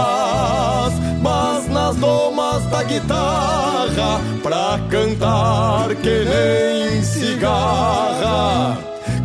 [1.21, 2.36] mas nas domas
[2.69, 8.77] da guitarra pra cantar que nem cigarra.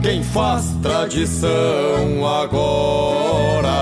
[0.02, 3.72] Quem faz tradição agora.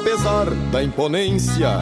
[0.00, 1.80] Apesar da imponência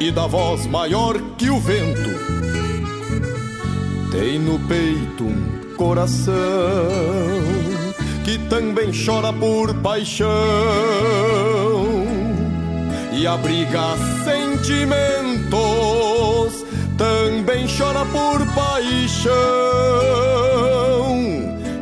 [0.00, 2.10] e da voz maior que o vento,
[4.10, 6.34] tem no peito um coração
[8.24, 10.28] que também chora por paixão
[13.12, 15.54] e abriga sentimentos,
[16.96, 19.36] também chora por paixão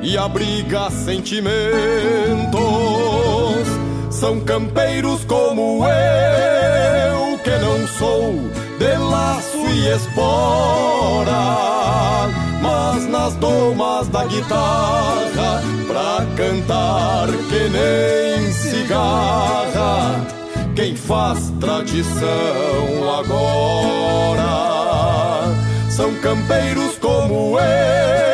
[0.03, 1.55] e abriga sentimentos.
[4.25, 8.33] São campeiros como eu, que não sou
[8.79, 11.31] de laço e espora,
[12.63, 20.25] mas nas domas da guitarra, pra cantar que nem cigarra,
[20.75, 22.25] quem faz tradição
[23.19, 24.45] agora.
[25.91, 28.34] São campeiros como eu,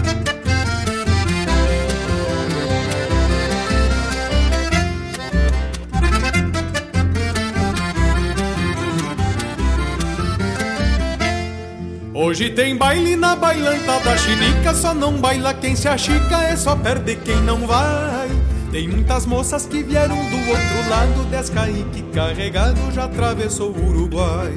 [12.31, 16.77] Hoje tem baile na bailanta da chinica, só não baila quem se achica, é só
[16.77, 18.29] perde quem não vai.
[18.71, 24.53] Tem muitas moças que vieram do outro lado, Descaique carregado já atravessou o Uruguai.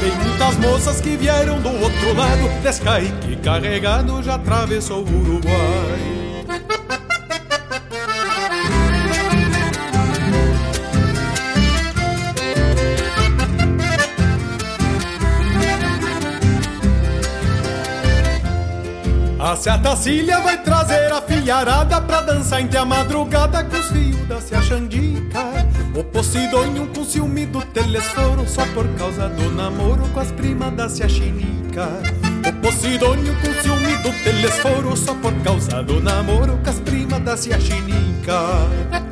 [0.00, 6.81] Tem muitas moças que vieram do outro lado, Descaique carregado já atravessou o Uruguai.
[19.42, 24.40] A Ciatacília vai trazer a filharada pra dançar entre a madrugada com os fios da
[24.40, 25.40] Cia Xandica.
[25.96, 30.88] O Posidônio com ciúme do telesforo só por causa do namoro com as primas da
[30.88, 31.88] Cia Chinica.
[32.48, 37.36] O Posidônio com ciúme do telesforo só por causa do namoro com as primas da
[37.36, 39.11] Cia Chinica.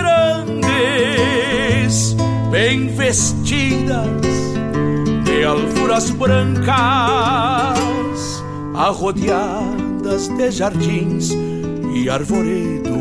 [2.51, 4.05] bem vestidas
[5.23, 6.73] de alfuras brancas,
[8.75, 11.31] arrodeadas de jardins
[11.95, 12.91] e arvoredos,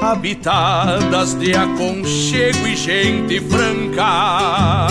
[0.00, 4.86] habitadas de aconchego e gente franca.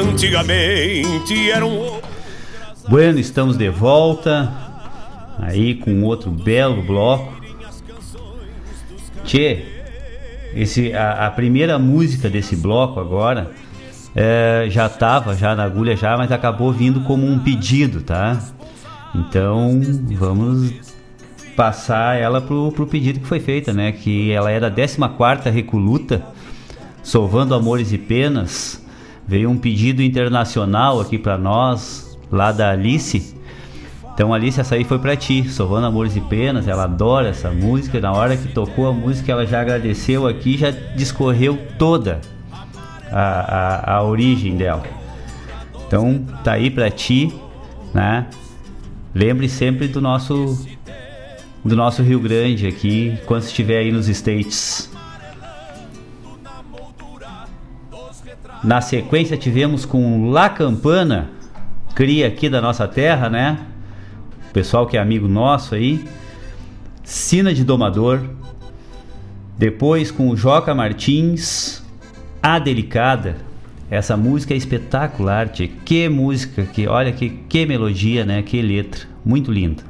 [0.00, 2.00] Antigamente eram.
[2.88, 4.50] Bueno, estamos de volta
[5.38, 7.42] aí com outro belo bloco.
[9.24, 9.71] Tchê,
[10.54, 13.50] esse, a, a primeira música desse bloco agora
[14.14, 18.38] é, já estava já na agulha já, mas acabou vindo como um pedido, tá?
[19.14, 19.80] Então
[20.12, 20.72] vamos
[21.56, 23.92] passar ela pro, pro pedido que foi feita, né?
[23.92, 26.22] Que ela é da 14ª Recoluta,
[27.02, 28.82] Solvando Amores e Penas.
[29.26, 33.34] Veio um pedido internacional aqui para nós, lá da Alice.
[34.14, 37.98] Então Alice, essa aí foi para ti, Solvando Amores e Penas, ela adora essa música.
[37.98, 42.20] Na hora que tocou a música, ela já agradeceu aqui, já discorreu toda
[43.10, 44.82] a, a, a origem dela.
[45.86, 47.32] Então tá aí para ti,
[47.94, 48.26] né?
[49.14, 50.66] Lembre sempre do nosso
[51.64, 54.90] do nosso Rio Grande aqui, quando estiver aí nos States.
[58.62, 61.30] Na sequência tivemos com La Campana,
[61.94, 63.58] cria aqui da nossa terra, né?
[64.52, 66.04] Pessoal que é amigo nosso aí.
[67.02, 68.20] Sina de Domador.
[69.56, 71.82] Depois com o Joca Martins,
[72.42, 73.36] A Delicada.
[73.90, 75.68] Essa música é espetacular, tia.
[75.84, 78.42] Que música, que olha que que melodia, né?
[78.42, 79.82] Que letra, muito linda.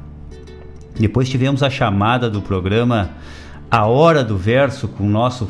[0.99, 3.09] Depois tivemos a chamada do programa
[3.71, 5.49] A Hora do Verso com o nosso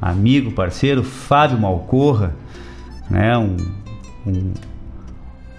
[0.00, 2.34] amigo, parceiro Fábio Malcorra,
[3.10, 3.36] né?
[3.36, 3.56] Um,
[4.26, 4.52] um,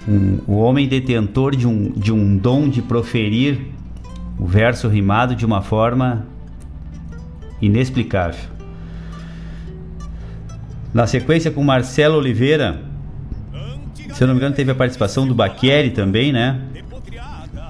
[0.09, 3.59] um, o homem detentor de um, de um dom de proferir
[4.39, 6.25] o verso rimado de uma forma
[7.61, 8.49] inexplicável.
[10.91, 12.81] Na sequência com Marcelo Oliveira,
[14.11, 16.59] se eu não me engano, teve a participação do Baqueri também, né?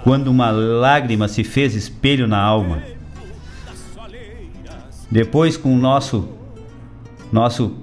[0.03, 2.81] Quando uma lágrima se fez espelho na alma.
[5.11, 6.29] Depois com o nosso
[7.31, 7.75] nosso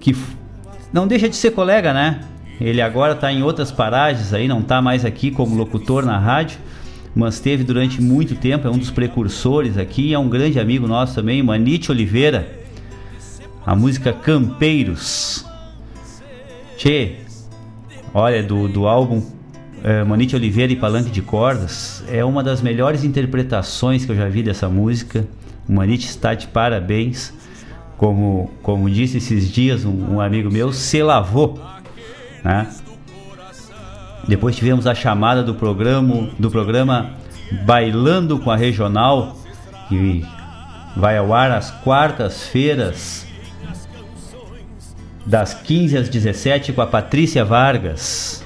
[0.00, 0.14] que
[0.92, 2.20] não deixa de ser colega, né?
[2.60, 6.58] Ele agora está em outras paragens aí, não está mais aqui como locutor na rádio,
[7.14, 11.14] mas teve durante muito tempo, é um dos precursores aqui, é um grande amigo nosso
[11.14, 12.60] também, Manite Oliveira.
[13.64, 15.44] A música Campeiros.
[16.76, 17.16] Tchê,
[18.14, 19.22] olha, do, do álbum
[19.82, 24.28] é, Manite Oliveira e Palanque de Cordas, é uma das melhores interpretações que eu já
[24.28, 25.26] vi dessa música.
[25.68, 27.32] O Manite está de parabéns.
[27.96, 31.58] Como, como disse esses dias um, um amigo meu, se lavou
[32.46, 32.68] né?
[34.28, 37.10] Depois tivemos a chamada do programa, do programa
[37.64, 39.36] Bailando com a Regional,
[39.88, 40.24] que
[40.96, 43.26] vai ao ar às quartas-feiras,
[45.24, 48.44] das 15 às 17, com a Patrícia Vargas.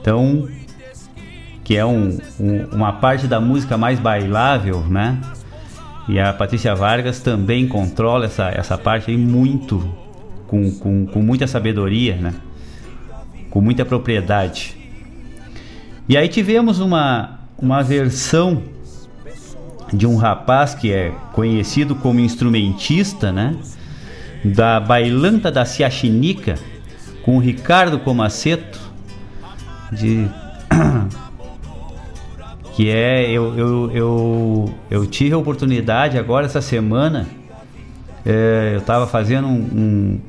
[0.00, 0.48] Então,
[1.62, 5.20] que é um, um, uma parte da música mais bailável, né?
[6.08, 9.78] E a Patrícia Vargas também controla essa, essa parte aí muito,
[10.48, 12.34] com, com, com muita sabedoria, né?
[13.56, 14.76] Com muita propriedade.
[16.06, 18.62] E aí tivemos uma, uma versão
[19.90, 23.56] de um rapaz que é conhecido como instrumentista, né?
[24.44, 26.56] Da Bailanta da Ciaxinica,
[27.22, 28.78] com o Ricardo Comaceto,
[29.90, 30.28] de
[32.76, 37.26] que é eu, eu, eu, eu tive a oportunidade agora essa semana
[38.22, 40.20] é, eu estava fazendo um,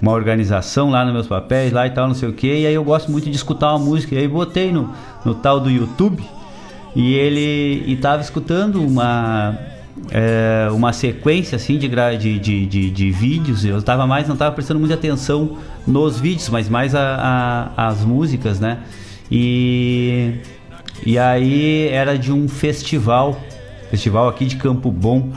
[0.00, 2.74] uma organização lá nos meus papéis lá e tal não sei o que e aí
[2.74, 4.92] eu gosto muito de escutar uma música e aí botei no,
[5.24, 6.22] no tal do YouTube
[6.94, 9.56] e ele estava escutando uma
[10.10, 14.54] é, uma sequência assim de, de, de, de, de vídeos eu estava mais não estava
[14.54, 18.80] prestando muita atenção nos vídeos mas mais a, a, as músicas né
[19.30, 20.34] e
[21.04, 23.38] e aí era de um festival,
[23.90, 25.30] festival aqui de Campo Bom.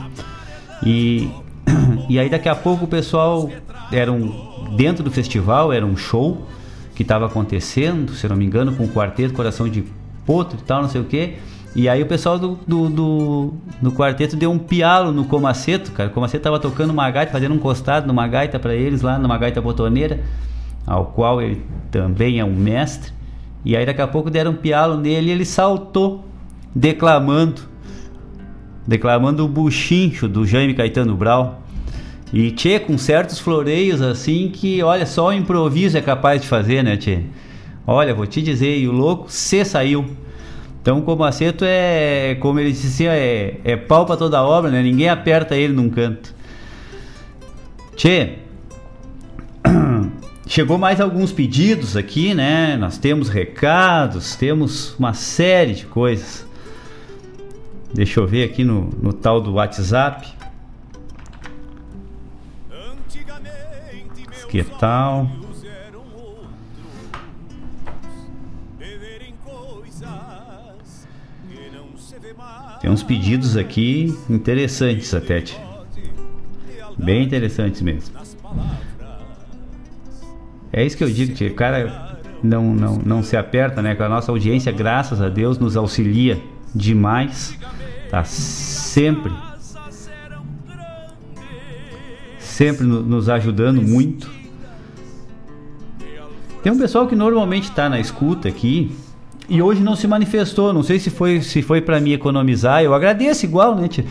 [0.84, 1.28] E,
[2.08, 3.50] e aí daqui a pouco o pessoal
[3.92, 6.46] era um, dentro do festival era um show
[6.94, 9.84] que estava acontecendo, se não me engano, com o quarteto Coração de
[10.26, 11.36] Potro e tal, não sei o que.
[11.74, 16.08] E aí o pessoal do, do, do, do, quarteto deu um pialo no Comaceto, cara.
[16.08, 19.38] O Comaceto tava tocando uma gaita, fazendo um costado numa gaita para eles lá, numa
[19.38, 20.20] gaita botoneira,
[20.84, 23.12] ao qual ele também é um mestre.
[23.64, 26.24] E aí daqui a pouco deram um pialo nele e ele saltou
[26.74, 27.62] declamando,
[28.86, 31.62] declamando o buchincho do Jaime Caetano Brau.
[32.32, 36.82] E tchê, com certos floreios assim que, olha, só o improviso é capaz de fazer,
[36.82, 37.20] né, tchê?
[37.86, 40.04] Olha, vou te dizer, e o louco se saiu.
[40.80, 44.82] Então, como acerto é, como ele disse, é, é pau pra toda obra, né?
[44.82, 46.34] Ninguém aperta ele num canto.
[47.96, 48.38] Tchê,
[50.46, 52.76] Chegou mais alguns pedidos aqui, né?
[52.76, 56.44] Nós temos recados, temos uma série de coisas.
[57.94, 60.26] Deixa eu ver aqui no, no tal do WhatsApp.
[64.50, 65.30] Que tal?
[72.80, 75.44] Tem uns pedidos aqui interessantes até.
[76.98, 78.12] Bem interessantes mesmo.
[80.72, 83.94] É isso que eu digo, o cara não, não, não se aperta, né?
[83.94, 86.42] Com a nossa audiência, graças a Deus, nos auxilia
[86.74, 87.56] demais.
[88.10, 89.32] Tá sempre
[92.60, 94.39] sempre nos ajudando muito.
[96.62, 98.94] Tem um pessoal que normalmente está na escuta aqui
[99.48, 100.72] e hoje não se manifestou.
[100.72, 102.82] Não sei se foi se foi para me economizar.
[102.82, 103.88] Eu agradeço igual, né?
[103.88, 104.04] Tia?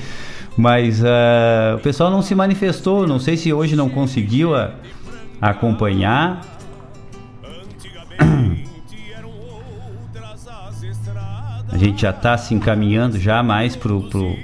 [0.57, 3.05] Mas uh, o pessoal não se manifestou.
[3.07, 4.71] Não sei se hoje não conseguiu a,
[5.39, 6.41] acompanhar.
[11.71, 14.35] A gente já está se encaminhando já mais pro, pro,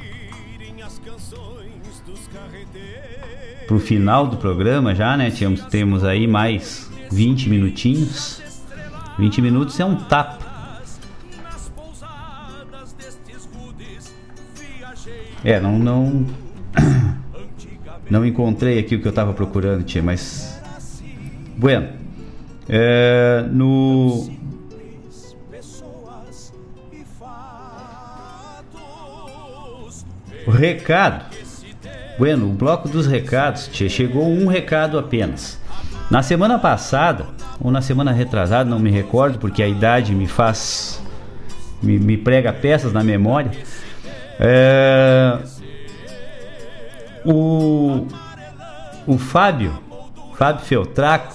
[3.68, 5.32] pro final do programa já, né?
[5.32, 8.42] Temos, temos aí mais 20 minutinhos.
[9.18, 10.46] 20 minutos é um tapa.
[15.44, 16.26] É, não não
[18.10, 20.56] não encontrei aqui o que eu estava procurando, tia, mas
[21.58, 21.88] Bueno,
[22.68, 24.30] é, no
[30.48, 31.26] recado.
[32.18, 35.60] Bueno, o bloco dos recados, tia, chegou um recado apenas.
[36.10, 37.26] Na semana passada,
[37.60, 41.02] ou na semana retrasada, não me recordo, porque a idade me faz.
[41.82, 43.52] me, me prega peças na memória.
[44.40, 45.40] É,
[47.26, 48.06] o,
[49.08, 49.74] o Fábio,
[50.36, 51.34] Fábio Feltraco,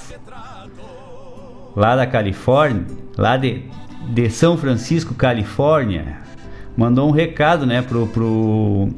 [1.75, 2.87] lá da Califórnia,
[3.19, 3.65] lá de,
[4.09, 6.19] de São Francisco, Califórnia,
[6.77, 8.89] mandou um recado, né, pro pro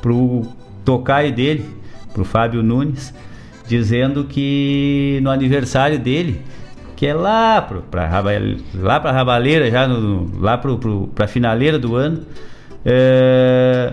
[0.00, 0.42] pro
[0.84, 1.68] tocaio dele,
[2.12, 3.12] pro Fábio Nunes,
[3.68, 6.40] dizendo que no aniversário dele,
[6.96, 8.08] que é lá pro, pra,
[8.74, 10.58] lá para Rabaleira, já no, lá
[11.14, 12.22] pra finaleira do ano,
[12.84, 13.92] é,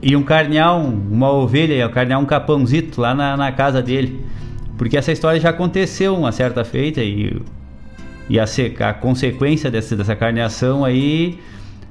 [0.00, 4.24] e um carnear uma ovelha, um carnear um capãozito lá na, na casa dele.
[4.78, 7.40] Porque essa história já aconteceu uma certa feita e,
[8.28, 8.44] e a,
[8.88, 11.38] a consequência dessa, dessa carneação aí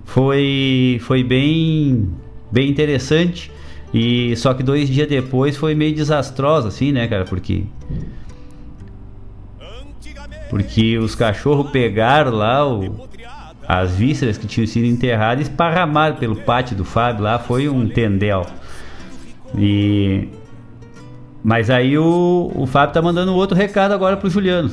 [0.06, 2.09] foi, foi bem,
[2.51, 3.51] bem interessante.
[3.94, 7.26] E só que dois dias depois foi meio desastrosa, assim, né, cara?
[7.26, 7.66] Porque.
[10.50, 13.08] Porque os cachorros pegaram lá o,
[13.68, 17.40] as vísceras que tinham sido enterradas e esparramaram pelo pátio do Fábio lá.
[17.40, 18.45] Foi um tendel.
[19.58, 20.28] E
[21.44, 24.72] mas aí o, o Fábio tá mandando outro recado agora pro Juliano.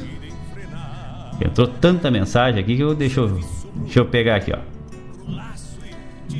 [1.41, 3.41] Entrou tanta mensagem aqui que eu deixa eu,
[3.77, 4.59] deixa eu pegar aqui, ó.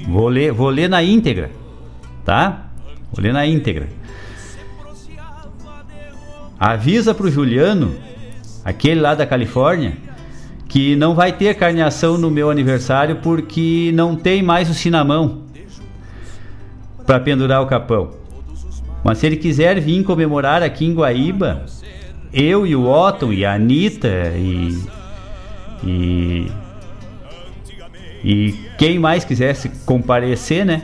[0.07, 1.51] Vou ler, vou ler na íntegra,
[2.25, 2.68] tá?
[3.17, 3.89] Ler na íntegra.
[6.59, 7.95] avisa pro Juliano,
[8.65, 9.97] aquele lá da Califórnia,
[10.69, 15.45] que não vai ter carneação no meu aniversário porque não tem mais o cinamão
[17.07, 18.11] para pendurar o capão.
[19.03, 21.65] Mas se ele quiser vir comemorar aqui em Guaíba,
[22.33, 24.79] eu e o Otton e a Anitta e,
[25.83, 26.53] e,
[28.23, 30.83] e quem mais quisesse comparecer, né?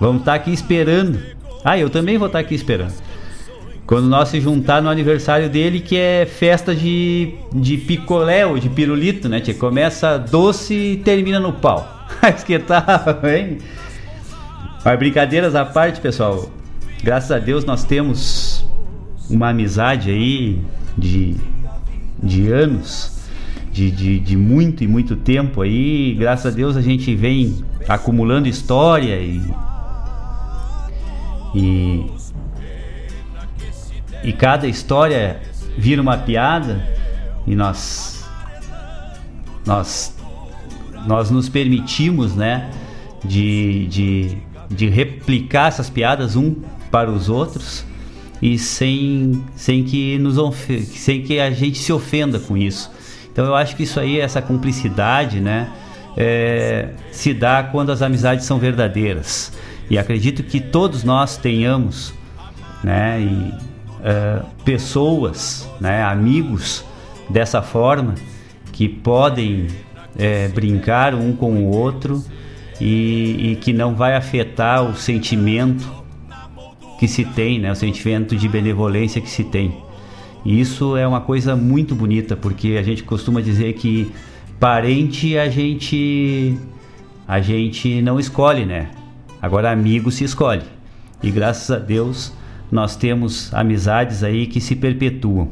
[0.00, 1.18] Vamos estar tá aqui esperando.
[1.64, 2.94] Ah, eu também vou estar tá aqui esperando.
[3.86, 8.68] Quando nós se juntar no aniversário dele, que é festa de, de picolé ou de
[8.68, 9.40] pirulito, né?
[9.40, 11.88] Que começa doce e termina no pau.
[12.20, 12.82] Mas que tal,
[13.24, 13.58] hein?
[14.84, 16.50] Mas brincadeiras à parte, pessoal.
[17.02, 18.66] Graças a Deus nós temos
[19.30, 20.60] uma amizade aí
[20.96, 21.36] de,
[22.20, 23.28] de anos,
[23.72, 26.14] de, de, de muito e muito tempo aí.
[26.18, 29.40] Graças a Deus a gente vem acumulando história e,
[31.56, 32.06] e
[34.22, 35.40] e cada história
[35.78, 36.84] vira uma piada
[37.46, 38.28] e nós
[39.64, 40.16] nós
[41.06, 42.68] nós nos permitimos, né,
[43.24, 46.56] de, de, de replicar essas piadas um
[46.90, 47.84] para os outros
[48.42, 50.36] e sem, sem que nos
[50.94, 52.90] sem que a gente se ofenda com isso.
[53.32, 55.70] Então eu acho que isso aí, essa cumplicidade, né,
[56.16, 59.52] é, se dá quando as amizades são verdadeiras.
[59.88, 62.12] E acredito que todos nós tenhamos,
[62.82, 66.84] né, e uh, pessoas, né, amigos
[67.30, 68.14] dessa forma,
[68.72, 69.68] que podem
[70.18, 72.22] é, brincar um com o outro
[72.80, 75.90] e, e, que não vai afetar o sentimento
[76.98, 79.76] que se tem, né, o sentimento de benevolência que se tem.
[80.44, 84.12] E isso é uma coisa muito bonita, porque a gente costuma dizer que
[84.60, 86.56] parente a gente
[87.26, 88.88] a gente não escolhe, né?
[89.46, 90.64] Agora amigo se escolhe.
[91.22, 92.32] E graças a Deus
[92.68, 95.50] nós temos amizades aí que se perpetuam.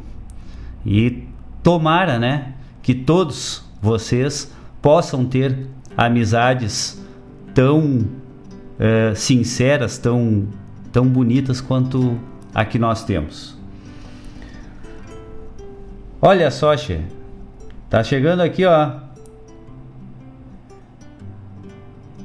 [0.84, 1.28] E
[1.62, 7.00] tomara, né, que todos vocês possam ter amizades
[7.55, 8.05] tão
[8.81, 10.48] é, sinceras, tão,
[10.92, 12.18] tão bonitas quanto
[12.52, 13.56] a que nós temos.
[16.20, 16.74] Olha só.
[17.89, 19.03] Tá chegando aqui, ó.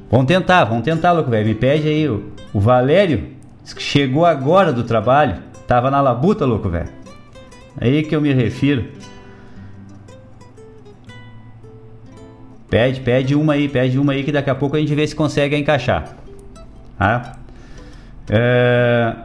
[0.09, 1.47] Vamos tentar, vamos tentar, louco velho.
[1.47, 3.39] Me pede aí o, o Valério
[3.77, 6.89] Chegou agora do trabalho, tava na labuta, louco, velho.
[7.79, 8.85] Aí que eu me refiro.
[12.69, 15.15] Pede, pede uma aí, pede uma aí que daqui a pouco a gente vê se
[15.15, 16.15] consegue encaixar.
[16.97, 17.37] Tá?
[18.29, 19.15] É...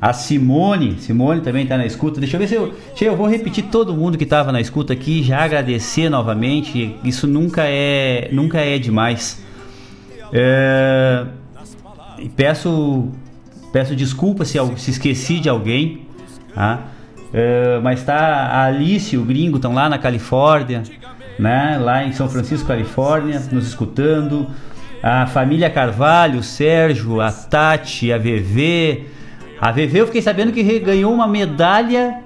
[0.00, 2.20] A Simone, Simone também está na escuta.
[2.20, 5.22] Deixa eu ver se eu, eu vou repetir todo mundo que estava na escuta aqui,
[5.22, 6.94] já agradecer novamente.
[7.02, 9.42] Isso nunca é, nunca é demais.
[10.32, 11.24] É,
[12.36, 13.08] peço,
[13.72, 16.02] peço desculpas se, se esqueci de alguém,
[16.54, 16.88] tá?
[17.32, 20.82] É, mas tá a Alice e o Gringo estão lá na Califórnia,
[21.38, 21.78] né?
[21.80, 24.46] Lá em São Francisco, Califórnia, nos escutando.
[25.02, 29.15] A família Carvalho, o Sérgio, a Tati, a VV.
[29.60, 32.22] A VV eu fiquei sabendo que ganhou uma medalha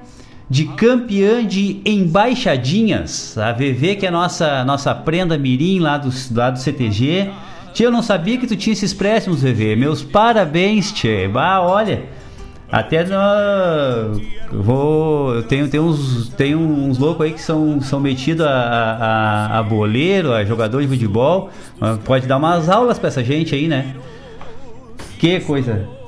[0.49, 3.39] de campeã de embaixadinhas.
[3.39, 7.31] A VV que é a nossa nossa prenda mirim lá do, lá do CTG.
[7.73, 9.77] Tia, eu não sabia que tu tinha esses préstimos, VV.
[9.77, 11.31] Meus parabéns, tia.
[11.35, 12.03] Ah, olha.
[12.71, 15.35] Até no, vou.
[15.35, 20.33] Eu tenho, uns, tenho uns loucos aí que são, são metidos a, a, a boleiro,
[20.33, 21.51] a jogador de futebol.
[22.05, 23.95] Pode dar umas aulas pra essa gente aí, né?
[25.19, 26.00] Que coisa.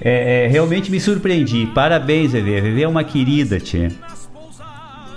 [0.00, 1.66] É, é, realmente me surpreendi.
[1.74, 2.60] Parabéns, VV.
[2.60, 3.90] VV é uma querida, tia.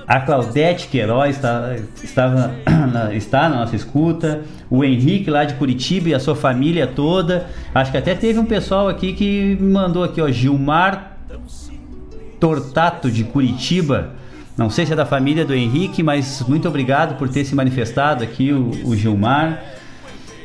[0.08, 2.52] A Claudete Queiroz está, estava,
[3.14, 4.42] está na nossa escuta.
[4.70, 7.48] O Henrique lá de Curitiba e a sua família toda.
[7.74, 10.30] Acho que até teve um pessoal aqui que me mandou aqui, ó.
[10.30, 11.18] Gilmar
[12.40, 14.10] Tortato de Curitiba.
[14.58, 18.24] Não sei se é da família do Henrique, mas muito obrigado por ter se manifestado
[18.24, 19.64] aqui, o, o Gilmar.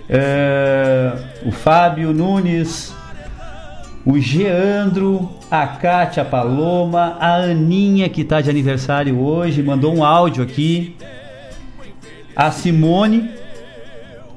[0.09, 1.13] É,
[1.45, 2.95] o Fábio Nunes,
[4.07, 10.45] o Geandro, a Kátia Paloma, a Aninha que está de aniversário hoje, mandou um áudio
[10.45, 10.95] aqui.
[12.37, 13.29] A Simone,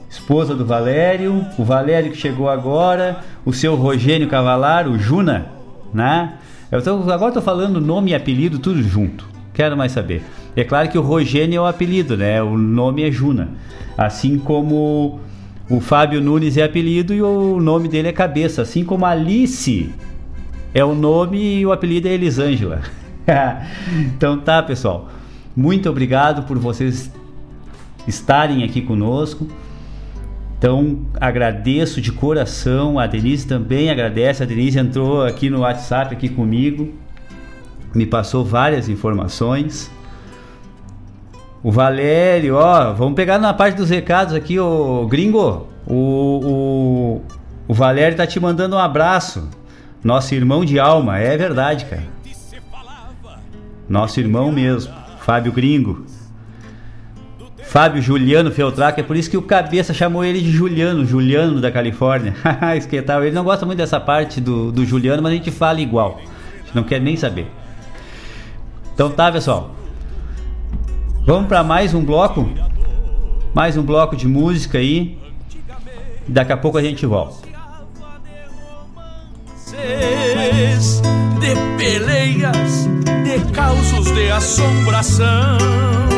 [0.09, 5.45] esposa do Valério, o Valério que chegou agora, o seu Rogênio Cavalar, o Juna,
[5.93, 6.33] né?
[6.72, 9.27] Eu tô, agora estou falando nome e apelido tudo junto.
[9.53, 10.23] Quero mais saber.
[10.56, 12.41] É claro que o Rogênio é o apelido, né?
[12.41, 13.49] O nome é Juna.
[13.95, 15.19] Assim como
[15.69, 19.91] o Fábio Nunes é apelido e o nome dele é Cabeça, assim como Alice
[20.73, 22.81] é o nome e o apelido é Elisângela.
[24.15, 25.09] então tá, pessoal.
[25.56, 27.11] Muito obrigado por vocês
[28.07, 29.48] estarem aqui conosco.
[30.57, 34.41] Então agradeço de coração, a Denise também agradece.
[34.41, 36.93] A Denise entrou aqui no WhatsApp aqui comigo,
[37.93, 39.91] me passou várias informações.
[41.61, 45.67] O Valério, ó, vamos pegar na parte dos recados aqui, o gringo.
[45.85, 45.93] O,
[46.45, 47.21] o,
[47.67, 49.49] o Valério tá te mandando um abraço.
[50.01, 52.03] Nosso irmão de alma, é verdade, cara.
[53.89, 56.05] Nosso irmão mesmo, Fábio Gringo.
[57.63, 61.71] Fábio Juliano Feltrac, é por isso que o cabeça chamou ele de Juliano, Juliano da
[61.71, 62.33] Califórnia.
[62.77, 66.19] Esquetal, ele não gosta muito dessa parte do, do Juliano, mas a gente fala igual.
[66.19, 67.47] A gente não quer nem saber.
[68.93, 69.75] Então tá, pessoal.
[71.30, 72.49] Vamos para mais um bloco.
[73.53, 75.16] Mais um bloco de música aí.
[76.27, 77.48] Daqui a pouco a gente volta.
[81.40, 82.88] De peleias,
[83.24, 86.08] de causos de assombração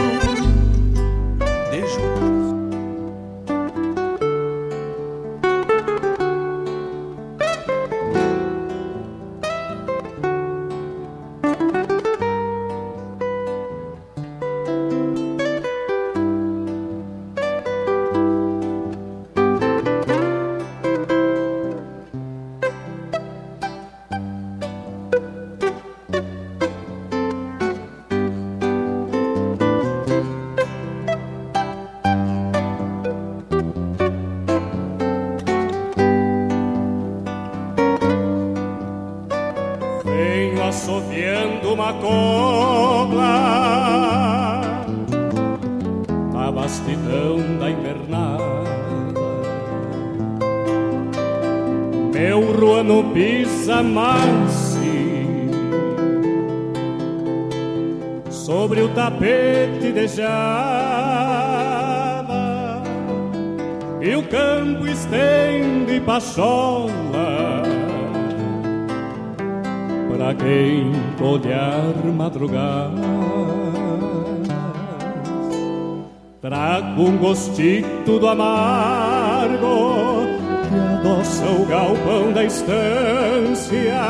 [77.32, 80.28] Gostito do amargo
[80.68, 84.02] que adoça o galpão da estância,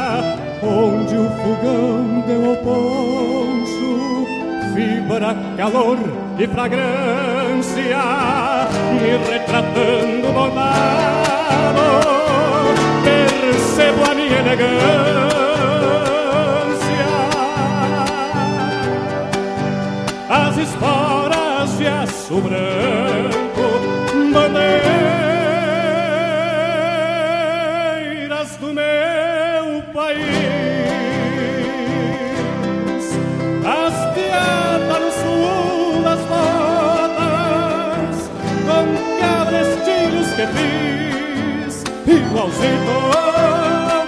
[0.64, 4.25] onde o fogão deu ao poncho,
[4.74, 6.00] fibra, calor
[6.40, 8.00] e fragrância,
[9.00, 11.30] me retratando bondade
[13.03, 14.82] percebo a minha elegância.
[20.27, 21.51] As esporas
[21.88, 23.68] aço branco,
[24.34, 24.92] bandeiras
[28.60, 30.22] do meu país.
[33.66, 38.18] As teatas no sul das botas,
[38.66, 38.85] com
[39.19, 40.82] cada estilos que fiz
[42.08, 43.11] igualzinho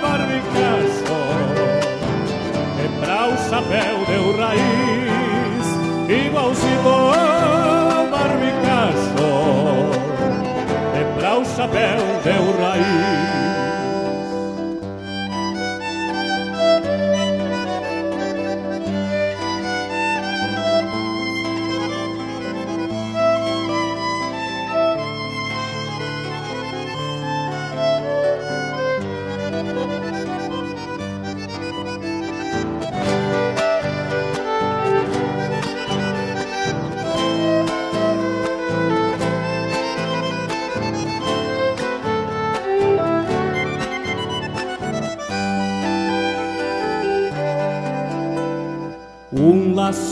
[0.02, 1.20] barbicacho
[2.78, 5.68] Quebrar o chapéu deu raiz
[6.10, 7.33] Igualzinho
[11.64, 13.43] O chapéu deu raiz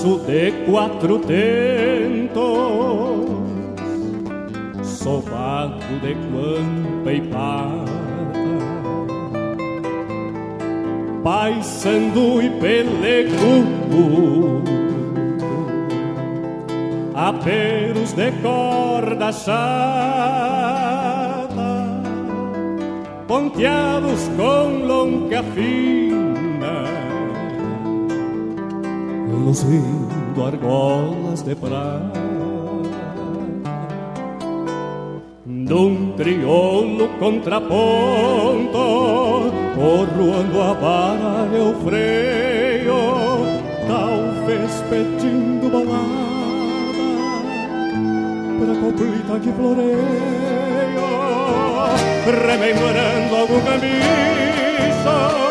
[0.01, 2.41] laço de quatro tentos,
[4.83, 7.85] sovaco de guampa e pata,
[11.23, 14.63] paisando e pelecuco,
[17.13, 20.20] aperos de corda chata,
[29.31, 32.19] luzindo argolas de prata
[35.45, 38.79] Num crioulo contraponto
[39.75, 43.01] Porroando a vara e o freio
[43.87, 46.31] Talvez pedindo balada
[48.59, 50.41] Pra completa que floreio
[52.25, 55.50] Rememorando algum cambicho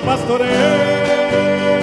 [0.00, 1.81] pastoreo.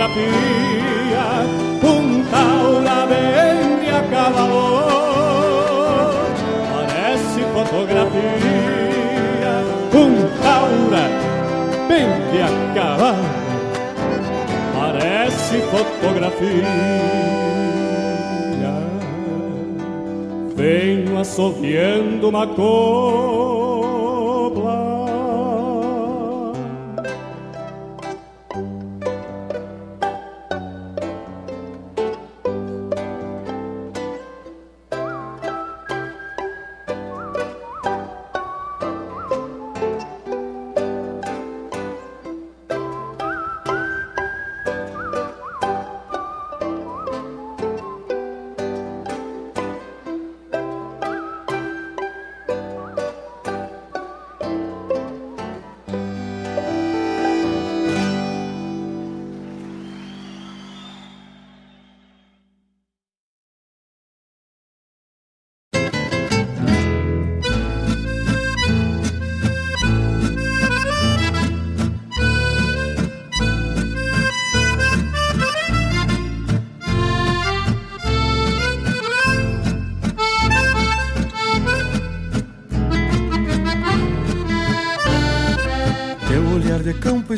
[0.00, 1.24] fotografía,
[1.82, 2.40] junta
[2.78, 6.14] una media cada voz.
[6.72, 9.52] Parece fotografía,
[9.92, 10.52] junta
[10.86, 11.04] una
[11.88, 13.12] media cada
[14.78, 16.72] Parece fotografia.
[20.56, 23.59] Venho assoviando uma cor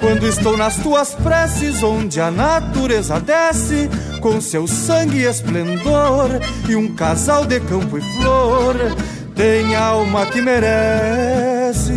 [0.00, 3.88] quando estou nas tuas preces, onde a natureza desce
[4.20, 6.30] com seu sangue e esplendor,
[6.68, 8.76] e um casal de campo e flor
[9.36, 11.92] tem alma que merece.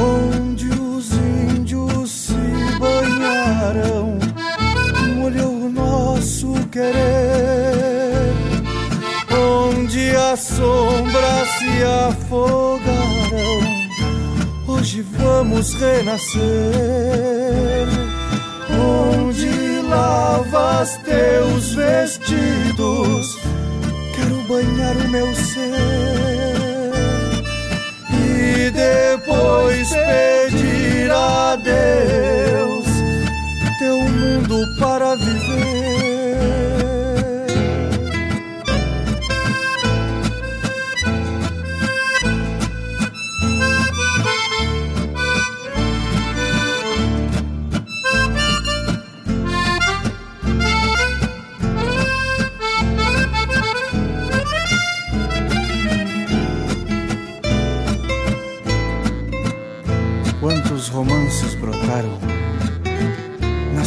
[0.00, 2.34] Onde os índios se
[2.78, 4.18] banharam,
[5.16, 8.32] molhou o nosso querer,
[9.30, 13.03] onde as sombras se afogaram
[14.94, 16.40] Hoje vamos renascer.
[18.78, 23.26] Onde lavas teus vestidos,
[24.14, 26.92] quero banhar o meu ser.
[28.08, 32.86] E depois pedir a Deus
[33.80, 35.33] teu mundo para viver.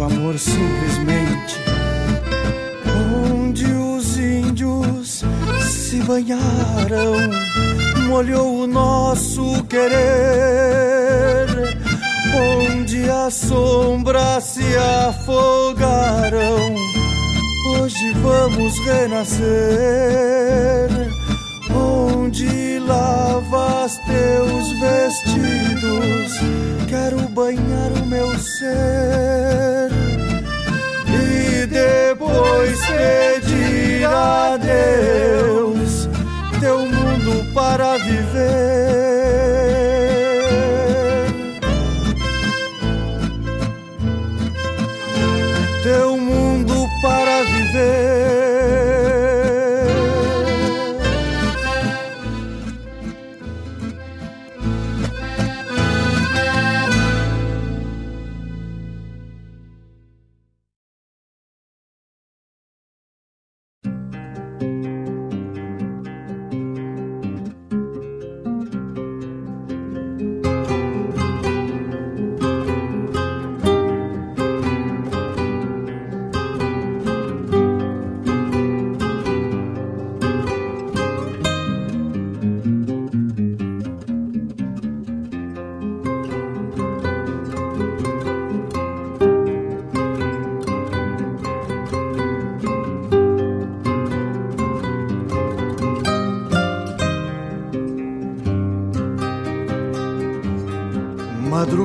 [0.00, 1.60] o amor simplesmente.
[3.28, 5.22] Onde os índios
[5.60, 7.28] se banharam,
[8.08, 11.48] molhou o nosso querer.
[12.34, 14.74] Onde as sombras se
[15.06, 16.74] afogaram,
[17.76, 19.50] hoje vamos renascer.
[21.74, 29.89] Onde lavas teus vestidos quero banhar o meu ser
[31.70, 36.08] depois pedir a Deus
[36.60, 39.09] teu mundo para viver.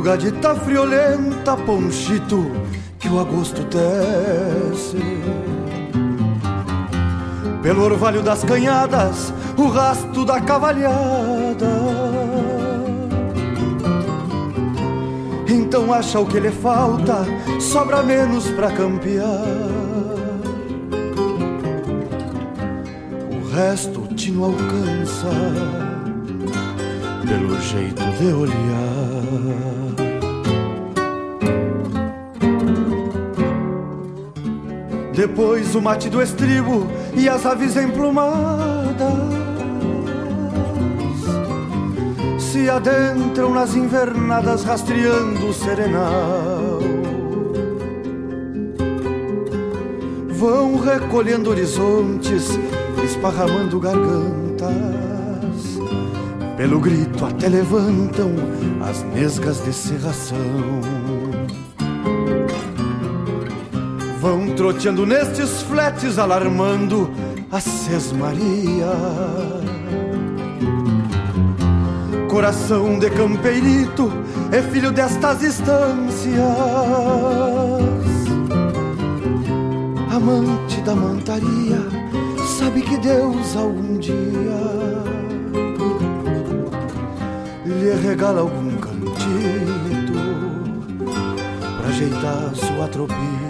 [0.06, 2.52] Madrugadita friolenta, ponchito,
[3.00, 5.00] que o agosto tece.
[7.64, 11.72] Pelo orvalho das canhadas, o rasto da cavalhada.
[15.48, 17.26] Então acha o que lhe falta,
[17.60, 19.42] sobra menos pra campear.
[23.32, 25.32] O resto te não alcança,
[27.28, 29.75] pelo jeito de olhar.
[35.28, 38.96] Depois o mate do estribo e as aves emplumadas
[42.38, 46.80] se adentram nas invernadas rastreando o serenal.
[50.30, 52.48] Vão recolhendo horizontes,
[53.04, 54.70] esparramando gargantas.
[56.56, 58.30] Pelo grito até levantam
[58.88, 60.38] as nesgas de serração.
[64.56, 67.12] Troteando nestes fletes, alarmando
[67.52, 68.88] a sesmaria.
[72.30, 74.12] Coração de campeirito
[74.52, 76.40] é filho destas estâncias.
[80.14, 81.80] Amante da mantaria,
[82.58, 84.16] sabe que Deus algum dia
[87.66, 90.14] lhe regala algum cantito
[91.78, 93.45] pra ajeitar sua tropilha.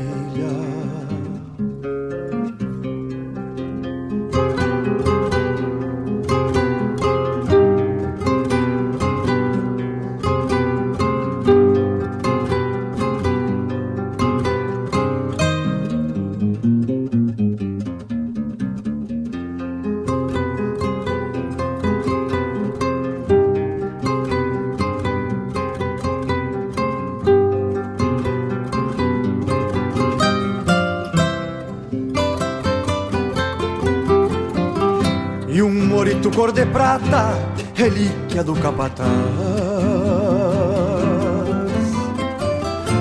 [36.76, 37.40] Prata,
[37.74, 39.08] relíquia do capataz.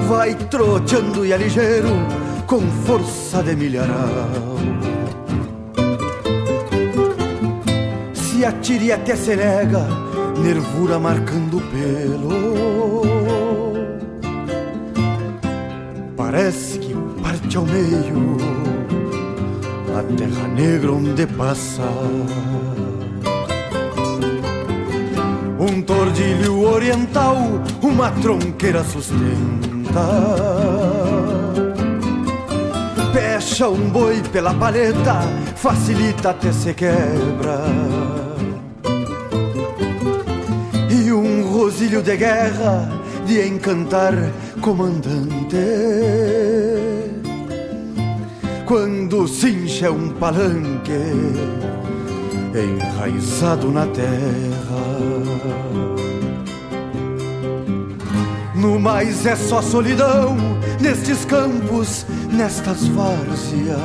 [0.09, 1.91] Vai troteando e é ligeiro,
[2.47, 4.31] com força de milharal.
[8.15, 9.89] Se atire até se nega,
[10.41, 13.03] nervura marcando o pelo.
[16.17, 18.36] Parece que parte ao meio
[19.99, 21.83] a terra negra onde passa.
[26.15, 27.36] Tordilho oriental,
[27.83, 30.07] uma tronqueira sustenta.
[33.12, 35.23] Pecha um boi pela paleta,
[35.57, 37.65] facilita até se quebra.
[40.89, 42.89] E um rosilho de guerra,
[43.26, 44.15] de encantar
[44.60, 45.57] comandante
[48.67, 50.93] quando cincha um palanque
[52.55, 55.93] enraizado na terra.
[58.65, 60.39] No mais é só solidão
[60.81, 63.76] nestes campos, nestas várzeas.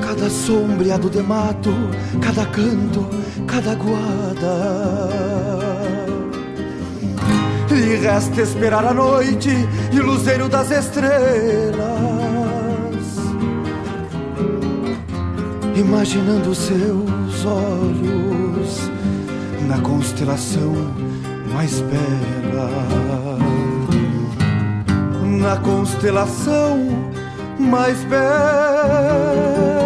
[0.00, 1.74] Cada sombreado de mato,
[2.22, 3.06] cada canto,
[3.46, 5.10] cada guada.
[7.70, 9.50] E resta esperar a noite
[9.92, 11.76] e o luzeiro das estrelas.
[15.74, 18.90] Imaginando seus olhos
[19.68, 21.05] na constelação
[21.56, 23.38] mais bela.
[25.24, 26.86] Na constelação
[27.58, 29.85] mais bela.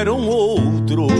[0.00, 1.12] Eram outros,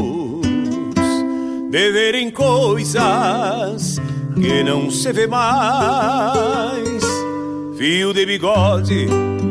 [1.70, 4.00] de verem coisas
[4.34, 7.05] que não se vê mais.
[7.76, 9.07] Fio de bigode,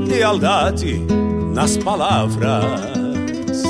[0.08, 1.00] lealdade
[1.54, 3.62] nas palavras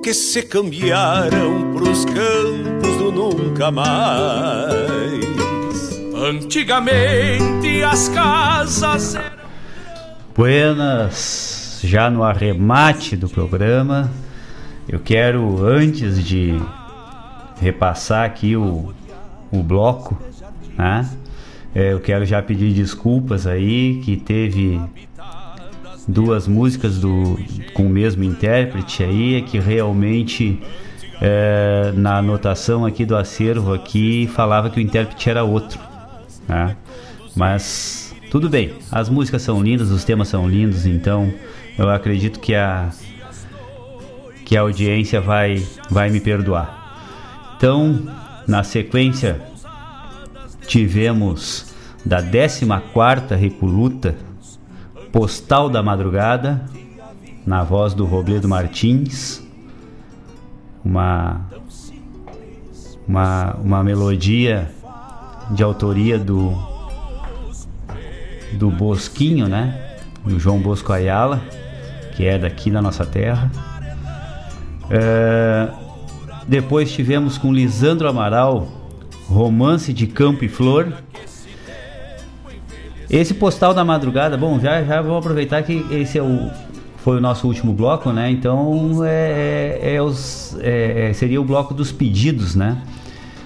[0.00, 5.24] que se cambiaram pros campos do nunca mais.
[6.14, 9.34] Antigamente as casas eram.
[10.36, 14.08] Buenas, já no arremate do programa,
[14.88, 16.60] eu quero, antes de
[17.60, 18.92] repassar aqui o,
[19.50, 20.18] o bloco,
[20.76, 21.08] né?
[21.74, 24.80] É, eu quero já pedir desculpas aí que teve
[26.06, 27.38] duas músicas do,
[27.72, 30.60] com o mesmo intérprete aí, é que realmente
[31.20, 35.80] é, na anotação aqui do acervo aqui falava que o intérprete era outro,
[36.46, 36.76] né?
[37.34, 41.32] Mas tudo bem, as músicas são lindas, os temas são lindos, então
[41.76, 42.90] eu acredito que a
[44.44, 46.84] que a audiência vai vai me perdoar.
[47.56, 48.08] Então,
[48.46, 49.40] na sequência
[50.66, 51.74] tivemos
[52.04, 54.14] da 14 quarta Recoluta
[55.10, 56.66] Postal da Madrugada,
[57.46, 59.42] na voz do Robledo Martins.
[60.84, 61.40] Uma,
[63.08, 64.70] uma, uma melodia
[65.52, 66.52] de autoria do,
[68.54, 69.98] do Bosquinho, né?
[70.24, 71.40] Do João Bosco Ayala,
[72.16, 73.50] que é daqui da nossa terra.
[74.90, 75.68] É,
[76.46, 78.68] depois tivemos com Lisandro Amaral,
[79.26, 80.92] Romance de Campo e Flor.
[83.08, 86.50] Esse postal da madrugada, bom, já, já vou aproveitar que esse é o,
[86.98, 88.30] foi o nosso último bloco, né?
[88.30, 92.78] Então é, é, é os, é, seria o bloco dos pedidos, né?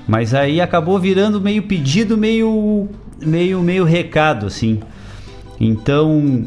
[0.07, 2.89] Mas aí acabou virando meio pedido, meio,
[3.21, 4.81] meio, meio recado, assim.
[5.61, 6.47] Então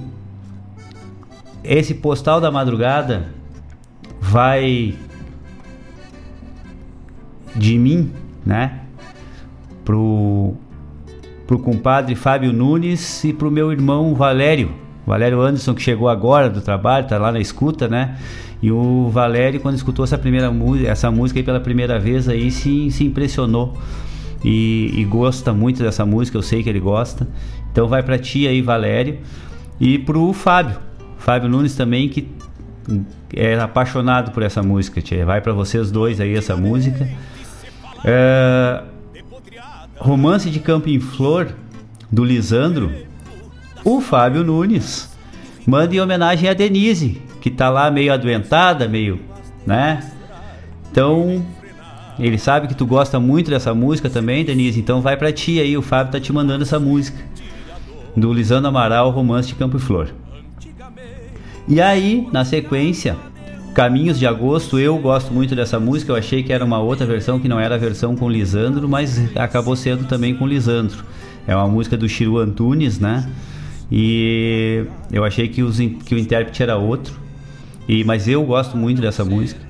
[1.64, 3.28] esse postal da madrugada
[4.22, 4.96] vai
[7.56, 8.12] de mim,
[8.46, 8.82] né?
[9.84, 10.54] Pro
[11.48, 14.72] pro compadre Fábio Nunes e pro meu irmão Valério.
[15.06, 18.18] Valério Anderson, que chegou agora do trabalho, tá lá na escuta, né?
[18.62, 22.52] E o Valério, quando escutou essa primeira música, essa música aí pela primeira vez, aí
[22.52, 23.76] se, se impressionou.
[24.46, 27.28] E, e, gosta muito dessa música, eu sei que ele gosta.
[27.72, 29.20] Então vai para ti aí, Valério.
[29.80, 30.78] E pro Fábio.
[31.18, 32.30] Fábio Nunes também, que
[33.36, 35.26] é apaixonado por essa música, tia.
[35.26, 37.08] Vai para vocês dois aí essa música.
[38.04, 38.84] É,
[39.98, 41.54] Romance de Campo em Flor,
[42.12, 42.92] do Lisandro,
[43.84, 45.16] o Fábio Nunes
[45.66, 49.20] manda em homenagem a Denise, que tá lá meio adoentada, meio,
[49.66, 50.12] né?
[50.92, 51.46] Então,
[52.20, 55.78] ele sabe que tu gosta muito dessa música também, Denise, então vai para ti aí,
[55.78, 57.24] o Fábio tá te mandando essa música.
[58.16, 60.10] Do Lisandro Amaral, Romance de Campo e Flor.
[61.68, 63.16] E aí, na sequência,
[63.74, 66.12] Caminhos de Agosto, eu gosto muito dessa música.
[66.12, 69.34] Eu achei que era uma outra versão que não era a versão com Lisandro, mas
[69.36, 71.06] acabou sendo também com Lisandro.
[71.48, 73.30] É uma música do Chiru Antunes, né?
[73.90, 77.14] E eu achei que, os, que o intérprete era outro.
[77.88, 79.62] E, mas eu gosto muito dessa música.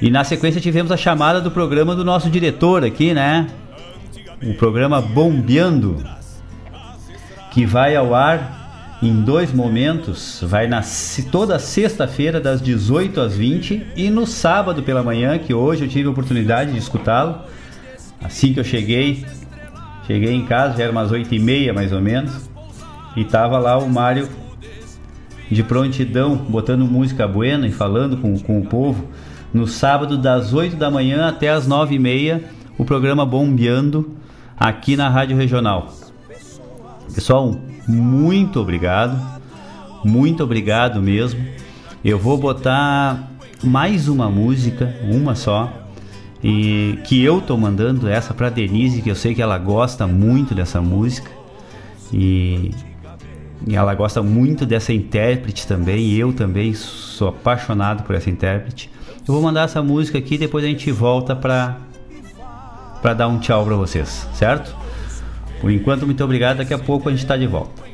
[0.00, 3.48] E na sequência tivemos a chamada do programa do nosso diretor aqui, né?
[4.42, 6.02] O programa Bombeando,
[7.52, 8.61] que vai ao ar
[9.02, 10.40] em dois momentos.
[10.42, 10.82] Vai na
[11.30, 16.06] toda sexta-feira das 18 às 20 e no sábado pela manhã, que hoje eu tive
[16.06, 17.40] a oportunidade de escutá-lo.
[18.22, 19.26] Assim que eu cheguei,
[20.06, 22.48] cheguei em casa, já era umas 8 e meia mais ou menos,
[23.16, 24.28] e tava lá o Mário
[25.50, 29.08] de prontidão, botando música buena e falando com, com o povo.
[29.52, 32.44] No sábado, das 8 da manhã até as 9 e meia,
[32.78, 34.16] o programa Bombeando
[34.56, 35.92] aqui na Rádio Regional.
[37.12, 37.54] Pessoal,
[37.86, 39.18] muito obrigado.
[40.04, 41.44] Muito obrigado mesmo.
[42.04, 43.30] Eu vou botar
[43.62, 45.72] mais uma música, uma só,
[46.42, 50.54] e que eu tô mandando essa para Denise, que eu sei que ela gosta muito
[50.54, 51.30] dessa música.
[52.12, 52.72] E,
[53.66, 58.90] e ela gosta muito dessa intérprete também, e eu também sou apaixonado por essa intérprete.
[59.26, 61.76] Eu vou mandar essa música aqui, depois a gente volta para
[63.00, 64.76] para dar um tchau para vocês, certo?
[65.62, 66.56] Por enquanto, muito obrigado.
[66.58, 67.91] Daqui a pouco a gente está de volta.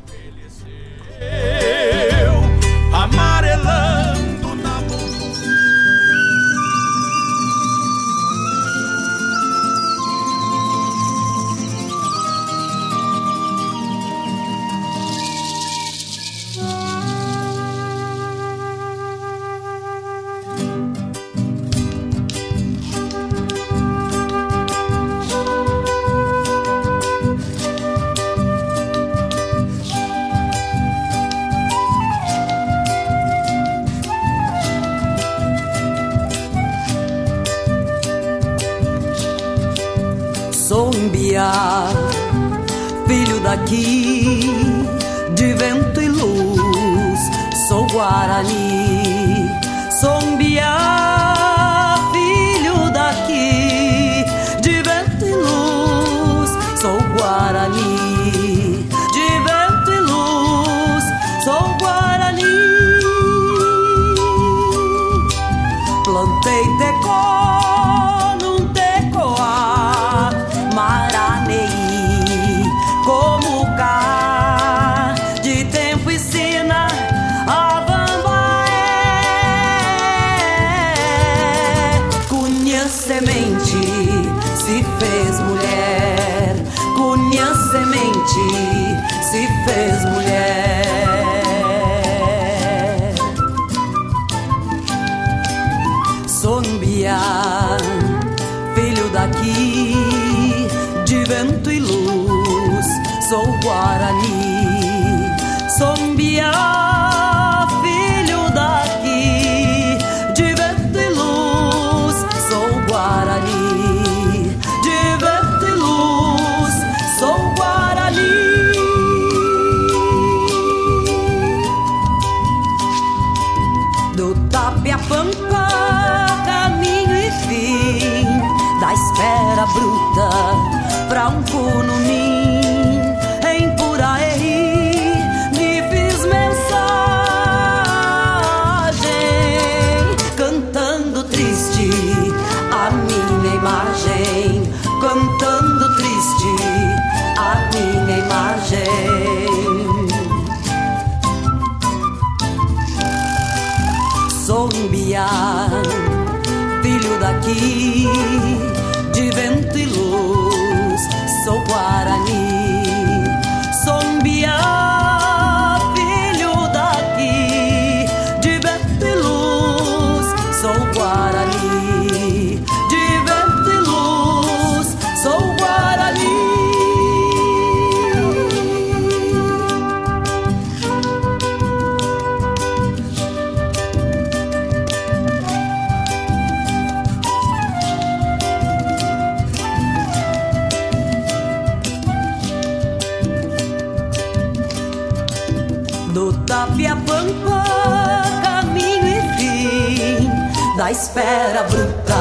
[201.18, 202.20] fera bruta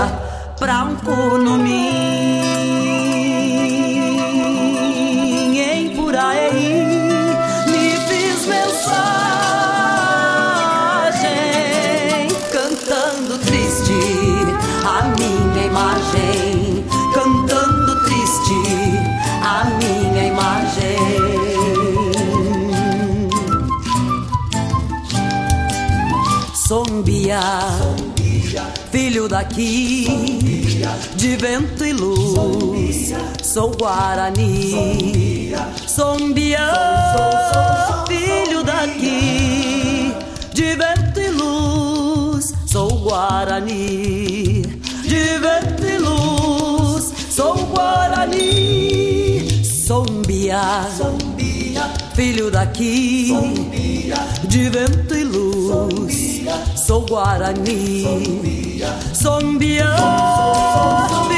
[0.57, 1.55] pra um corno
[29.37, 30.07] aqui
[31.15, 33.13] de vento e luz.
[33.43, 35.53] Sou Guarani,
[35.87, 36.73] sombiano,
[38.07, 40.13] filho daqui
[40.53, 42.53] de vento e luz.
[42.65, 44.63] Sou Guarani,
[45.03, 47.13] de vento e luz.
[47.29, 50.61] Sou Guarani, sombia,
[52.15, 53.33] filho daqui
[54.45, 56.41] de vento e luz.
[56.75, 58.56] Sou Guarani.
[59.13, 61.36] zombie, zombie.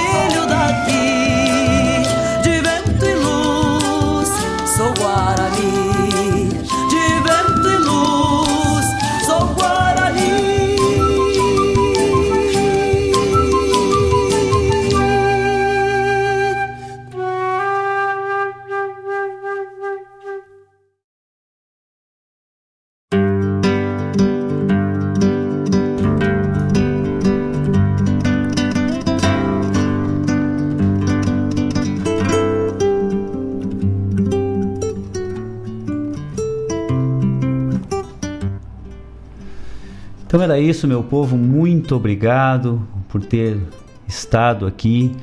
[40.60, 41.38] é isso, meu povo.
[41.38, 43.58] Muito obrigado por ter
[44.06, 45.16] estado aqui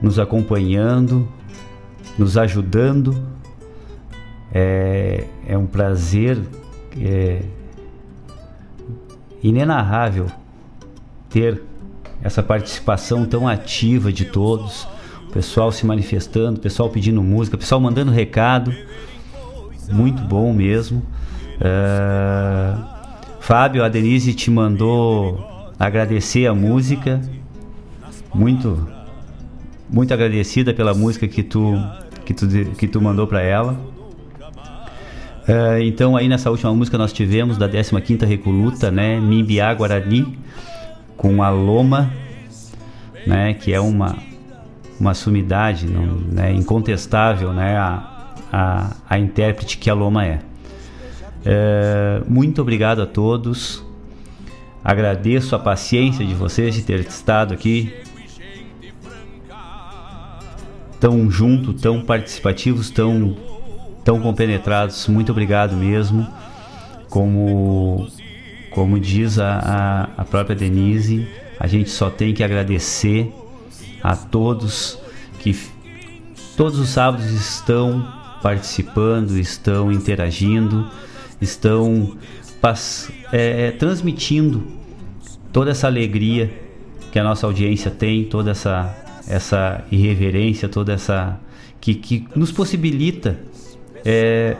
[0.00, 1.28] nos acompanhando,
[2.18, 3.14] nos ajudando.
[4.52, 6.40] É, é um prazer
[6.98, 7.42] é,
[9.42, 10.28] inenarrável
[11.28, 11.62] ter
[12.22, 14.88] essa participação tão ativa de todos,
[15.28, 18.74] o pessoal se manifestando, o pessoal pedindo música, o pessoal mandando recado,
[19.92, 21.02] muito bom mesmo.
[21.60, 22.95] É,
[23.46, 25.38] Fábio, a Denise te mandou
[25.78, 27.20] agradecer a música.
[28.34, 28.88] Muito
[29.88, 31.80] muito agradecida pela música que tu
[32.24, 33.74] que tu, que tu mandou para ela.
[35.48, 40.36] Uh, então aí nessa última música nós tivemos da 15ª Recoluta, né, Mimbiá Guarani
[41.16, 42.12] com a Loma,
[43.24, 44.16] né, que é uma
[44.98, 50.40] uma sumidade, não, né, incontestável, né, a, a, a intérprete que a Loma é.
[51.46, 53.84] Uh, muito obrigado a todos.
[54.82, 57.94] Agradeço a paciência de vocês de ter estado aqui
[60.98, 63.36] tão junto, tão participativos, tão
[64.04, 65.06] tão compenetrados.
[65.06, 66.26] Muito obrigado mesmo.
[67.08, 68.08] Como
[68.70, 71.26] como diz a, a, a própria Denise,
[71.58, 73.32] a gente só tem que agradecer
[74.02, 74.98] a todos
[75.38, 75.56] que
[76.56, 78.06] todos os sábados estão
[78.42, 80.88] participando, estão interagindo,
[81.40, 82.16] estão
[83.32, 84.66] é, transmitindo
[85.52, 86.52] toda essa alegria
[87.12, 88.94] que a nossa audiência tem, toda essa
[89.28, 91.40] essa irreverência, toda essa
[91.80, 93.38] que, que nos possibilita
[94.04, 94.56] é,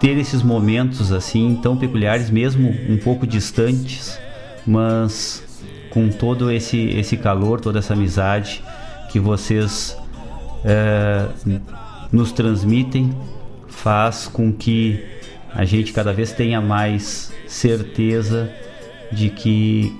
[0.00, 4.18] ter esses momentos assim tão peculiares, mesmo um pouco distantes,
[4.66, 5.42] mas
[5.90, 8.62] com todo esse esse calor, toda essa amizade
[9.10, 9.96] que vocês
[10.64, 11.26] é,
[12.12, 13.14] nos transmitem,
[13.76, 15.04] faz com que
[15.54, 18.50] a gente cada vez tenha mais certeza
[19.12, 19.94] de que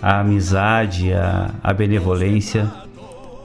[0.00, 2.70] a amizade, a, a benevolência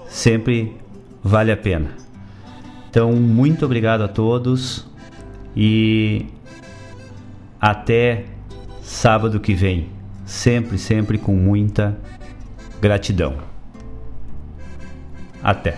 [0.08, 0.78] sempre
[1.24, 1.90] vale a pena.
[2.90, 4.88] Então, muito obrigado a todos
[5.56, 6.28] e
[7.60, 8.26] até
[8.82, 9.90] sábado que vem.
[10.26, 11.98] Sempre, sempre com muita
[12.80, 13.38] gratidão.
[15.42, 15.78] Até.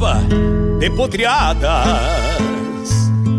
[0.00, 0.22] Se falava
[0.78, 2.29] de podreada